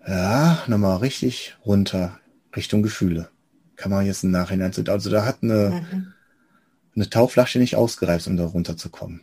ja, 0.07 0.63
nochmal 0.67 0.99
richtig 0.99 1.57
runter 1.65 2.19
Richtung 2.55 2.83
Gefühle. 2.83 3.29
Kann 3.77 3.91
man 3.91 4.07
jetzt 4.07 4.25
im 4.25 4.31
Nachhinein, 4.31 4.73
also 4.87 5.11
da 5.11 5.25
hat 5.25 5.43
eine, 5.43 5.85
mhm. 5.93 6.13
eine 6.95 7.11
Tauflasche 7.11 7.59
nicht 7.59 7.77
ausgereift, 7.77 8.27
um 8.27 8.37
da 8.37 8.45
runterzukommen. 8.47 9.23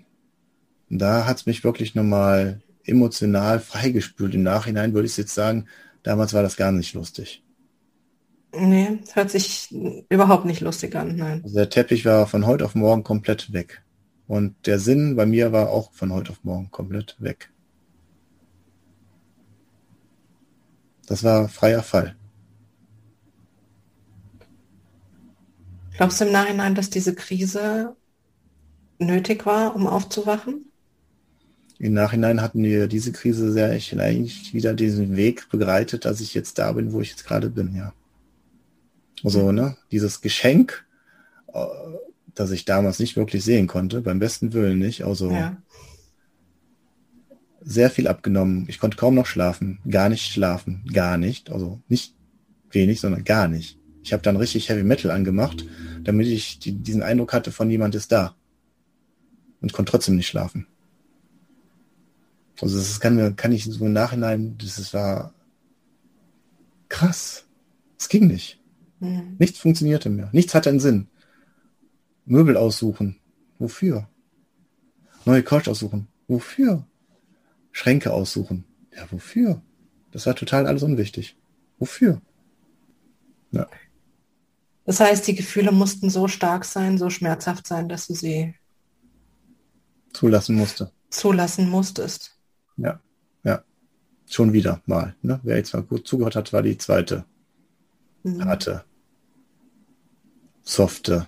Und 0.90 1.00
da 1.00 1.26
hat 1.26 1.38
es 1.38 1.46
mich 1.46 1.64
wirklich 1.64 1.96
nochmal 1.96 2.62
emotional 2.84 3.60
freigespült. 3.60 4.34
Im 4.34 4.44
Nachhinein 4.44 4.94
würde 4.94 5.08
ich 5.08 5.18
jetzt 5.18 5.34
sagen, 5.34 5.68
damals 6.04 6.34
war 6.34 6.44
das 6.44 6.58
gar 6.58 6.72
nicht 6.72 6.94
lustig. 6.94 7.44
Nee, 8.54 9.00
hört 9.14 9.32
sich 9.32 9.74
überhaupt 10.10 10.46
nicht 10.46 10.60
lustig 10.60 10.96
an, 10.96 11.16
nein. 11.16 11.42
Also 11.44 11.56
der 11.56 11.70
Teppich 11.70 12.04
war 12.04 12.28
von 12.28 12.46
heute 12.46 12.66
auf 12.66 12.76
morgen 12.76 13.04
komplett 13.04 13.54
weg. 13.54 13.82
Und 14.28 14.56
der 14.66 14.80
Sinn 14.80 15.16
bei 15.16 15.26
mir 15.26 15.52
war 15.52 15.70
auch 15.70 15.94
von 15.94 16.12
heute 16.12 16.32
auf 16.32 16.44
morgen 16.44 16.70
komplett 16.72 17.16
weg. 17.20 17.51
Das 21.12 21.26
war 21.26 21.50
freier 21.50 21.84
Fall. 21.84 22.16
Glaubst 25.98 26.22
du 26.22 26.26
im 26.26 26.32
Nachhinein, 26.32 26.74
dass 26.74 26.90
diese 26.90 27.14
Krise 27.14 27.98
nötig 28.98 29.46
war, 29.46 29.76
um 29.76 29.88
aufzuwachen? 29.88 30.72
Im 31.80 31.92
Nachhinein 31.92 32.42
hatten 32.42 32.64
wir 32.64 32.88
diese 32.88 33.12
Krise 33.12 33.52
sehr 33.52 33.72
eigentlich 33.72 34.54
wieder 34.54 34.74
diesen 34.74 35.18
Weg 35.18 35.50
begleitet, 35.50 36.06
dass 36.06 36.22
ich 36.22 36.34
jetzt 36.34 36.58
da 36.60 36.72
bin, 36.72 36.94
wo 36.94 37.02
ich 37.02 37.10
jetzt 37.10 37.26
gerade 37.26 37.50
bin, 37.50 37.76
ja. 37.76 37.92
Also, 39.22 39.52
ne, 39.52 39.76
dieses 39.92 40.22
Geschenk, 40.22 40.86
äh, 41.54 41.66
das 42.36 42.52
ich 42.52 42.64
damals 42.64 43.00
nicht 43.00 43.18
wirklich 43.18 43.44
sehen 43.44 43.68
konnte, 43.68 44.00
beim 44.00 44.20
besten 44.20 44.54
Willen 44.54 44.80
nicht, 44.80 45.04
also 45.04 45.30
ja. 45.30 45.58
Sehr 47.64 47.90
viel 47.90 48.08
abgenommen. 48.08 48.66
Ich 48.68 48.80
konnte 48.80 48.98
kaum 48.98 49.16
noch 49.16 49.26
schlafen, 49.26 49.80
gar 49.90 50.10
nicht 50.10 50.32
schlafen, 50.32 50.84
gar 50.92 51.18
nicht, 51.18 51.52
also 51.52 51.82
nicht 51.88 52.16
wenig, 52.72 53.00
sondern 53.00 53.24
gar 53.24 53.48
nicht. 53.48 53.78
Ich 54.04 54.14
habe 54.14 54.24
dann 54.24 54.38
richtig 54.38 54.70
Heavy 54.70 54.84
Metal 54.84 55.12
angemacht, 55.12 55.66
damit 56.04 56.28
ich 56.28 56.60
die, 56.60 56.72
diesen 56.72 57.04
Eindruck 57.04 57.34
hatte 57.34 57.52
von 57.52 57.70
jemand 57.70 57.96
ist 57.96 58.12
da. 58.12 58.36
Und 59.62 59.74
konnte 59.74 59.92
trotzdem 59.92 60.16
nicht 60.16 60.28
schlafen. 60.28 60.66
Also 62.62 62.78
das 62.78 63.00
kann 63.00 63.36
kann 63.36 63.52
ich 63.52 63.66
so 63.66 63.86
im 63.86 63.94
Nachhinein, 63.94 64.58
das 64.58 64.94
war 64.94 65.34
krass. 66.90 67.46
Es 68.00 68.10
ging 68.10 68.28
nicht. 68.28 68.60
Mhm. 69.00 69.36
Nichts 69.38 69.60
funktionierte 69.60 70.10
mehr. 70.10 70.30
Nichts 70.32 70.56
hatte 70.56 70.70
einen 70.70 70.80
Sinn. 70.80 71.08
Möbel 72.26 72.58
aussuchen. 72.58 73.18
Wofür? 73.60 74.08
Neue 75.26 75.44
Couch 75.44 75.68
aussuchen. 75.68 76.08
Wofür? 76.28 76.86
Schränke 77.72 78.12
aussuchen. 78.14 78.66
Ja, 78.96 79.06
wofür? 79.12 79.62
Das 80.12 80.26
war 80.26 80.36
total 80.36 80.68
alles 80.68 80.84
unwichtig. 80.84 81.38
Wofür? 81.80 82.22
Ja. 83.52 83.68
Das 84.86 85.00
heißt, 85.00 85.28
die 85.28 85.36
Gefühle 85.36 85.72
mussten 85.72 86.10
so 86.10 86.28
stark 86.28 86.66
sein, 86.66 86.98
so 86.98 87.10
schmerzhaft 87.10 87.68
sein, 87.68 87.88
dass 87.88 88.08
du 88.08 88.14
sie 88.14 88.56
zulassen 90.14 90.56
musste. 90.56 90.92
Zulassen 91.10 91.70
musstest. 91.70 92.38
Ja, 92.78 93.00
ja. 93.44 93.64
Schon 94.30 94.54
wieder 94.54 94.82
mal. 94.86 95.16
Ne? 95.22 95.40
Wer 95.44 95.58
jetzt 95.58 95.74
mal 95.74 95.84
gut 95.84 96.08
zugehört 96.08 96.36
hat, 96.36 96.54
war 96.54 96.62
die 96.62 96.78
zweite 96.78 97.26
mhm. 98.24 98.46
harte 98.46 98.84
softe 100.64 101.28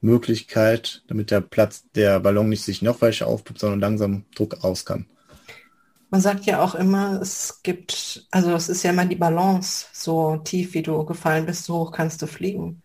Möglichkeit, 0.00 1.02
damit 1.08 1.30
der 1.30 1.40
Platz, 1.40 1.84
der 1.94 2.20
Ballon 2.20 2.48
nicht 2.48 2.64
sich 2.64 2.82
noch 2.82 3.02
weiter 3.02 3.26
aufpumpt, 3.26 3.60
sondern 3.60 3.80
langsam 3.80 4.24
Druck 4.34 4.62
raus 4.62 4.84
kann. 4.84 5.06
Man 6.10 6.20
sagt 6.22 6.46
ja 6.46 6.62
auch 6.62 6.74
immer, 6.74 7.20
es 7.20 7.60
gibt, 7.62 8.26
also 8.30 8.52
es 8.54 8.68
ist 8.68 8.82
ja 8.82 8.90
immer 8.90 9.04
die 9.04 9.16
Balance, 9.16 9.86
so 9.92 10.38
tief 10.38 10.72
wie 10.74 10.82
du 10.82 11.04
gefallen 11.04 11.44
bist, 11.46 11.64
so 11.64 11.74
hoch 11.74 11.92
kannst 11.92 12.22
du 12.22 12.26
fliegen. 12.26 12.82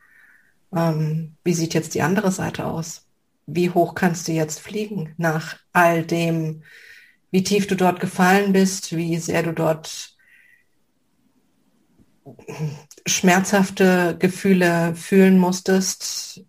Ähm, 0.76 1.38
wie 1.44 1.54
sieht 1.54 1.74
jetzt 1.74 1.96
die 1.96 2.02
andere 2.02 2.32
Seite 2.32 2.66
aus? 2.66 3.08
Wie 3.46 3.70
hoch 3.70 3.96
kannst 3.96 4.28
du 4.28 4.34
jetzt 4.34 4.60
fliegen 4.60 5.14
nach 5.18 5.58
all 5.74 6.06
dem, 6.06 6.64
wie 7.32 7.44
tief 7.44 7.68
du 7.68 7.76
dort 7.76 8.00
gefallen 8.00 8.54
bist, 8.54 8.96
wie 8.96 9.18
sehr 9.18 9.44
du 9.44 9.54
dort 9.54 10.18
schmerzhafte 13.06 14.18
Gefühle 14.20 14.96
fühlen 14.96 15.40
musstest? 15.40 16.46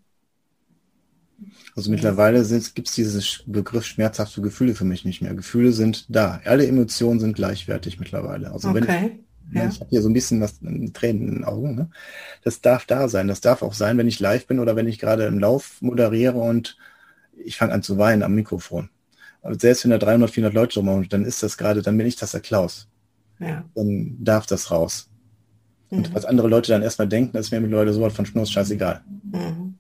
Also 1.76 1.90
mittlerweile 1.90 2.44
gibt 2.74 2.88
es 2.88 2.94
diesen 2.94 3.22
Begriff 3.52 3.84
schmerzhafte 3.84 4.40
Gefühle 4.40 4.74
für 4.74 4.84
mich 4.84 5.04
nicht 5.04 5.22
mehr. 5.22 5.34
Gefühle 5.34 5.72
sind 5.72 6.06
da. 6.08 6.40
Alle 6.44 6.66
Emotionen 6.66 7.18
sind 7.18 7.34
gleichwertig 7.34 7.98
mittlerweile. 7.98 8.52
Also 8.52 8.68
okay. 8.68 8.86
wenn 8.86 9.24
ja. 9.52 9.68
ich 9.68 9.80
habe 9.80 9.90
hier 9.90 10.02
so 10.02 10.08
ein 10.08 10.14
bisschen 10.14 10.40
was 10.40 10.60
Tränen 10.92 11.28
in 11.28 11.34
den 11.34 11.44
Augen. 11.44 11.74
Ne? 11.74 11.90
Das 12.42 12.60
darf 12.60 12.86
da 12.86 13.08
sein. 13.08 13.28
Das 13.28 13.40
darf 13.40 13.62
auch 13.62 13.74
sein, 13.74 13.98
wenn 13.98 14.08
ich 14.08 14.20
live 14.20 14.46
bin 14.46 14.60
oder 14.60 14.76
wenn 14.76 14.88
ich 14.88 14.98
gerade 14.98 15.26
im 15.26 15.38
Lauf 15.38 15.80
moderiere 15.80 16.38
und 16.38 16.76
ich 17.36 17.56
fange 17.56 17.72
an 17.72 17.82
zu 17.82 17.98
weinen 17.98 18.22
am 18.22 18.34
Mikrofon. 18.34 18.88
Aber 19.42 19.58
selbst 19.58 19.84
wenn 19.84 19.90
da 19.90 19.98
300, 19.98 20.30
400 20.30 20.54
Leute 20.54 20.80
rum 20.80 21.08
dann 21.08 21.24
ist 21.24 21.42
das 21.42 21.58
gerade, 21.58 21.82
dann 21.82 21.98
bin 21.98 22.06
ich 22.06 22.16
das 22.16 22.30
der 22.30 22.40
Klaus. 22.40 22.88
Ja. 23.40 23.64
Dann 23.74 24.16
darf 24.20 24.46
das 24.46 24.70
raus. 24.70 25.10
Und 25.90 26.10
mhm. 26.10 26.14
was 26.14 26.24
andere 26.24 26.48
Leute 26.48 26.72
dann 26.72 26.82
erstmal 26.82 27.08
denken, 27.08 27.32
das 27.32 27.46
ist 27.46 27.52
mir 27.52 27.60
mit 27.60 27.70
Leute 27.70 27.92
sowas 27.92 28.14
von 28.14 28.26
Schnurz 28.26 28.50
scheißegal. 28.50 29.02
Mhm. 29.32 29.74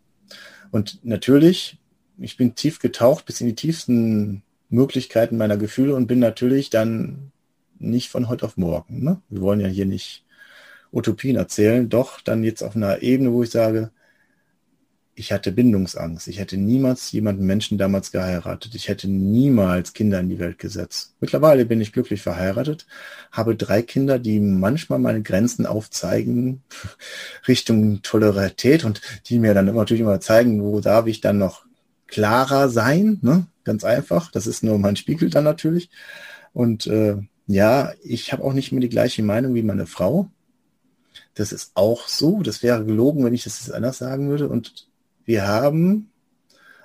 Und 0.70 1.04
natürlich, 1.04 1.78
ich 2.18 2.36
bin 2.36 2.54
tief 2.54 2.78
getaucht 2.78 3.26
bis 3.26 3.40
in 3.40 3.48
die 3.48 3.54
tiefsten 3.54 4.42
Möglichkeiten 4.68 5.36
meiner 5.36 5.56
Gefühle 5.56 5.94
und 5.94 6.06
bin 6.06 6.18
natürlich 6.18 6.70
dann 6.70 7.32
nicht 7.78 8.08
von 8.08 8.28
heute 8.28 8.46
auf 8.46 8.56
morgen. 8.56 9.02
Ne? 9.02 9.20
Wir 9.28 9.40
wollen 9.40 9.60
ja 9.60 9.68
hier 9.68 9.86
nicht 9.86 10.24
Utopien 10.92 11.36
erzählen, 11.36 11.88
doch 11.88 12.20
dann 12.20 12.44
jetzt 12.44 12.62
auf 12.62 12.76
einer 12.76 13.02
Ebene, 13.02 13.32
wo 13.32 13.42
ich 13.42 13.50
sage, 13.50 13.90
ich 15.16 15.32
hatte 15.32 15.52
Bindungsangst. 15.52 16.26
Ich 16.28 16.38
hätte 16.38 16.56
niemals 16.56 17.12
jemanden 17.12 17.46
Menschen 17.46 17.78
damals 17.78 18.10
geheiratet. 18.10 18.74
Ich 18.74 18.88
hätte 18.88 19.08
niemals 19.08 19.92
Kinder 19.92 20.18
in 20.20 20.28
die 20.28 20.40
Welt 20.40 20.58
gesetzt. 20.58 21.14
Mittlerweile 21.20 21.66
bin 21.66 21.80
ich 21.80 21.92
glücklich 21.92 22.22
verheiratet, 22.22 22.86
habe 23.30 23.54
drei 23.54 23.82
Kinder, 23.82 24.18
die 24.18 24.40
manchmal 24.40 24.98
meine 24.98 25.22
Grenzen 25.22 25.66
aufzeigen 25.66 26.62
Richtung 27.48 28.02
Tolerität 28.02 28.84
und 28.84 29.00
die 29.26 29.38
mir 29.38 29.54
dann 29.54 29.66
natürlich 29.66 30.00
immer 30.00 30.20
zeigen, 30.20 30.62
wo 30.62 30.80
darf 30.80 31.06
ich 31.06 31.20
dann 31.20 31.38
noch 31.38 31.63
klarer 32.06 32.68
sein. 32.68 33.18
Ne? 33.22 33.46
Ganz 33.64 33.84
einfach. 33.84 34.30
Das 34.30 34.46
ist 34.46 34.62
nur 34.62 34.78
mein 34.78 34.96
Spiegel 34.96 35.30
dann 35.30 35.44
natürlich. 35.44 35.90
Und 36.52 36.86
äh, 36.86 37.16
ja, 37.46 37.92
ich 38.02 38.32
habe 38.32 38.44
auch 38.44 38.52
nicht 38.52 38.72
mehr 38.72 38.80
die 38.80 38.88
gleiche 38.88 39.22
Meinung 39.22 39.54
wie 39.54 39.62
meine 39.62 39.86
Frau. 39.86 40.30
Das 41.34 41.52
ist 41.52 41.72
auch 41.74 42.08
so. 42.08 42.42
Das 42.42 42.62
wäre 42.62 42.84
gelogen, 42.84 43.24
wenn 43.24 43.34
ich 43.34 43.44
das 43.44 43.60
jetzt 43.60 43.74
anders 43.74 43.98
sagen 43.98 44.28
würde. 44.28 44.48
Und 44.48 44.88
wir 45.24 45.46
haben 45.46 46.10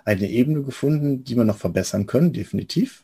eine 0.06 0.30
Ebene 0.30 0.64
gefunden, 0.64 1.24
die 1.24 1.36
wir 1.36 1.44
noch 1.44 1.58
verbessern 1.58 2.08
können, 2.08 2.34
definitiv. 2.34 3.04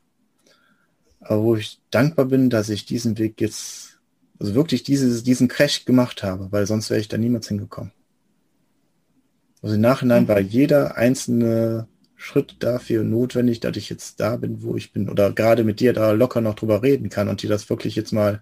Aber 1.20 1.44
wo 1.44 1.56
ich 1.56 1.80
dankbar 1.92 2.26
bin, 2.26 2.50
dass 2.50 2.70
ich 2.70 2.86
diesen 2.86 3.18
Weg 3.18 3.40
jetzt, 3.42 4.00
also 4.40 4.56
wirklich 4.56 4.84
dieses, 4.84 5.24
diesen 5.24 5.48
Crash 5.48 5.86
gemacht 5.86 6.24
habe, 6.24 6.52
weil 6.52 6.66
sonst 6.66 6.90
wäre 6.90 7.00
ich 7.00 7.08
da 7.08 7.18
niemals 7.18 7.48
hingekommen. 7.48 7.92
Also 9.62 9.76
im 9.76 9.82
Nachhinein 9.82 10.24
mhm. 10.24 10.28
war 10.28 10.40
jeder 10.40 10.98
einzelne 10.98 11.88
Schritt 12.16 12.58
dafür 12.60 13.04
notwendig, 13.04 13.60
dass 13.60 13.76
ich 13.78 13.90
jetzt 13.90 14.20
da 14.20 14.38
bin, 14.38 14.64
wo 14.64 14.76
ich 14.76 14.94
bin 14.94 15.10
oder 15.10 15.32
gerade 15.32 15.64
mit 15.64 15.80
dir 15.80 15.94
da 15.94 16.12
locker 16.12 16.42
noch 16.42 16.56
drüber 16.56 16.82
reden 16.82 17.10
kann 17.10 17.28
und 17.28 17.42
dir 17.42 17.50
das 17.50 17.70
wirklich 17.70 17.96
jetzt 17.96 18.14
mal 18.14 18.42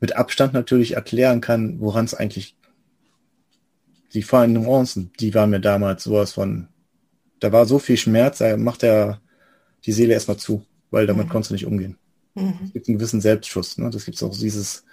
mit 0.00 0.16
Abstand 0.16 0.52
natürlich 0.54 0.92
erklären 0.92 1.40
kann, 1.40 1.80
woran 1.80 2.04
es 2.04 2.14
eigentlich 2.14 2.56
die 4.12 4.22
feinen 4.22 4.54
Nuancen, 4.54 5.12
die 5.20 5.34
waren 5.34 5.50
mir 5.50 5.60
damals 5.60 6.02
sowas 6.02 6.32
von, 6.32 6.68
da 7.38 7.52
war 7.52 7.66
so 7.66 7.78
viel 7.78 7.96
Schmerz, 7.96 8.38
da 8.38 8.56
macht 8.56 8.82
er 8.82 9.20
die 9.86 9.92
Seele 9.92 10.14
erstmal 10.14 10.38
zu, 10.38 10.64
weil 10.90 11.06
damit 11.06 11.26
mhm. 11.26 11.30
konntest 11.30 11.50
du 11.50 11.54
nicht 11.54 11.66
umgehen. 11.66 11.96
Mhm. 12.34 12.58
Es 12.64 12.72
gibt 12.72 12.88
einen 12.88 12.98
gewissen 12.98 13.20
Selbstschuss, 13.20 13.78
ne? 13.78 13.90
Das 13.90 14.04
gibt 14.04 14.20
auch 14.22 14.36
dieses 14.36 14.84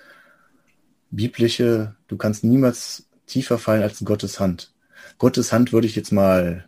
biblische, 1.09 1.95
du 2.07 2.17
kannst 2.17 2.43
niemals 2.43 3.07
tiefer 3.25 3.57
fallen 3.57 3.81
als 3.83 4.01
in 4.01 4.05
Gottes 4.05 4.39
Hand. 4.39 4.73
Gottes 5.17 5.51
Hand 5.51 5.73
würde 5.73 5.87
ich 5.87 5.95
jetzt 5.95 6.11
mal 6.11 6.66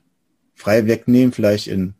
frei 0.60 0.86
wegnehmen, 0.86 1.32
vielleicht 1.32 1.68
in 1.68 1.95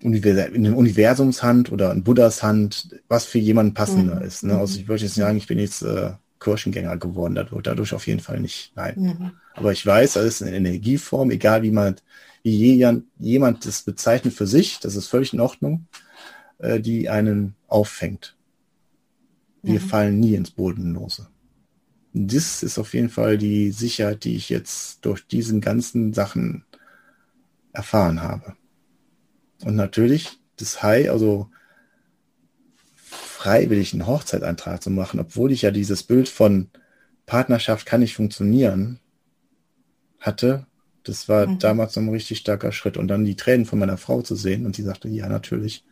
in 0.00 0.64
dem 0.64 0.74
Universumshand 0.74 1.70
oder 1.70 1.92
in 1.92 2.02
Buddhas 2.02 2.42
Hand, 2.42 3.00
was 3.06 3.24
für 3.24 3.38
jemanden 3.38 3.72
passender 3.72 4.16
mhm. 4.16 4.22
ist. 4.22 4.42
Ne? 4.42 4.58
Also 4.58 4.80
ich 4.80 4.88
würde 4.88 5.04
jetzt 5.04 5.14
sagen, 5.14 5.38
ich 5.38 5.46
bin 5.46 5.60
jetzt 5.60 5.82
äh, 5.82 6.14
Kirchengänger 6.40 6.96
geworden, 6.96 7.36
dadurch, 7.36 7.62
dadurch 7.62 7.94
auf 7.94 8.08
jeden 8.08 8.18
Fall 8.18 8.40
nicht. 8.40 8.72
Nein. 8.74 8.94
Mhm. 8.96 9.30
Aber 9.54 9.70
ich 9.70 9.86
weiß, 9.86 10.14
das 10.14 10.24
ist 10.24 10.42
eine 10.42 10.56
Energieform, 10.56 11.30
egal 11.30 11.62
wie 11.62 11.70
man, 11.70 11.94
wie 12.42 12.50
jemand, 12.50 13.04
jemand 13.20 13.64
das 13.64 13.82
bezeichnet 13.82 14.34
für 14.34 14.48
sich, 14.48 14.80
das 14.80 14.96
ist 14.96 15.06
völlig 15.06 15.32
in 15.32 15.40
Ordnung, 15.40 15.86
äh, 16.58 16.80
die 16.80 17.08
einen 17.08 17.54
auffängt. 17.68 18.34
Wir 19.62 19.78
mhm. 19.78 19.84
fallen 19.84 20.18
nie 20.18 20.34
ins 20.34 20.50
Bodenlose. 20.50 21.28
Das 22.14 22.62
ist 22.62 22.78
auf 22.78 22.94
jeden 22.94 23.08
Fall 23.08 23.38
die 23.38 23.70
Sicherheit, 23.70 24.24
die 24.24 24.36
ich 24.36 24.48
jetzt 24.48 25.04
durch 25.04 25.26
diesen 25.26 25.60
ganzen 25.60 26.12
Sachen 26.12 26.64
erfahren 27.72 28.22
habe. 28.22 28.54
Und 29.64 29.76
natürlich 29.76 30.38
das 30.56 30.82
High, 30.82 31.10
also 31.10 31.48
freiwillig 32.94 33.92
einen 33.92 34.06
Hochzeitantrag 34.06 34.82
zu 34.82 34.90
machen, 34.90 35.20
obwohl 35.20 35.52
ich 35.52 35.62
ja 35.62 35.70
dieses 35.70 36.02
Bild 36.02 36.28
von 36.28 36.70
Partnerschaft 37.26 37.86
kann 37.86 38.00
nicht 38.00 38.14
funktionieren 38.14 39.00
hatte, 40.20 40.66
das 41.04 41.28
war 41.28 41.46
mhm. 41.46 41.58
damals 41.58 41.96
noch 41.96 42.04
ein 42.04 42.08
richtig 42.10 42.38
starker 42.38 42.72
Schritt. 42.72 42.96
Und 42.96 43.08
dann 43.08 43.24
die 43.24 43.36
Tränen 43.36 43.66
von 43.66 43.78
meiner 43.78 43.96
Frau 43.96 44.22
zu 44.22 44.36
sehen 44.36 44.66
und 44.66 44.76
die 44.76 44.82
sagte, 44.82 45.08
ja, 45.08 45.28
natürlich. 45.28 45.84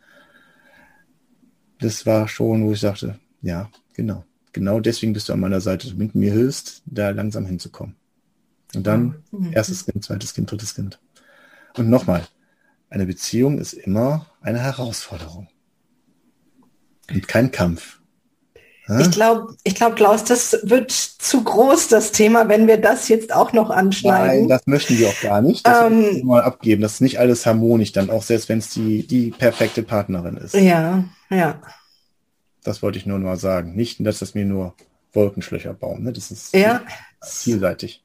Das 1.79 2.05
war 2.05 2.27
schon, 2.27 2.65
wo 2.65 2.71
ich 2.71 2.79
sagte, 2.79 3.19
ja, 3.41 3.69
genau. 3.93 4.23
Genau 4.53 4.79
deswegen 4.79 5.13
bist 5.13 5.29
du 5.29 5.33
an 5.33 5.39
meiner 5.39 5.61
Seite, 5.61 5.89
du 5.89 5.95
mit 5.95 6.15
mir 6.15 6.31
hilfst, 6.31 6.81
da 6.85 7.09
langsam 7.11 7.45
hinzukommen. 7.45 7.95
Und 8.75 8.87
dann 8.87 9.23
mhm. 9.31 9.53
erstes 9.53 9.85
Kind, 9.85 10.03
zweites 10.03 10.33
Kind, 10.33 10.51
drittes 10.51 10.75
Kind. 10.75 10.99
Und 11.77 11.89
nochmal, 11.89 12.23
eine 12.89 13.05
Beziehung 13.05 13.57
ist 13.57 13.73
immer 13.73 14.27
eine 14.41 14.59
Herausforderung. 14.59 15.47
Und 17.09 17.27
kein 17.27 17.51
Kampf. 17.51 18.01
Ich 18.99 19.11
glaube, 19.11 19.55
ich 19.63 19.75
glaube, 19.75 19.95
Klaus, 19.95 20.25
das 20.25 20.57
wird 20.63 20.91
zu 20.91 21.43
groß, 21.43 21.87
das 21.87 22.11
Thema, 22.11 22.49
wenn 22.49 22.67
wir 22.67 22.77
das 22.77 23.07
jetzt 23.07 23.33
auch 23.33 23.53
noch 23.53 23.69
anschneiden. 23.69 24.39
Nein, 24.41 24.47
das 24.49 24.67
möchten 24.67 24.97
wir 24.97 25.07
auch 25.07 25.21
gar 25.21 25.41
nicht. 25.41 25.65
Das 25.65 25.89
ähm, 25.89 26.25
mal 26.25 26.41
abgeben. 26.41 26.81
Das 26.81 26.93
ist 26.93 27.01
nicht 27.01 27.19
alles 27.19 27.45
harmonisch 27.45 27.93
dann, 27.93 28.09
auch 28.09 28.23
selbst 28.23 28.49
wenn 28.49 28.57
es 28.57 28.69
die, 28.71 29.07
die 29.07 29.31
perfekte 29.31 29.83
Partnerin 29.83 30.35
ist. 30.35 30.55
Ja, 30.55 31.05
ja. 31.29 31.61
Das 32.63 32.81
wollte 32.81 32.97
ich 32.97 33.05
nur 33.05 33.19
mal 33.19 33.37
sagen. 33.37 33.75
Nicht, 33.75 34.05
dass 34.05 34.19
das 34.19 34.35
mir 34.35 34.45
nur 34.45 34.75
Wolkenschlöcher 35.13 35.73
bauen. 35.73 36.03
Ne? 36.03 36.13
Das 36.13 36.31
ist 36.31 36.53
ja. 36.53 36.83
vielseitig. 37.23 38.03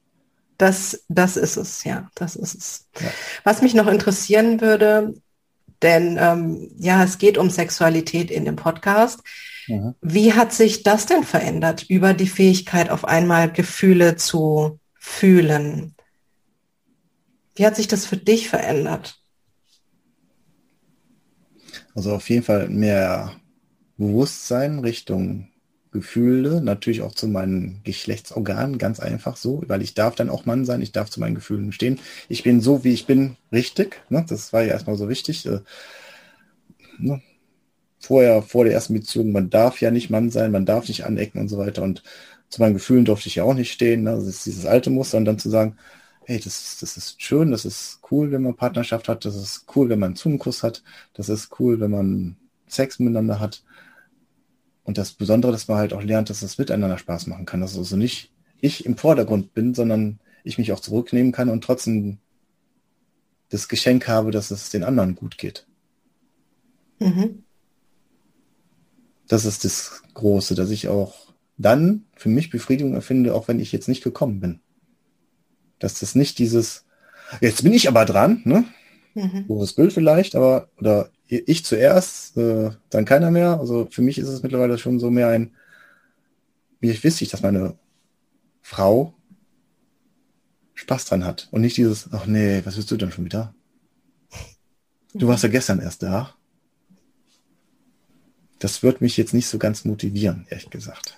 Das, 0.57 1.03
das 1.07 1.37
ist 1.37 1.55
es, 1.55 1.83
ja, 1.83 2.09
das 2.15 2.35
ist 2.35 2.55
es. 2.55 2.87
Ja. 2.99 3.09
Was 3.43 3.61
mich 3.61 3.75
noch 3.75 3.85
interessieren 3.85 4.59
würde, 4.59 5.13
denn 5.83 6.17
ähm, 6.19 6.71
ja, 6.79 7.03
es 7.03 7.19
geht 7.19 7.37
um 7.37 7.51
Sexualität 7.51 8.31
in 8.31 8.45
dem 8.45 8.55
Podcast. 8.55 9.21
Mhm. 9.67 9.93
Wie 10.01 10.33
hat 10.33 10.53
sich 10.53 10.81
das 10.81 11.05
denn 11.05 11.23
verändert 11.23 11.85
über 11.89 12.15
die 12.15 12.27
Fähigkeit, 12.27 12.89
auf 12.89 13.05
einmal 13.05 13.51
Gefühle 13.51 14.15
zu 14.15 14.79
fühlen? 14.95 15.93
Wie 17.55 17.65
hat 17.65 17.75
sich 17.75 17.87
das 17.87 18.05
für 18.05 18.17
dich 18.17 18.49
verändert? 18.49 19.19
Also 21.93 22.13
auf 22.13 22.29
jeden 22.29 22.43
Fall 22.43 22.69
mehr 22.69 23.35
Bewusstsein 23.97 24.79
Richtung 24.79 25.47
Gefühle, 25.91 26.61
natürlich 26.61 27.01
auch 27.01 27.15
zu 27.15 27.27
meinen 27.27 27.81
Geschlechtsorganen, 27.83 28.77
ganz 28.77 28.99
einfach 28.99 29.37
so, 29.37 29.63
weil 29.67 29.81
ich 29.81 29.93
darf 29.93 30.15
dann 30.15 30.29
auch 30.29 30.45
Mann 30.45 30.65
sein, 30.65 30.81
ich 30.81 30.91
darf 30.91 31.09
zu 31.09 31.19
meinen 31.19 31.35
Gefühlen 31.35 31.71
stehen. 31.71 31.99
Ich 32.29 32.43
bin 32.43 32.61
so, 32.61 32.83
wie 32.83 32.93
ich 32.93 33.05
bin, 33.07 33.37
richtig. 33.51 34.01
Ne? 34.09 34.25
Das 34.27 34.53
war 34.53 34.63
ja 34.63 34.73
erstmal 34.73 34.97
so 34.97 35.09
wichtig. 35.09 35.45
Äh, 35.45 35.61
ne? 36.99 37.21
Vorher, 37.99 38.41
vor 38.43 38.65
der 38.65 38.73
ersten 38.73 38.93
Beziehung, 38.93 39.31
man 39.31 39.49
darf 39.49 39.81
ja 39.81 39.89
nicht 39.91 40.09
Mann 40.09 40.29
sein, 40.29 40.51
man 40.51 40.65
darf 40.65 40.87
nicht 40.87 41.05
anecken 41.05 41.39
und 41.39 41.47
so 41.47 41.57
weiter. 41.57 41.83
Und 41.83 42.03
zu 42.49 42.61
meinen 42.61 42.75
Gefühlen 42.75 43.05
durfte 43.05 43.29
ich 43.29 43.35
ja 43.35 43.43
auch 43.43 43.55
nicht 43.55 43.71
stehen. 43.71 44.03
Ne? 44.03 44.11
Das 44.11 44.25
ist 44.25 44.45
dieses 44.45 44.65
alte 44.65 44.89
Muster. 44.89 45.17
Und 45.17 45.25
dann 45.25 45.39
zu 45.39 45.49
sagen, 45.49 45.77
hey, 46.25 46.39
das, 46.39 46.77
das 46.79 46.97
ist 46.97 47.21
schön, 47.21 47.51
das 47.51 47.65
ist 47.65 48.01
cool, 48.11 48.31
wenn 48.31 48.43
man 48.43 48.55
Partnerschaft 48.55 49.07
hat, 49.07 49.25
das 49.25 49.35
ist 49.35 49.65
cool, 49.75 49.89
wenn 49.89 49.99
man 49.99 50.09
einen 50.09 50.15
Zungenkuss 50.17 50.61
hat, 50.61 50.83
das 51.13 51.29
ist 51.29 51.57
cool, 51.59 51.79
wenn 51.79 51.91
man 51.91 52.35
Sex 52.67 52.99
miteinander 52.99 53.39
hat 53.39 53.63
und 54.87 54.97
das 54.97 55.11
Besondere, 55.11 55.51
dass 55.51 55.67
man 55.67 55.77
halt 55.77 55.91
auch 55.93 56.01
lernt, 56.01 56.29
dass 56.29 56.41
es 56.41 56.57
miteinander 56.57 56.97
Spaß 56.97 57.27
machen 57.27 57.45
kann. 57.45 57.59
Dass 57.59 57.77
also 57.77 57.97
nicht 57.97 58.31
ich 58.61 58.85
im 58.85 58.95
Vordergrund 58.95 59.53
bin, 59.53 59.73
sondern 59.73 60.19
ich 60.45 60.57
mich 60.57 60.71
auch 60.71 60.79
zurücknehmen 60.79 61.33
kann 61.33 61.49
und 61.49 61.61
trotzdem 61.61 62.19
das 63.49 63.67
Geschenk 63.67 64.07
habe, 64.07 64.31
dass 64.31 64.49
es 64.49 64.69
den 64.69 64.85
anderen 64.85 65.15
gut 65.15 65.37
geht. 65.37 65.67
Mhm. 66.99 67.43
Das 69.27 69.43
ist 69.43 69.65
das 69.65 70.03
Große, 70.13 70.55
dass 70.55 70.69
ich 70.69 70.87
auch 70.87 71.33
dann 71.57 72.05
für 72.15 72.29
mich 72.29 72.49
Befriedigung 72.49 72.93
erfinde, 72.93 73.35
auch 73.35 73.49
wenn 73.49 73.59
ich 73.59 73.73
jetzt 73.73 73.89
nicht 73.89 74.05
gekommen 74.05 74.39
bin. 74.39 74.61
Dass 75.79 75.99
das 75.99 76.15
nicht 76.15 76.39
dieses, 76.39 76.85
jetzt 77.41 77.61
bin 77.63 77.73
ich 77.73 77.89
aber 77.89 78.05
dran, 78.05 78.41
ne? 78.45 78.63
Mhm. 79.17 79.47
Bild 79.75 79.93
vielleicht, 79.93 80.35
aber, 80.35 80.69
oder 80.77 81.09
ich 81.27 81.65
zuerst, 81.65 82.37
äh, 82.37 82.69
dann 82.91 83.05
keiner 83.05 83.31
mehr. 83.31 83.59
Also 83.59 83.87
für 83.89 84.03
mich 84.03 84.19
ist 84.19 84.27
es 84.27 84.43
mittlerweile 84.43 84.77
schon 84.77 84.99
so 84.99 85.09
mehr 85.09 85.27
ein, 85.29 85.55
wie 86.79 86.91
ich 86.91 87.03
wichtig, 87.03 87.29
dass 87.29 87.41
meine 87.41 87.73
Frau 88.61 89.15
Spaß 90.75 91.05
dran 91.05 91.25
hat 91.25 91.47
und 91.51 91.61
nicht 91.61 91.77
dieses, 91.77 92.09
ach 92.11 92.27
nee, 92.27 92.61
was 92.63 92.77
willst 92.77 92.91
du 92.91 92.97
denn 92.97 93.11
schon 93.11 93.25
wieder? 93.25 93.55
Du 95.15 95.27
warst 95.27 95.41
ja 95.41 95.49
gestern 95.49 95.79
erst 95.79 96.03
da. 96.03 96.35
Das 98.59 98.83
wird 98.83 99.01
mich 99.01 99.17
jetzt 99.17 99.33
nicht 99.33 99.47
so 99.47 99.57
ganz 99.57 99.83
motivieren, 99.83 100.45
ehrlich 100.49 100.69
gesagt. 100.69 101.17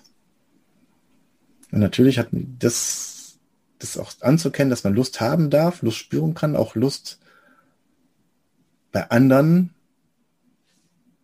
Und 1.70 1.80
natürlich 1.80 2.18
hat 2.18 2.28
das, 2.32 3.38
das 3.78 3.98
auch 3.98 4.12
anzukennen, 4.20 4.70
dass 4.70 4.84
man 4.84 4.94
Lust 4.94 5.20
haben 5.20 5.50
darf, 5.50 5.82
Lust 5.82 5.98
spüren 5.98 6.32
kann, 6.32 6.56
auch 6.56 6.74
Lust 6.74 7.20
bei 8.92 9.08
anderen 9.10 9.74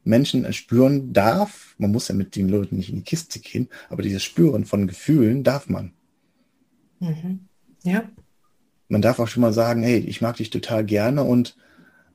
Menschen 0.05 0.51
spüren 0.53 1.13
darf. 1.13 1.75
Man 1.79 1.91
muss 1.91 2.09
ja 2.09 2.15
mit 2.15 2.37
den 2.37 2.49
Leuten 2.49 2.77
nicht 2.77 2.91
in 2.91 2.97
die 2.97 3.03
Kiste 3.03 3.41
gehen, 3.41 3.69
aber 3.89 4.03
dieses 4.03 4.23
Spüren 4.23 4.65
von 4.65 4.87
Gefühlen 4.87 5.43
darf 5.43 5.69
man. 5.69 5.93
Mhm. 7.01 7.41
Ja. 7.83 8.09
Man 8.89 9.03
darf 9.03 9.19
auch 9.19 9.29
schon 9.29 9.41
mal 9.41 9.53
sagen, 9.53 9.83
hey, 9.83 9.99
ich 9.99 10.21
mag 10.21 10.37
dich 10.37 10.51
total 10.51 10.85
gerne 10.85 11.25
und 11.25 11.57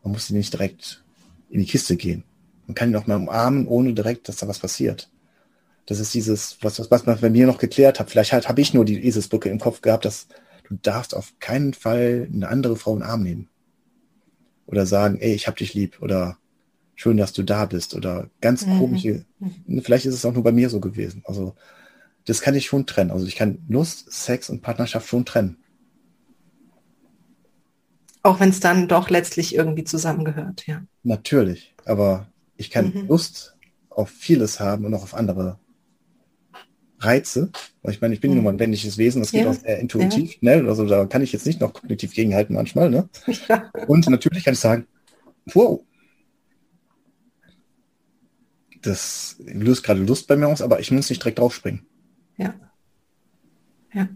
man 0.03 0.13
muss 0.13 0.29
nicht 0.29 0.53
direkt 0.53 1.03
in 1.49 1.59
die 1.59 1.65
Kiste 1.65 1.97
gehen. 1.97 2.23
Man 2.65 2.75
kann 2.75 2.89
ihn 2.89 2.95
auch 2.95 3.07
mal 3.07 3.17
umarmen, 3.17 3.67
ohne 3.67 3.93
direkt, 3.93 4.29
dass 4.29 4.37
da 4.37 4.47
was 4.47 4.59
passiert. 4.59 5.09
Das 5.85 5.99
ist 5.99 6.13
dieses, 6.13 6.57
was, 6.61 6.89
was 6.89 7.05
man 7.05 7.19
bei 7.19 7.29
mir 7.29 7.45
noch 7.45 7.57
geklärt 7.57 7.99
hat. 7.99 8.09
Vielleicht 8.09 8.31
halt, 8.31 8.47
habe 8.47 8.61
ich 8.61 8.73
nur 8.73 8.85
die 8.85 9.05
Eselsbrücke 9.05 9.49
im 9.49 9.59
Kopf 9.59 9.81
gehabt, 9.81 10.05
dass 10.05 10.27
du 10.69 10.75
darfst 10.81 11.13
auf 11.13 11.33
keinen 11.39 11.73
Fall 11.73 12.29
eine 12.33 12.47
andere 12.47 12.77
Frau 12.77 12.93
in 12.93 12.99
den 12.99 13.09
Arm 13.09 13.23
nehmen. 13.23 13.49
Oder 14.65 14.85
sagen, 14.85 15.17
ey, 15.19 15.33
ich 15.33 15.47
hab 15.47 15.57
dich 15.57 15.73
lieb. 15.73 16.01
Oder 16.01 16.37
schön, 17.01 17.17
dass 17.17 17.33
du 17.33 17.41
da 17.41 17.65
bist 17.65 17.95
oder 17.95 18.29
ganz 18.41 18.65
mhm. 18.65 18.77
komische, 18.77 19.25
mhm. 19.39 19.81
vielleicht 19.81 20.05
ist 20.05 20.13
es 20.13 20.23
auch 20.23 20.33
nur 20.33 20.43
bei 20.43 20.51
mir 20.51 20.69
so 20.69 20.79
gewesen. 20.79 21.23
Also 21.25 21.55
das 22.25 22.41
kann 22.41 22.53
ich 22.53 22.67
schon 22.67 22.85
trennen. 22.85 23.09
Also 23.09 23.25
ich 23.25 23.35
kann 23.35 23.57
Lust, 23.67 24.11
Sex 24.11 24.51
und 24.51 24.61
Partnerschaft 24.61 25.07
schon 25.07 25.25
trennen. 25.25 25.57
Auch 28.21 28.39
wenn 28.39 28.49
es 28.49 28.59
dann 28.59 28.87
doch 28.87 29.09
letztlich 29.09 29.55
irgendwie 29.55 29.83
zusammengehört, 29.83 30.67
ja. 30.67 30.83
Natürlich, 31.01 31.73
aber 31.85 32.27
ich 32.55 32.69
kann 32.69 32.93
mhm. 32.93 33.07
Lust 33.07 33.57
auf 33.89 34.09
vieles 34.09 34.59
haben 34.59 34.85
und 34.85 34.93
auch 34.93 35.01
auf 35.01 35.15
andere 35.15 35.57
Reize. 37.03 37.51
Weil 37.81 37.93
ich 37.93 38.01
meine, 38.01 38.13
ich 38.13 38.21
bin 38.21 38.31
mhm. 38.31 38.37
nur 38.37 38.43
mal 38.45 38.49
ein 38.51 38.57
männliches 38.57 38.97
Wesen, 38.97 39.21
das 39.21 39.31
geht 39.31 39.43
ja. 39.43 39.49
auch 39.49 39.55
sehr 39.55 39.79
intuitiv, 39.79 40.37
ja. 40.41 40.57
ne? 40.57 40.67
Also 40.67 40.85
da 40.85 41.05
kann 41.05 41.21
ich 41.21 41.31
jetzt 41.31 41.45
nicht 41.45 41.59
noch 41.59 41.73
kognitiv 41.73 42.13
gegenhalten 42.13 42.53
manchmal, 42.53 42.89
ne? 42.89 43.09
Ja. 43.47 43.71
Und 43.87 44.07
natürlich 44.09 44.43
kann 44.43 44.53
ich 44.53 44.59
sagen, 44.59 44.87
wow, 45.53 45.81
das 48.81 49.35
löst 49.39 49.83
gerade 49.83 50.01
Lust 50.01 50.27
bei 50.27 50.35
mir 50.35 50.47
aus, 50.47 50.61
aber 50.61 50.79
ich 50.79 50.91
muss 50.91 51.09
nicht 51.09 51.21
direkt 51.21 51.39
draufspringen. 51.39 51.85
Ja. 52.37 52.53
Ja. 53.93 54.07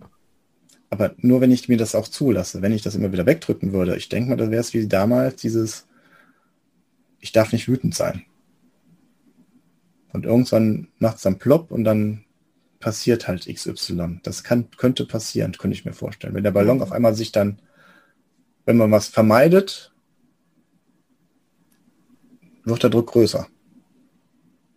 Aber 0.89 1.13
nur 1.17 1.41
wenn 1.41 1.51
ich 1.51 1.67
mir 1.67 1.77
das 1.77 1.95
auch 1.95 2.07
zulasse, 2.07 2.61
wenn 2.61 2.71
ich 2.71 2.81
das 2.81 2.95
immer 2.95 3.11
wieder 3.11 3.25
wegdrücken 3.25 3.73
würde, 3.73 3.97
ich 3.97 4.09
denke 4.09 4.29
mal, 4.29 4.37
das 4.37 4.49
wäre 4.49 4.61
es 4.61 4.73
wie 4.73 4.87
damals 4.87 5.35
dieses, 5.35 5.87
ich 7.19 7.31
darf 7.31 7.51
nicht 7.51 7.67
wütend 7.67 7.95
sein. 7.95 8.23
Und 10.13 10.25
irgendwann 10.25 10.87
macht 10.99 11.17
es 11.17 11.23
dann 11.23 11.37
plopp 11.37 11.71
und 11.71 11.83
dann 11.83 12.24
passiert 12.85 13.27
halt 13.27 13.47
XY. 13.51 14.19
Das 14.23 14.43
kann, 14.43 14.69
könnte 14.77 15.05
passieren, 15.05 15.53
könnte 15.53 15.75
ich 15.75 15.85
mir 15.85 15.93
vorstellen. 15.93 16.35
Wenn 16.35 16.43
der 16.43 16.51
Ballon 16.51 16.81
auf 16.81 16.91
einmal 16.91 17.15
sich 17.15 17.31
dann, 17.31 17.59
wenn 18.65 18.77
man 18.77 18.91
was 18.91 19.07
vermeidet, 19.07 19.91
wird 22.63 22.83
der 22.83 22.89
Druck 22.89 23.11
größer 23.11 23.47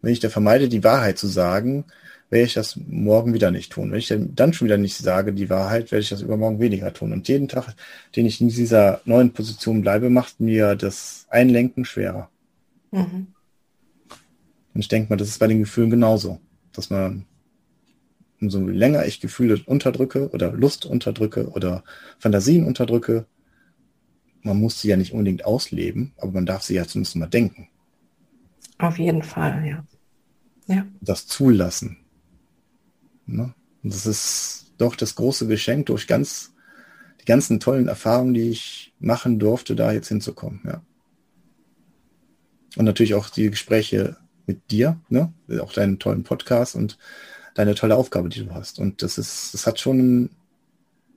wenn 0.02 0.12
ich 0.12 0.20
da 0.20 0.28
vermeide, 0.28 0.68
die 0.68 0.84
Wahrheit 0.84 1.18
zu 1.18 1.26
sagen, 1.26 1.84
werde 2.30 2.44
ich 2.44 2.54
das 2.54 2.76
morgen 2.76 3.32
wieder 3.32 3.50
nicht 3.50 3.72
tun. 3.72 3.90
Wenn 3.90 3.98
ich 3.98 4.14
dann 4.34 4.52
schon 4.52 4.66
wieder 4.66 4.76
nicht 4.76 4.96
sage, 4.96 5.32
die 5.32 5.48
Wahrheit, 5.48 5.90
werde 5.90 6.02
ich 6.02 6.10
das 6.10 6.20
übermorgen 6.20 6.60
weniger 6.60 6.92
tun. 6.92 7.12
Und 7.12 7.26
jeden 7.28 7.48
Tag, 7.48 7.74
den 8.14 8.26
ich 8.26 8.40
in 8.40 8.48
dieser 8.48 9.00
neuen 9.06 9.32
Position 9.32 9.80
bleibe, 9.80 10.10
macht 10.10 10.40
mir 10.40 10.76
das 10.76 11.26
Einlenken 11.30 11.84
schwerer. 11.84 12.30
Mhm. 12.90 13.28
Und 14.74 14.80
ich 14.80 14.88
denke 14.88 15.10
mal, 15.10 15.16
das 15.16 15.28
ist 15.28 15.38
bei 15.38 15.46
den 15.46 15.60
Gefühlen 15.60 15.90
genauso, 15.90 16.40
dass 16.72 16.90
man 16.90 17.24
umso 18.40 18.66
länger 18.66 19.06
ich 19.06 19.20
Gefühle 19.20 19.60
unterdrücke 19.66 20.30
oder 20.30 20.52
Lust 20.52 20.86
unterdrücke 20.86 21.48
oder 21.50 21.84
Fantasien 22.18 22.64
unterdrücke, 22.64 23.26
man 24.42 24.58
muss 24.58 24.80
sie 24.80 24.88
ja 24.88 24.96
nicht 24.96 25.12
unbedingt 25.12 25.44
ausleben, 25.44 26.12
aber 26.16 26.32
man 26.32 26.46
darf 26.46 26.62
sie 26.62 26.74
ja 26.74 26.86
zumindest 26.86 27.16
mal 27.16 27.26
denken. 27.26 27.68
Auf 28.78 28.98
jeden 28.98 29.22
Fall, 29.22 29.66
ja. 29.66 29.84
ja. 30.66 30.86
Das 31.00 31.26
zulassen. 31.26 31.98
Ne? 33.26 33.52
Das 33.82 34.06
ist 34.06 34.72
doch 34.78 34.94
das 34.94 35.16
große 35.16 35.46
Geschenk 35.48 35.86
durch 35.86 36.06
ganz 36.06 36.54
die 37.20 37.24
ganzen 37.24 37.58
tollen 37.60 37.88
Erfahrungen, 37.88 38.34
die 38.34 38.50
ich 38.50 38.94
machen 39.00 39.38
durfte, 39.38 39.74
da 39.74 39.92
jetzt 39.92 40.08
hinzukommen, 40.08 40.60
ja. 40.64 40.82
Und 42.76 42.84
natürlich 42.84 43.14
auch 43.14 43.28
die 43.28 43.50
Gespräche 43.50 44.16
mit 44.46 44.70
dir, 44.70 45.00
ne? 45.08 45.32
Auch 45.60 45.72
deinen 45.72 45.98
tollen 45.98 46.22
Podcast 46.22 46.76
und 46.76 46.96
deine 47.58 47.74
tolle 47.74 47.96
Aufgabe, 47.96 48.28
die 48.28 48.44
du 48.44 48.54
hast. 48.54 48.78
Und 48.78 49.02
das 49.02 49.18
ist, 49.18 49.52
das 49.52 49.66
hat 49.66 49.80
schon 49.80 50.30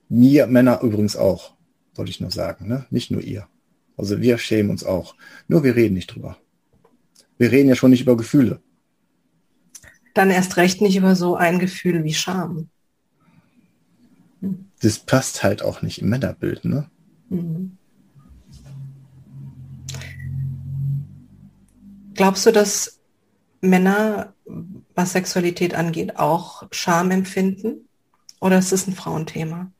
mir 0.08 0.48
Männer 0.48 0.80
übrigens 0.82 1.14
auch, 1.14 1.54
wollte 1.94 2.10
ich 2.10 2.20
nur 2.20 2.32
sagen, 2.32 2.66
ne? 2.66 2.84
Nicht 2.90 3.12
nur 3.12 3.22
ihr. 3.22 3.46
Also 3.96 4.20
wir 4.20 4.38
schämen 4.38 4.70
uns 4.70 4.82
auch. 4.82 5.14
Nur 5.46 5.62
wir 5.62 5.76
reden 5.76 5.94
nicht 5.94 6.08
drüber. 6.08 6.36
Wir 7.38 7.52
reden 7.52 7.68
ja 7.68 7.76
schon 7.76 7.92
nicht 7.92 8.00
über 8.00 8.16
Gefühle. 8.16 8.60
Dann 10.14 10.30
erst 10.30 10.56
recht 10.56 10.80
nicht 10.80 10.96
über 10.96 11.14
so 11.14 11.36
ein 11.36 11.60
Gefühl 11.60 12.02
wie 12.02 12.12
Scham. 12.12 12.68
Das 14.80 14.98
passt 14.98 15.44
halt 15.44 15.62
auch 15.62 15.80
nicht 15.80 16.02
im 16.02 16.08
Männerbild, 16.08 16.64
ne? 16.64 16.90
Mhm. 17.28 17.78
Glaubst 22.14 22.44
du, 22.46 22.50
dass 22.50 23.00
Männer, 23.60 24.34
was 24.94 25.12
Sexualität 25.12 25.74
angeht, 25.74 26.16
auch 26.18 26.64
Scham 26.70 27.10
empfinden? 27.10 27.88
Oder 28.40 28.58
ist 28.58 28.72
es 28.72 28.86
ein 28.86 28.94
Frauenthema? 28.94 29.70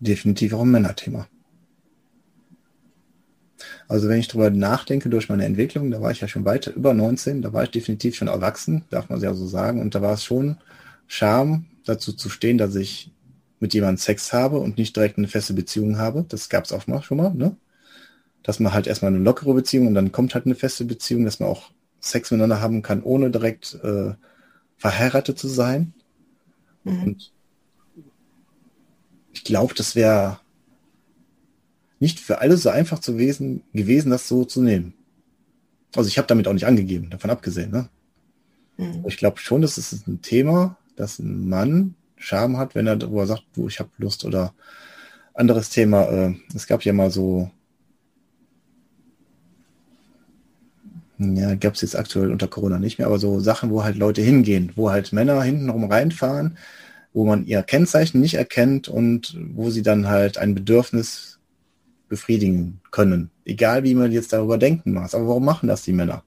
Definitiv 0.00 0.52
auch 0.54 0.62
ein 0.62 0.70
Männerthema. 0.70 1.28
Also 3.88 4.08
wenn 4.08 4.18
ich 4.18 4.28
darüber 4.28 4.50
nachdenke, 4.50 5.08
durch 5.08 5.28
meine 5.28 5.44
Entwicklung, 5.44 5.90
da 5.90 6.00
war 6.00 6.10
ich 6.10 6.20
ja 6.20 6.28
schon 6.28 6.44
weiter 6.44 6.74
über 6.74 6.94
19, 6.94 7.42
da 7.42 7.52
war 7.52 7.64
ich 7.64 7.70
definitiv 7.70 8.16
schon 8.16 8.28
erwachsen, 8.28 8.84
darf 8.90 9.08
man 9.08 9.20
ja 9.20 9.34
so 9.34 9.46
sagen. 9.46 9.80
Und 9.80 9.94
da 9.94 10.02
war 10.02 10.14
es 10.14 10.24
schon 10.24 10.56
Scham, 11.06 11.66
dazu 11.84 12.12
zu 12.12 12.28
stehen, 12.28 12.58
dass 12.58 12.74
ich 12.74 13.12
mit 13.60 13.74
jemandem 13.74 13.98
Sex 13.98 14.32
habe 14.32 14.58
und 14.58 14.78
nicht 14.78 14.96
direkt 14.96 15.18
eine 15.18 15.28
feste 15.28 15.54
Beziehung 15.54 15.98
habe. 15.98 16.24
Das 16.28 16.48
gab 16.48 16.64
es 16.64 16.72
auch 16.72 16.86
mal 16.86 17.02
schon 17.02 17.18
mal, 17.18 17.34
ne? 17.34 17.56
Dass 18.42 18.60
man 18.60 18.72
halt 18.72 18.86
erstmal 18.86 19.12
eine 19.12 19.22
lockere 19.22 19.54
Beziehung 19.54 19.86
und 19.86 19.94
dann 19.94 20.12
kommt 20.12 20.34
halt 20.34 20.46
eine 20.46 20.54
feste 20.54 20.84
Beziehung, 20.84 21.24
dass 21.24 21.40
man 21.40 21.48
auch 21.48 21.70
Sex 22.00 22.30
miteinander 22.30 22.60
haben 22.60 22.82
kann, 22.82 23.02
ohne 23.02 23.30
direkt 23.30 23.78
äh, 23.82 24.14
verheiratet 24.76 25.38
zu 25.38 25.48
sein. 25.48 25.94
Mhm. 26.84 27.02
Und 27.02 27.32
ich 29.32 29.44
glaube, 29.44 29.74
das 29.74 29.94
wäre 29.94 30.40
nicht 32.00 32.18
für 32.18 32.40
alle 32.40 32.56
so 32.56 32.68
einfach 32.68 32.98
zu 32.98 33.12
gewesen, 33.12 33.62
gewesen, 33.72 34.10
das 34.10 34.26
so 34.26 34.44
zu 34.44 34.60
nehmen. 34.60 34.94
Also 35.94 36.08
ich 36.08 36.18
habe 36.18 36.26
damit 36.26 36.48
auch 36.48 36.52
nicht 36.52 36.66
angegeben, 36.66 37.10
davon 37.10 37.30
abgesehen. 37.30 37.70
Ne? 37.70 37.88
Mhm. 38.76 39.04
Ich 39.06 39.16
glaube 39.16 39.38
schon, 39.38 39.62
das 39.62 39.78
ist 39.78 40.08
ein 40.08 40.20
Thema, 40.22 40.76
dass 40.96 41.18
ein 41.18 41.48
Mann 41.48 41.94
Scham 42.16 42.56
hat, 42.56 42.74
wenn 42.74 42.86
er 42.86 42.96
darüber 42.96 43.26
sagt, 43.26 43.44
du, 43.54 43.68
ich 43.68 43.80
habe 43.80 43.90
Lust 43.98 44.24
oder 44.24 44.54
anderes 45.34 45.70
Thema. 45.70 46.04
Äh, 46.08 46.34
es 46.54 46.66
gab 46.66 46.84
ja 46.84 46.92
mal 46.92 47.10
so 47.10 47.50
ja, 51.36 51.54
gab 51.54 51.74
es 51.74 51.82
jetzt 51.82 51.96
aktuell 51.96 52.30
unter 52.30 52.48
Corona 52.48 52.78
nicht 52.78 52.98
mehr, 52.98 53.06
aber 53.06 53.18
so 53.18 53.40
Sachen, 53.40 53.70
wo 53.70 53.84
halt 53.84 53.96
Leute 53.96 54.22
hingehen, 54.22 54.72
wo 54.76 54.90
halt 54.90 55.12
Männer 55.12 55.42
hintenrum 55.42 55.90
reinfahren, 55.90 56.56
wo 57.12 57.24
man 57.24 57.46
ihr 57.46 57.62
Kennzeichen 57.62 58.20
nicht 58.20 58.34
erkennt 58.34 58.88
und 58.88 59.36
wo 59.54 59.70
sie 59.70 59.82
dann 59.82 60.08
halt 60.08 60.38
ein 60.38 60.54
Bedürfnis 60.54 61.38
befriedigen 62.08 62.80
können. 62.90 63.30
Egal 63.44 63.84
wie 63.84 63.94
man 63.94 64.12
jetzt 64.12 64.32
darüber 64.32 64.58
denken 64.58 64.92
mag. 64.92 65.14
Aber 65.14 65.28
warum 65.28 65.44
machen 65.44 65.68
das 65.68 65.82
die 65.82 65.92
Männer? 65.92 66.22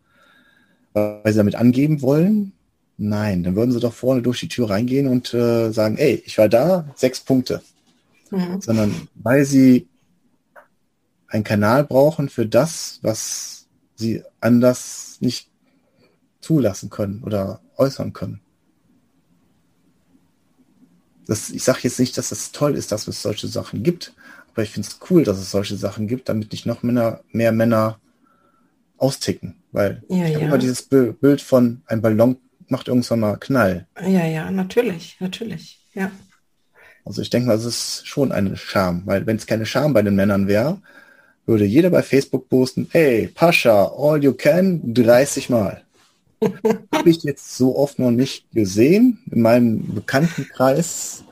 Weil 0.93 1.22
sie 1.26 1.38
damit 1.38 1.56
angeben 1.56 2.02
wollen? 2.02 2.54
Nein, 2.98 3.43
dann 3.43 3.56
würden 3.56 3.72
sie 3.72 3.80
doch 3.80 3.93
vorne 3.93 4.22
durch 4.22 4.39
die 4.39 4.48
Tür 4.48 4.70
reingehen 4.70 5.08
und 5.08 5.34
äh, 5.34 5.72
sagen, 5.72 5.98
ey, 5.98 6.24
ich 6.26 6.38
war 6.38 6.50
da, 6.50 6.88
sechs 6.96 7.20
Punkte. 7.20 7.62
Mhm. 8.32 8.62
Sondern 8.62 9.08
weil 9.16 9.46
sie 9.46 9.88
einen 11.28 11.43
Kanal 11.43 11.84
brauchen 11.84 12.30
für 12.30 12.46
das, 12.46 13.00
was 13.02 13.64
sie 13.96 14.24
anders 14.41 15.18
nicht 15.20 15.50
zulassen 16.41 16.89
können 16.89 17.24
oder 17.24 17.62
äußern 17.78 18.14
können. 18.14 18.41
Das, 21.28 21.50
ich 21.50 21.64
sage 21.64 21.80
jetzt 21.84 22.00
nicht, 22.00 22.18
dass 22.18 22.32
es 22.32 22.52
toll 22.52 22.76
ist, 22.76 22.91
dass 22.91 23.08
es 23.08 23.22
solche 23.22 23.48
Sachen 23.48 23.82
gibt, 23.82 24.14
aber 24.54 24.64
ich 24.64 24.70
finde 24.70 24.88
es 24.88 25.00
cool, 25.10 25.24
dass 25.24 25.39
es 25.39 25.52
solche 25.52 25.76
Sachen 25.76 26.08
gibt, 26.08 26.30
damit 26.30 26.52
nicht 26.52 26.66
noch 26.66 26.84
Männer, 26.84 27.22
mehr 27.32 27.52
Männer 27.52 28.00
austicken. 28.98 29.56
Weil 29.72 30.04
ja, 30.08 30.26
ich 30.26 30.36
habe 30.36 30.41
ja. 30.41 30.48
immer 30.48 30.58
dieses 30.58 30.84
Bild 30.84 31.41
von 31.41 31.82
ein 31.88 32.02
Ballon 32.02 32.38
macht 32.68 32.88
irgendwann 32.88 33.20
mal 33.20 33.38
Knall. 33.38 33.88
Ja, 34.02 34.26
ja, 34.26 34.50
natürlich, 34.52 35.18
natürlich, 35.20 35.86
ja. 35.93 36.12
Also 37.04 37.22
ich 37.22 37.30
denke 37.30 37.48
mal, 37.48 37.56
es 37.56 37.66
ist 37.66 38.08
schon 38.08 38.32
eine 38.32 38.58
Scham, 38.58 39.04
weil 39.06 39.26
wenn 39.28 39.36
es 39.36 39.46
keine 39.46 39.66
Scham 39.66 39.93
bei 39.93 40.02
den 40.02 40.16
Männern 40.16 40.48
wäre, 40.48 40.82
würde 41.46 41.66
jeder 41.66 41.89
bei 41.89 42.02
Facebook 42.02 42.50
posten, 42.50 42.88
hey, 42.91 43.28
Pascha, 43.28 43.91
all 43.98 44.24
you 44.24 44.34
can, 44.34 44.82
30 44.93 45.50
Mal. 45.50 45.82
Habe 46.93 47.10
ich 47.10 47.24
jetzt 47.24 47.58
so 47.58 47.78
oft 47.78 48.00
noch 48.00 48.12
nicht 48.12 48.52
gesehen, 48.52 49.20
in 49.32 49.41
meinem 49.41 49.96
Bekanntenkreis 49.96 51.24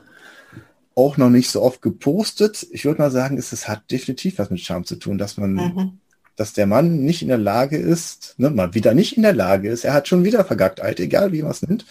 auch 0.94 1.16
noch 1.16 1.30
nicht 1.30 1.50
so 1.50 1.62
oft 1.62 1.82
gepostet. 1.82 2.66
Ich 2.70 2.84
würde 2.84 3.02
mal 3.02 3.10
sagen, 3.10 3.36
es, 3.36 3.52
es 3.52 3.68
hat 3.68 3.90
definitiv 3.90 4.38
was 4.38 4.50
mit 4.50 4.60
Charme 4.60 4.84
zu 4.84 4.96
tun, 4.96 5.18
dass 5.18 5.36
man, 5.36 5.54
mhm. 5.54 5.98
dass 6.36 6.52
der 6.52 6.66
Mann 6.66 7.00
nicht 7.00 7.22
in 7.22 7.28
der 7.28 7.38
Lage 7.38 7.76
ist, 7.76 8.34
ne, 8.38 8.50
mal 8.50 8.74
wieder 8.74 8.94
nicht 8.94 9.16
in 9.16 9.24
der 9.24 9.34
Lage 9.34 9.68
ist, 9.68 9.84
er 9.84 9.92
hat 9.92 10.06
schon 10.06 10.24
wieder 10.24 10.44
vergackt, 10.44 10.80
alt, 10.80 11.00
egal 11.00 11.32
wie 11.32 11.42
man 11.42 11.50
es 11.50 11.62
nimmt. 11.62 11.84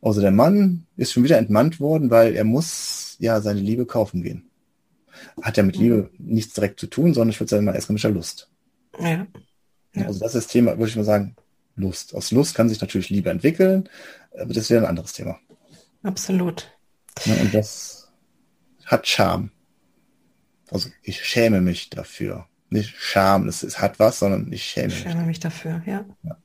Also 0.00 0.20
der 0.20 0.30
Mann 0.30 0.86
ist 0.96 1.12
schon 1.12 1.24
wieder 1.24 1.38
entmannt 1.38 1.80
worden, 1.80 2.10
weil 2.10 2.36
er 2.36 2.44
muss 2.44 3.16
ja 3.18 3.40
seine 3.40 3.60
Liebe 3.60 3.86
kaufen 3.86 4.22
gehen 4.22 4.44
hat 5.42 5.56
ja 5.56 5.62
mit 5.62 5.76
Liebe 5.76 6.10
nichts 6.18 6.54
direkt 6.54 6.80
zu 6.80 6.86
tun, 6.86 7.14
sondern 7.14 7.30
ich 7.30 7.40
würde 7.40 7.50
sagen, 7.50 7.64
mal 7.64 7.72
der 7.72 8.10
Lust. 8.10 8.50
Ja. 8.98 9.26
ja. 9.94 10.06
Also 10.06 10.20
das 10.20 10.34
ist 10.34 10.44
das 10.44 10.52
Thema, 10.52 10.78
würde 10.78 10.88
ich 10.88 10.96
mal 10.96 11.04
sagen, 11.04 11.36
Lust. 11.76 12.14
Aus 12.14 12.30
Lust 12.30 12.54
kann 12.54 12.68
sich 12.68 12.80
natürlich 12.80 13.10
Liebe 13.10 13.30
entwickeln, 13.30 13.88
aber 14.38 14.54
das 14.54 14.70
wäre 14.70 14.82
ein 14.82 14.88
anderes 14.88 15.12
Thema. 15.12 15.38
Absolut. 16.02 16.70
Ja, 17.24 17.34
und 17.34 17.54
das 17.54 18.10
hat 18.86 19.06
Charme. 19.06 19.50
Also 20.70 20.90
ich 21.02 21.24
schäme 21.24 21.60
mich 21.60 21.90
dafür. 21.90 22.46
Nicht 22.68 22.94
Scham, 22.96 23.46
es, 23.48 23.62
es 23.62 23.80
hat 23.80 23.98
was, 23.98 24.18
sondern 24.18 24.52
ich 24.52 24.64
schäme 24.64 24.88
mich. 24.88 24.96
Ich 24.96 25.02
schäme 25.02 25.26
mich 25.26 25.40
dafür, 25.40 25.82
ja. 25.86 26.04
ja. 26.22 26.36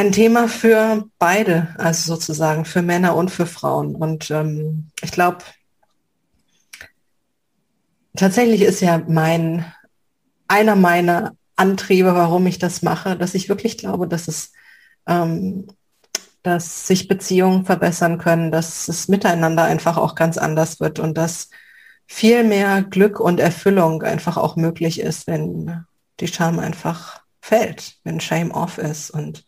Ein 0.00 0.12
Thema 0.12 0.48
für 0.48 1.08
beide, 1.18 1.74
also 1.76 2.14
sozusagen 2.14 2.64
für 2.64 2.80
Männer 2.80 3.14
und 3.16 3.30
für 3.30 3.44
Frauen. 3.44 3.94
Und 3.94 4.30
ähm, 4.30 4.90
ich 5.02 5.12
glaube, 5.12 5.38
tatsächlich 8.16 8.62
ist 8.62 8.80
ja 8.80 9.02
mein, 9.06 9.66
einer 10.48 10.74
meiner 10.74 11.34
Antriebe, 11.54 12.14
warum 12.14 12.46
ich 12.46 12.58
das 12.58 12.80
mache, 12.80 13.14
dass 13.14 13.34
ich 13.34 13.50
wirklich 13.50 13.76
glaube, 13.76 14.08
dass 14.08 14.26
es, 14.26 14.52
ähm, 15.06 15.66
dass 16.42 16.86
sich 16.86 17.06
Beziehungen 17.06 17.66
verbessern 17.66 18.16
können, 18.16 18.50
dass 18.50 18.88
es 18.88 19.06
miteinander 19.08 19.64
einfach 19.64 19.98
auch 19.98 20.14
ganz 20.14 20.38
anders 20.38 20.80
wird 20.80 20.98
und 20.98 21.18
dass 21.18 21.50
viel 22.06 22.42
mehr 22.42 22.82
Glück 22.82 23.20
und 23.20 23.38
Erfüllung 23.38 24.02
einfach 24.02 24.38
auch 24.38 24.56
möglich 24.56 25.00
ist, 25.00 25.26
wenn 25.26 25.84
die 26.20 26.28
Scham 26.28 26.58
einfach 26.58 27.20
fällt, 27.42 27.98
wenn 28.04 28.20
Shame 28.20 28.50
off 28.50 28.78
ist 28.78 29.10
und 29.10 29.44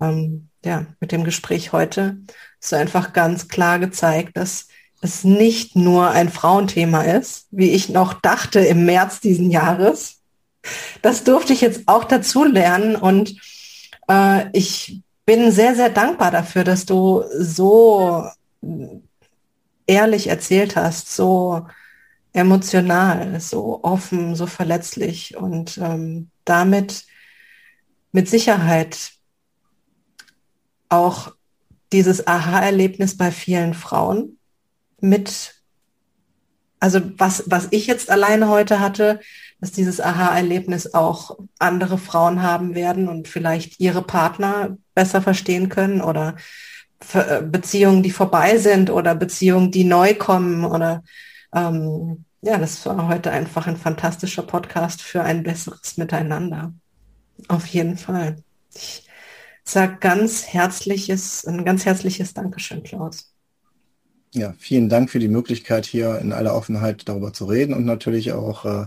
ähm, 0.00 0.48
ja, 0.64 0.86
mit 1.00 1.12
dem 1.12 1.24
Gespräch 1.24 1.72
heute 1.72 2.18
ist 2.60 2.74
einfach 2.74 3.12
ganz 3.12 3.48
klar 3.48 3.78
gezeigt, 3.78 4.36
dass 4.36 4.68
es 5.00 5.24
nicht 5.24 5.76
nur 5.76 6.10
ein 6.10 6.28
Frauenthema 6.28 7.02
ist, 7.02 7.46
wie 7.50 7.70
ich 7.70 7.88
noch 7.88 8.14
dachte 8.14 8.60
im 8.60 8.84
März 8.84 9.20
diesen 9.20 9.50
Jahres. 9.50 10.20
Das 11.02 11.24
durfte 11.24 11.52
ich 11.52 11.60
jetzt 11.60 11.82
auch 11.86 12.04
dazu 12.04 12.44
lernen 12.44 12.96
und 12.96 13.36
äh, 14.08 14.46
ich 14.52 15.00
bin 15.24 15.52
sehr, 15.52 15.76
sehr 15.76 15.90
dankbar 15.90 16.30
dafür, 16.30 16.64
dass 16.64 16.84
du 16.84 17.22
so 17.38 18.24
ehrlich 19.86 20.26
erzählt 20.28 20.74
hast, 20.74 21.14
so 21.14 21.66
emotional, 22.32 23.40
so 23.40 23.80
offen, 23.82 24.34
so 24.34 24.46
verletzlich 24.46 25.36
und 25.36 25.78
ähm, 25.78 26.30
damit 26.44 27.06
mit 28.12 28.28
Sicherheit 28.28 29.12
auch 30.88 31.32
dieses 31.92 32.26
Aha-Erlebnis 32.26 33.16
bei 33.16 33.30
vielen 33.30 33.74
Frauen 33.74 34.38
mit 35.00 35.58
also 36.80 37.00
was, 37.16 37.44
was 37.46 37.68
ich 37.70 37.86
jetzt 37.86 38.10
alleine 38.10 38.48
heute 38.48 38.80
hatte, 38.80 39.20
dass 39.60 39.72
dieses 39.72 40.00
Aha-Erlebnis 40.00 40.94
auch 40.94 41.38
andere 41.58 41.98
Frauen 41.98 42.42
haben 42.42 42.74
werden 42.74 43.08
und 43.08 43.26
vielleicht 43.26 43.80
ihre 43.80 44.02
Partner 44.02 44.76
besser 44.94 45.20
verstehen 45.20 45.68
können 45.68 46.00
oder 46.00 46.36
äh, 47.12 47.42
Beziehungen, 47.42 48.02
die 48.02 48.10
vorbei 48.10 48.58
sind 48.58 48.90
oder 48.90 49.14
Beziehungen, 49.14 49.70
die 49.70 49.84
neu 49.84 50.14
kommen 50.14 50.64
oder 50.64 51.02
ähm, 51.52 52.24
ja, 52.42 52.56
das 52.56 52.86
war 52.86 53.08
heute 53.08 53.32
einfach 53.32 53.66
ein 53.66 53.76
fantastischer 53.76 54.42
Podcast 54.42 55.02
für 55.02 55.22
ein 55.22 55.42
besseres 55.42 55.96
Miteinander. 55.96 56.72
Auf 57.48 57.66
jeden 57.66 57.96
Fall. 57.96 58.36
Ich 58.74 59.07
sage 59.68 59.96
ganz 60.00 60.46
herzliches, 60.46 61.46
ein 61.46 61.64
ganz 61.64 61.84
herzliches 61.84 62.34
Dankeschön, 62.34 62.82
Klaus. 62.82 63.34
Ja, 64.34 64.54
vielen 64.58 64.88
Dank 64.88 65.10
für 65.10 65.18
die 65.18 65.28
Möglichkeit, 65.28 65.86
hier 65.86 66.18
in 66.18 66.32
aller 66.32 66.54
Offenheit 66.54 67.08
darüber 67.08 67.32
zu 67.32 67.46
reden 67.46 67.74
und 67.74 67.84
natürlich 67.84 68.32
auch 68.32 68.64
äh, 68.64 68.86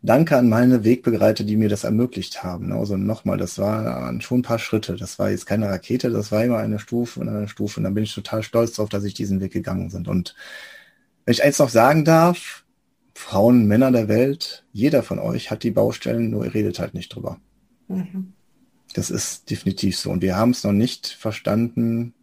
Danke 0.00 0.36
an 0.36 0.48
meine 0.48 0.84
Wegbegleiter, 0.84 1.42
die 1.42 1.56
mir 1.56 1.68
das 1.68 1.82
ermöglicht 1.82 2.44
haben. 2.44 2.72
Also 2.72 2.96
nochmal, 2.96 3.36
das 3.36 3.58
waren 3.58 4.20
schon 4.20 4.40
ein 4.40 4.42
paar 4.42 4.60
Schritte. 4.60 4.94
Das 4.94 5.18
war 5.18 5.30
jetzt 5.30 5.46
keine 5.46 5.68
Rakete, 5.68 6.10
das 6.10 6.30
war 6.30 6.44
immer 6.44 6.58
eine 6.58 6.78
Stufe 6.78 7.18
und 7.18 7.28
eine 7.28 7.48
Stufe. 7.48 7.80
Und 7.80 7.84
da 7.84 7.90
bin 7.90 8.04
ich 8.04 8.14
total 8.14 8.44
stolz 8.44 8.74
darauf, 8.74 8.88
dass 8.88 9.02
ich 9.02 9.14
diesen 9.14 9.40
Weg 9.40 9.52
gegangen 9.52 9.90
bin. 9.90 10.06
Und 10.06 10.36
wenn 11.24 11.32
ich 11.32 11.42
eins 11.42 11.58
noch 11.58 11.68
sagen 11.68 12.04
darf, 12.04 12.64
Frauen, 13.14 13.66
Männer 13.66 13.90
der 13.90 14.06
Welt, 14.06 14.64
jeder 14.72 15.02
von 15.02 15.18
euch 15.18 15.50
hat 15.50 15.64
die 15.64 15.72
Baustellen, 15.72 16.30
nur 16.30 16.44
ihr 16.44 16.54
redet 16.54 16.78
halt 16.78 16.94
nicht 16.94 17.12
drüber. 17.12 17.40
Mhm. 17.88 18.34
Das 18.98 19.10
ist 19.10 19.48
definitiv 19.48 19.96
so. 19.96 20.10
Und 20.10 20.22
wir 20.22 20.34
haben 20.34 20.50
es 20.50 20.64
noch 20.64 20.72
nicht 20.72 21.06
verstanden, 21.06 22.14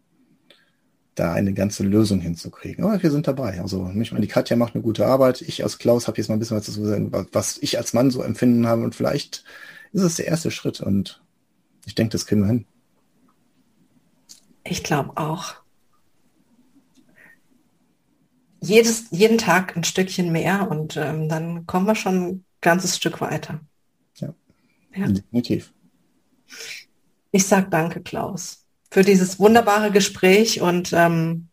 da 1.14 1.32
eine 1.32 1.54
ganze 1.54 1.84
Lösung 1.84 2.20
hinzukriegen. 2.20 2.84
Aber 2.84 3.02
wir 3.02 3.10
sind 3.10 3.26
dabei. 3.26 3.62
Also 3.62 3.90
ich 3.98 4.12
meine, 4.12 4.26
die 4.26 4.30
Katja 4.30 4.58
macht 4.58 4.74
eine 4.74 4.82
gute 4.82 5.06
Arbeit. 5.06 5.40
Ich 5.40 5.62
als 5.62 5.78
Klaus 5.78 6.06
habe 6.06 6.18
jetzt 6.18 6.28
mal 6.28 6.36
ein 6.36 6.38
bisschen 6.38 6.58
was 6.58 6.66
dazu 6.66 6.82
gesagt, 6.82 7.28
was 7.32 7.56
ich 7.62 7.78
als 7.78 7.94
Mann 7.94 8.10
so 8.10 8.20
empfinden 8.20 8.66
habe. 8.66 8.82
Und 8.82 8.94
vielleicht 8.94 9.42
ist 9.92 10.02
es 10.02 10.16
der 10.16 10.26
erste 10.26 10.50
Schritt. 10.50 10.80
Und 10.82 11.22
ich 11.86 11.94
denke, 11.94 12.12
das 12.12 12.26
kriegen 12.26 12.42
wir 12.42 12.48
hin. 12.48 12.66
Ich 14.62 14.82
glaube 14.82 15.16
auch. 15.16 15.54
Jedes, 18.60 19.06
jeden 19.12 19.38
Tag 19.38 19.78
ein 19.78 19.84
Stückchen 19.84 20.30
mehr 20.30 20.70
und 20.70 20.98
ähm, 20.98 21.30
dann 21.30 21.64
kommen 21.66 21.86
wir 21.86 21.94
schon 21.94 22.26
ein 22.26 22.44
ganzes 22.60 22.98
Stück 22.98 23.22
weiter. 23.22 23.60
Ja, 24.18 24.34
ja. 24.94 25.08
definitiv. 25.08 25.72
Ich 27.32 27.46
sage 27.46 27.68
danke, 27.70 28.00
Klaus 28.00 28.66
für 28.90 29.02
dieses 29.02 29.38
wunderbare 29.38 29.90
Gespräch 29.90 30.60
und 30.60 30.92
ähm, 30.94 31.48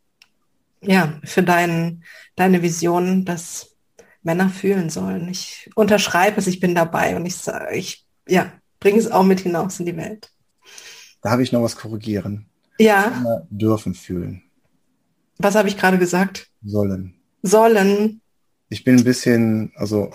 ja, 0.82 1.20
für 1.24 1.44
dein, 1.44 2.04
deine 2.36 2.62
Vision, 2.62 3.26
dass 3.26 3.76
Männer 4.22 4.50
fühlen 4.50 4.90
sollen. 4.90 5.28
Ich 5.30 5.70
unterschreibe 5.76 6.40
es, 6.40 6.48
ich 6.48 6.60
bin 6.60 6.76
dabei 6.76 7.16
und 7.16 7.26
ich 7.26 7.36
sage, 7.36 7.76
ich 7.76 8.06
ja, 8.28 8.54
bringe 8.80 9.00
es 9.00 9.12
auch 9.12 9.24
mit 9.24 9.42
hinaus 9.42 9.80
in 9.80 9.86
die 9.86 9.98
Welt. 9.98 10.32
Da 11.22 11.32
habe 11.32 11.44
ich 11.44 11.52
noch 11.52 11.62
was 11.62 11.76
korrigieren. 11.76 12.46
Ja. 12.80 13.10
Männer 13.10 13.48
dürfen 13.50 13.94
fühlen. 13.94 14.44
Was 15.38 15.56
habe 15.56 15.68
ich 15.68 15.78
gerade 15.78 15.98
gesagt? 15.98 16.48
Sollen. 16.64 17.16
Sollen. 17.42 18.22
Ich 18.70 18.84
bin 18.84 18.98
ein 18.98 19.04
bisschen, 19.04 19.74
also 19.76 20.12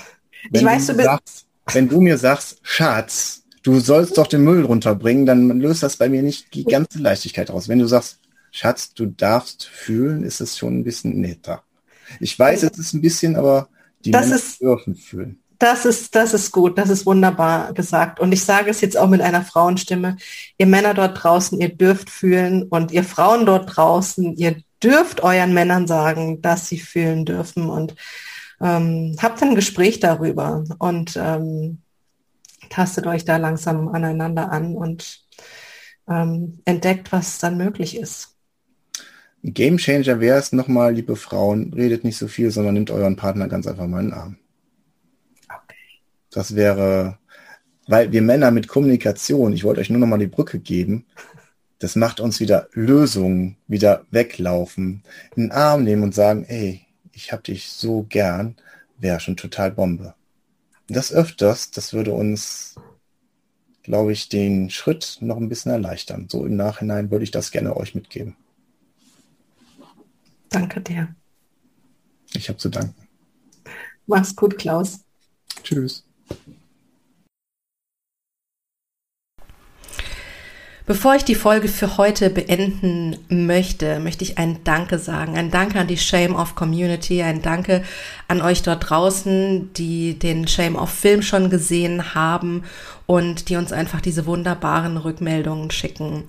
wenn, 0.50 0.60
ich 0.60 0.66
weiß, 0.66 0.86
du, 0.86 0.94
du 0.94 1.02
sagst, 1.02 1.46
wenn 1.72 1.88
du 1.88 2.00
mir 2.00 2.16
sagst, 2.16 2.58
Schatz, 2.62 3.44
du 3.68 3.80
sollst 3.80 4.16
doch 4.16 4.26
den 4.26 4.44
Müll 4.44 4.64
runterbringen, 4.64 5.26
dann 5.26 5.60
löst 5.60 5.82
das 5.82 5.98
bei 5.98 6.08
mir 6.08 6.22
nicht 6.22 6.54
die 6.54 6.64
ganze 6.64 6.98
Leichtigkeit 6.98 7.50
aus. 7.50 7.68
Wenn 7.68 7.78
du 7.78 7.86
sagst, 7.86 8.18
Schatz, 8.50 8.94
du 8.94 9.04
darfst 9.06 9.66
fühlen, 9.66 10.24
ist 10.24 10.40
es 10.40 10.56
schon 10.56 10.78
ein 10.78 10.84
bisschen 10.84 11.20
netter. 11.20 11.62
Ich 12.18 12.38
weiß, 12.38 12.62
es 12.62 12.78
ist 12.78 12.94
ein 12.94 13.02
bisschen, 13.02 13.36
aber 13.36 13.68
die 14.06 14.10
das 14.10 14.26
Männer 14.26 14.36
ist, 14.36 14.60
dürfen 14.62 14.94
fühlen. 14.94 15.42
Das 15.58 15.84
ist, 15.84 16.14
das 16.14 16.32
ist 16.32 16.50
gut, 16.50 16.78
das 16.78 16.88
ist 16.88 17.04
wunderbar 17.04 17.74
gesagt. 17.74 18.20
Und 18.20 18.32
ich 18.32 18.42
sage 18.42 18.70
es 18.70 18.80
jetzt 18.80 18.96
auch 18.96 19.08
mit 19.08 19.20
einer 19.20 19.42
Frauenstimme. 19.42 20.16
Ihr 20.56 20.66
Männer 20.66 20.94
dort 20.94 21.22
draußen, 21.22 21.60
ihr 21.60 21.68
dürft 21.68 22.08
fühlen 22.08 22.62
und 22.62 22.90
ihr 22.90 23.04
Frauen 23.04 23.44
dort 23.44 23.76
draußen, 23.76 24.34
ihr 24.36 24.56
dürft 24.82 25.22
euren 25.22 25.52
Männern 25.52 25.86
sagen, 25.86 26.40
dass 26.40 26.68
sie 26.68 26.78
fühlen 26.78 27.26
dürfen 27.26 27.68
und 27.68 27.96
ähm, 28.62 29.16
habt 29.20 29.42
ein 29.42 29.56
Gespräch 29.56 30.00
darüber. 30.00 30.64
Und 30.78 31.18
ähm, 31.20 31.82
tastet 32.70 33.06
euch 33.06 33.24
da 33.24 33.36
langsam 33.36 33.88
aneinander 33.88 34.50
an 34.50 34.74
und 34.74 35.20
ähm, 36.08 36.60
entdeckt, 36.64 37.12
was 37.12 37.38
dann 37.38 37.56
möglich 37.56 37.96
ist. 37.96 38.34
Game 39.42 39.76
Changer 39.76 40.20
wäre 40.20 40.38
es 40.38 40.52
nochmal, 40.52 40.94
liebe 40.94 41.16
Frauen, 41.16 41.72
redet 41.72 42.04
nicht 42.04 42.16
so 42.16 42.26
viel, 42.26 42.50
sondern 42.50 42.74
nimmt 42.74 42.90
euren 42.90 43.16
Partner 43.16 43.48
ganz 43.48 43.66
einfach 43.66 43.86
mal 43.86 44.00
in 44.00 44.06
den 44.06 44.14
Arm. 44.14 44.36
Okay. 45.44 45.76
Das 46.30 46.56
wäre, 46.56 47.18
weil 47.86 48.10
wir 48.10 48.22
Männer 48.22 48.50
mit 48.50 48.68
Kommunikation, 48.68 49.52
ich 49.52 49.64
wollte 49.64 49.80
euch 49.80 49.90
nur 49.90 50.00
nochmal 50.00 50.18
die 50.18 50.26
Brücke 50.26 50.58
geben, 50.58 51.06
das 51.78 51.94
macht 51.94 52.18
uns 52.18 52.40
wieder 52.40 52.68
Lösungen, 52.72 53.56
wieder 53.68 54.04
weglaufen, 54.10 55.04
in 55.36 55.44
den 55.44 55.52
Arm 55.52 55.84
nehmen 55.84 56.02
und 56.02 56.14
sagen, 56.14 56.44
ey, 56.48 56.84
ich 57.12 57.32
hab 57.32 57.44
dich 57.44 57.68
so 57.68 58.04
gern, 58.08 58.56
wäre 58.98 59.20
schon 59.20 59.36
total 59.36 59.70
Bombe 59.70 60.14
das 60.88 61.12
öfters, 61.12 61.70
das 61.70 61.92
würde 61.92 62.12
uns, 62.12 62.74
glaube 63.82 64.12
ich, 64.12 64.28
den 64.28 64.70
Schritt 64.70 65.18
noch 65.20 65.36
ein 65.36 65.48
bisschen 65.48 65.72
erleichtern. 65.72 66.28
So 66.30 66.44
im 66.44 66.56
Nachhinein 66.56 67.10
würde 67.10 67.24
ich 67.24 67.30
das 67.30 67.50
gerne 67.50 67.76
euch 67.76 67.94
mitgeben. 67.94 68.36
Danke 70.48 70.80
dir. 70.80 71.14
Ich 72.34 72.48
habe 72.48 72.58
zu 72.58 72.68
danken. 72.68 73.08
Mach's 74.06 74.34
gut, 74.34 74.58
Klaus. 74.58 75.00
Tschüss. 75.62 76.04
Bevor 80.88 81.14
ich 81.16 81.24
die 81.24 81.34
Folge 81.34 81.68
für 81.68 81.98
heute 81.98 82.30
beenden 82.30 83.18
möchte, 83.28 84.00
möchte 84.00 84.24
ich 84.24 84.38
ein 84.38 84.64
Danke 84.64 84.98
sagen. 84.98 85.36
Ein 85.36 85.50
Danke 85.50 85.78
an 85.78 85.86
die 85.86 85.98
Shame 85.98 86.34
of 86.34 86.54
Community, 86.54 87.20
ein 87.22 87.42
Danke 87.42 87.84
an 88.26 88.40
euch 88.40 88.62
dort 88.62 88.88
draußen, 88.88 89.70
die 89.74 90.18
den 90.18 90.48
Shame 90.48 90.76
of 90.76 90.88
Film 90.88 91.20
schon 91.20 91.50
gesehen 91.50 92.14
haben 92.14 92.64
und 93.04 93.50
die 93.50 93.56
uns 93.56 93.70
einfach 93.70 94.00
diese 94.00 94.24
wunderbaren 94.24 94.96
Rückmeldungen 94.96 95.70
schicken. 95.70 96.24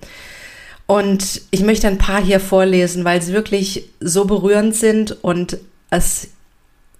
Und 0.86 1.40
ich 1.50 1.62
möchte 1.62 1.88
ein 1.88 1.96
paar 1.96 2.22
hier 2.22 2.38
vorlesen, 2.38 3.02
weil 3.02 3.22
sie 3.22 3.32
wirklich 3.32 3.84
so 3.98 4.26
berührend 4.26 4.76
sind 4.76 5.24
und 5.24 5.56
es 5.88 6.28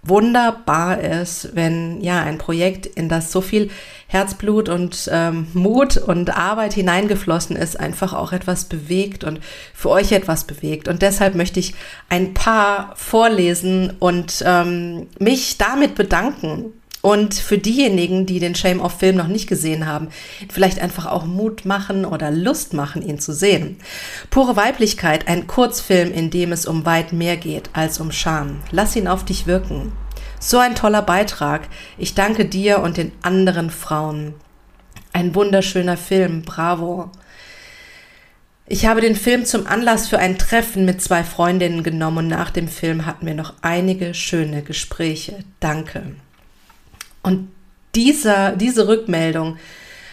wunderbar 0.03 1.01
ist, 1.01 1.55
wenn 1.55 2.01
ja 2.01 2.23
ein 2.23 2.39
Projekt, 2.39 2.87
in 2.87 3.09
das 3.09 3.31
so 3.33 3.41
viel 3.41 3.71
Herzblut 4.07 4.69
und 4.69 5.09
ähm, 5.13 5.49
Mut 5.53 5.97
und 5.97 6.37
Arbeit 6.37 6.73
hineingeflossen 6.73 7.55
ist, 7.55 7.79
einfach 7.79 8.13
auch 8.13 8.33
etwas 8.33 8.65
bewegt 8.65 9.25
und 9.25 9.41
für 9.75 9.91
euch 9.91 10.13
etwas 10.13 10.45
bewegt. 10.45 10.89
Und 10.89 11.03
deshalb 11.03 11.35
möchte 11.35 11.61
ich 11.61 11.75
ein 12.09 12.35
paar 12.35 12.93
vorlesen 12.97 13.93
und 13.99 14.43
ähm, 14.47 15.07
mich 15.19 15.59
damit 15.59 15.95
bedanken 15.95 16.73
und 17.03 17.35
für 17.35 17.57
diejenigen, 17.57 18.27
die 18.27 18.41
den 18.41 18.55
Shame 18.55 18.81
of 18.81 18.99
Film 18.99 19.17
noch 19.17 19.29
nicht 19.29 19.49
gesehen 19.49 19.87
haben, 19.87 20.09
vielleicht 20.53 20.81
einfach 20.81 21.07
auch 21.07 21.25
Mut 21.25 21.65
machen 21.65 22.05
oder 22.05 22.31
Lust 22.31 22.75
machen, 22.75 23.03
ihn 23.03 23.19
zu 23.19 23.33
sehen. 23.33 23.79
Pure 24.29 24.57
Weiblichkeit, 24.57 25.27
ein 25.27 25.47
Kurzfilm, 25.47 26.13
in 26.13 26.31
dem 26.31 26.53
es 26.53 26.67
um 26.67 26.85
weit 26.85 27.13
mehr 27.13 27.37
geht 27.37 27.71
als 27.73 28.01
um 28.01 28.13
Scham. 28.13 28.61
Lass 28.71 28.97
ihn 28.97 29.09
auf 29.09 29.25
dich 29.25 29.47
wirken. 29.47 29.93
So 30.39 30.59
ein 30.59 30.75
toller 30.75 31.03
Beitrag. 31.03 31.69
Ich 31.97 32.15
danke 32.15 32.45
dir 32.45 32.81
und 32.81 32.97
den 32.97 33.13
anderen 33.23 33.71
Frauen. 33.71 34.35
Ein 35.13 35.35
wunderschöner 35.35 35.97
Film. 35.97 36.43
Bravo. 36.43 37.11
Ich 38.67 38.87
habe 38.87 39.01
den 39.01 39.17
Film 39.17 39.45
zum 39.47 39.67
Anlass 39.67 40.09
für 40.09 40.19
ein 40.19 40.39
Treffen 40.39 40.85
mit 40.85 41.03
zwei 41.03 41.25
Freundinnen 41.25 41.83
genommen 41.83 42.19
und 42.19 42.29
nach 42.29 42.51
dem 42.51 42.69
Film 42.69 43.05
hatten 43.05 43.27
wir 43.27 43.35
noch 43.35 43.55
einige 43.63 44.15
schöne 44.15 44.63
Gespräche. 44.63 45.41
Danke. 45.59 46.15
Und 47.23 47.49
dieser, 47.95 48.53
diese 48.53 48.89
Rückmeldung 48.89 49.59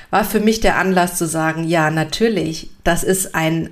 war 0.10 0.24
für 0.24 0.40
mich 0.40 0.60
der 0.60 0.78
Anlass 0.78 1.18
zu 1.18 1.28
sagen, 1.28 1.64
ja, 1.64 1.90
natürlich, 1.90 2.70
das 2.84 3.04
ist 3.04 3.36
ein 3.36 3.70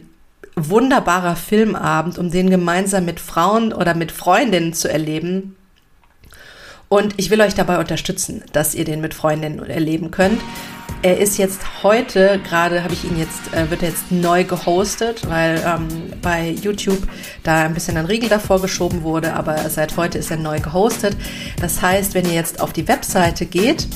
wunderbarer 0.56 1.36
Filmabend, 1.36 2.18
um 2.18 2.32
den 2.32 2.50
gemeinsam 2.50 3.06
mit 3.06 3.20
Frauen 3.20 3.74
oder 3.74 3.94
mit 3.94 4.12
Freundinnen 4.12 4.74
zu 4.74 4.90
erleben. 4.90 5.56
Und 6.88 7.14
ich 7.18 7.30
will 7.30 7.42
euch 7.42 7.56
dabei 7.56 7.80
unterstützen, 7.80 8.44
dass 8.54 8.76
ihr 8.76 8.86
den 8.86 9.02
mit 9.02 9.14
Freundinnen 9.14 9.64
erleben 9.66 10.12
könnt. 10.12 10.42
Er 11.02 11.20
ist 11.20 11.38
jetzt 11.38 11.84
heute, 11.84 12.40
gerade 12.48 12.84
habe 12.84 12.94
ich 12.94 13.04
ihn 13.04 13.20
jetzt, 13.20 13.54
äh, 13.54 13.70
wird 13.70 13.84
er 13.84 13.90
jetzt 13.90 14.12
neu 14.12 14.44
gehostet, 14.44 15.30
weil 15.30 15.62
ähm, 15.64 15.88
bei 16.22 16.50
YouTube 16.50 17.08
da 17.44 17.66
ein 17.66 17.76
bisschen 17.76 17.98
ein 17.98 18.06
Riegel 18.06 18.28
davor 18.28 18.60
geschoben 18.60 19.04
wurde, 19.04 19.34
aber 19.34 19.70
seit 19.70 19.96
heute 19.98 20.18
ist 20.18 20.32
er 20.32 20.38
neu 20.38 20.60
gehostet. 20.60 21.16
Das 21.62 21.80
heißt, 21.82 22.16
wenn 22.16 22.26
ihr 22.26 22.34
jetzt 22.34 22.60
auf 22.60 22.74
die 22.74 22.88
Webseite 22.88 23.46
geht, 23.46 23.88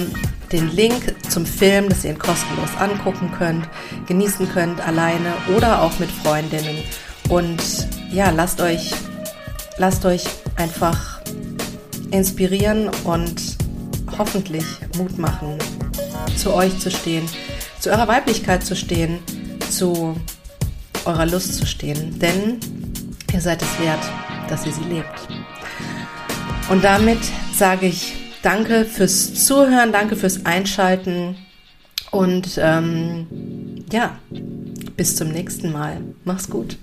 den 0.52 0.76
Link 0.76 1.16
zum 1.30 1.46
Film, 1.46 1.90
dass 1.90 2.04
ihr 2.04 2.12
ihn 2.12 2.20
kostenlos 2.20 2.70
angucken 2.80 3.32
könnt, 3.38 3.70
genießen 4.08 4.52
könnt, 4.52 4.82
alleine 4.82 5.34
oder 5.56 5.84
auch 5.84 6.00
mit 6.00 6.10
Freundinnen. 6.10 6.80
Und 7.30 7.62
ja, 8.12 8.32
lasst 8.32 8.60
euch, 8.60 8.92
lasst 9.78 10.04
euch 10.06 10.24
einfach 10.56 11.19
inspirieren 12.12 12.90
und 13.04 13.58
hoffentlich 14.18 14.66
Mut 14.98 15.18
machen, 15.18 15.58
zu 16.36 16.54
euch 16.54 16.78
zu 16.80 16.92
stehen, 16.92 17.28
zu 17.80 17.90
eurer 17.90 18.08
Weiblichkeit 18.08 18.66
zu 18.66 18.76
stehen, 18.76 19.20
zu 19.70 20.16
eurer 21.06 21.26
Lust 21.26 21.56
zu 21.56 21.66
stehen. 21.66 22.20
Denn 22.20 22.60
ihr 23.34 23.42
seid 23.42 23.62
es 23.62 23.80
wert, 23.80 24.00
dass 24.50 24.66
ihr 24.66 24.74
sie 24.74 24.84
lebt. 24.84 25.28
Und 26.70 26.84
damit 26.84 27.20
sage 27.56 27.88
ich 27.88 28.14
danke 28.42 28.86
fürs 28.86 29.46
Zuhören, 29.46 29.92
danke 29.92 30.16
fürs 30.16 30.46
Einschalten 30.46 31.36
und 32.12 32.60
ähm, 32.62 33.28
ja, 33.92 34.18
bis 34.96 35.16
zum 35.16 35.30
nächsten 35.30 35.72
Mal. 35.72 35.98
Mach's 36.26 36.50
gut. 36.50 36.78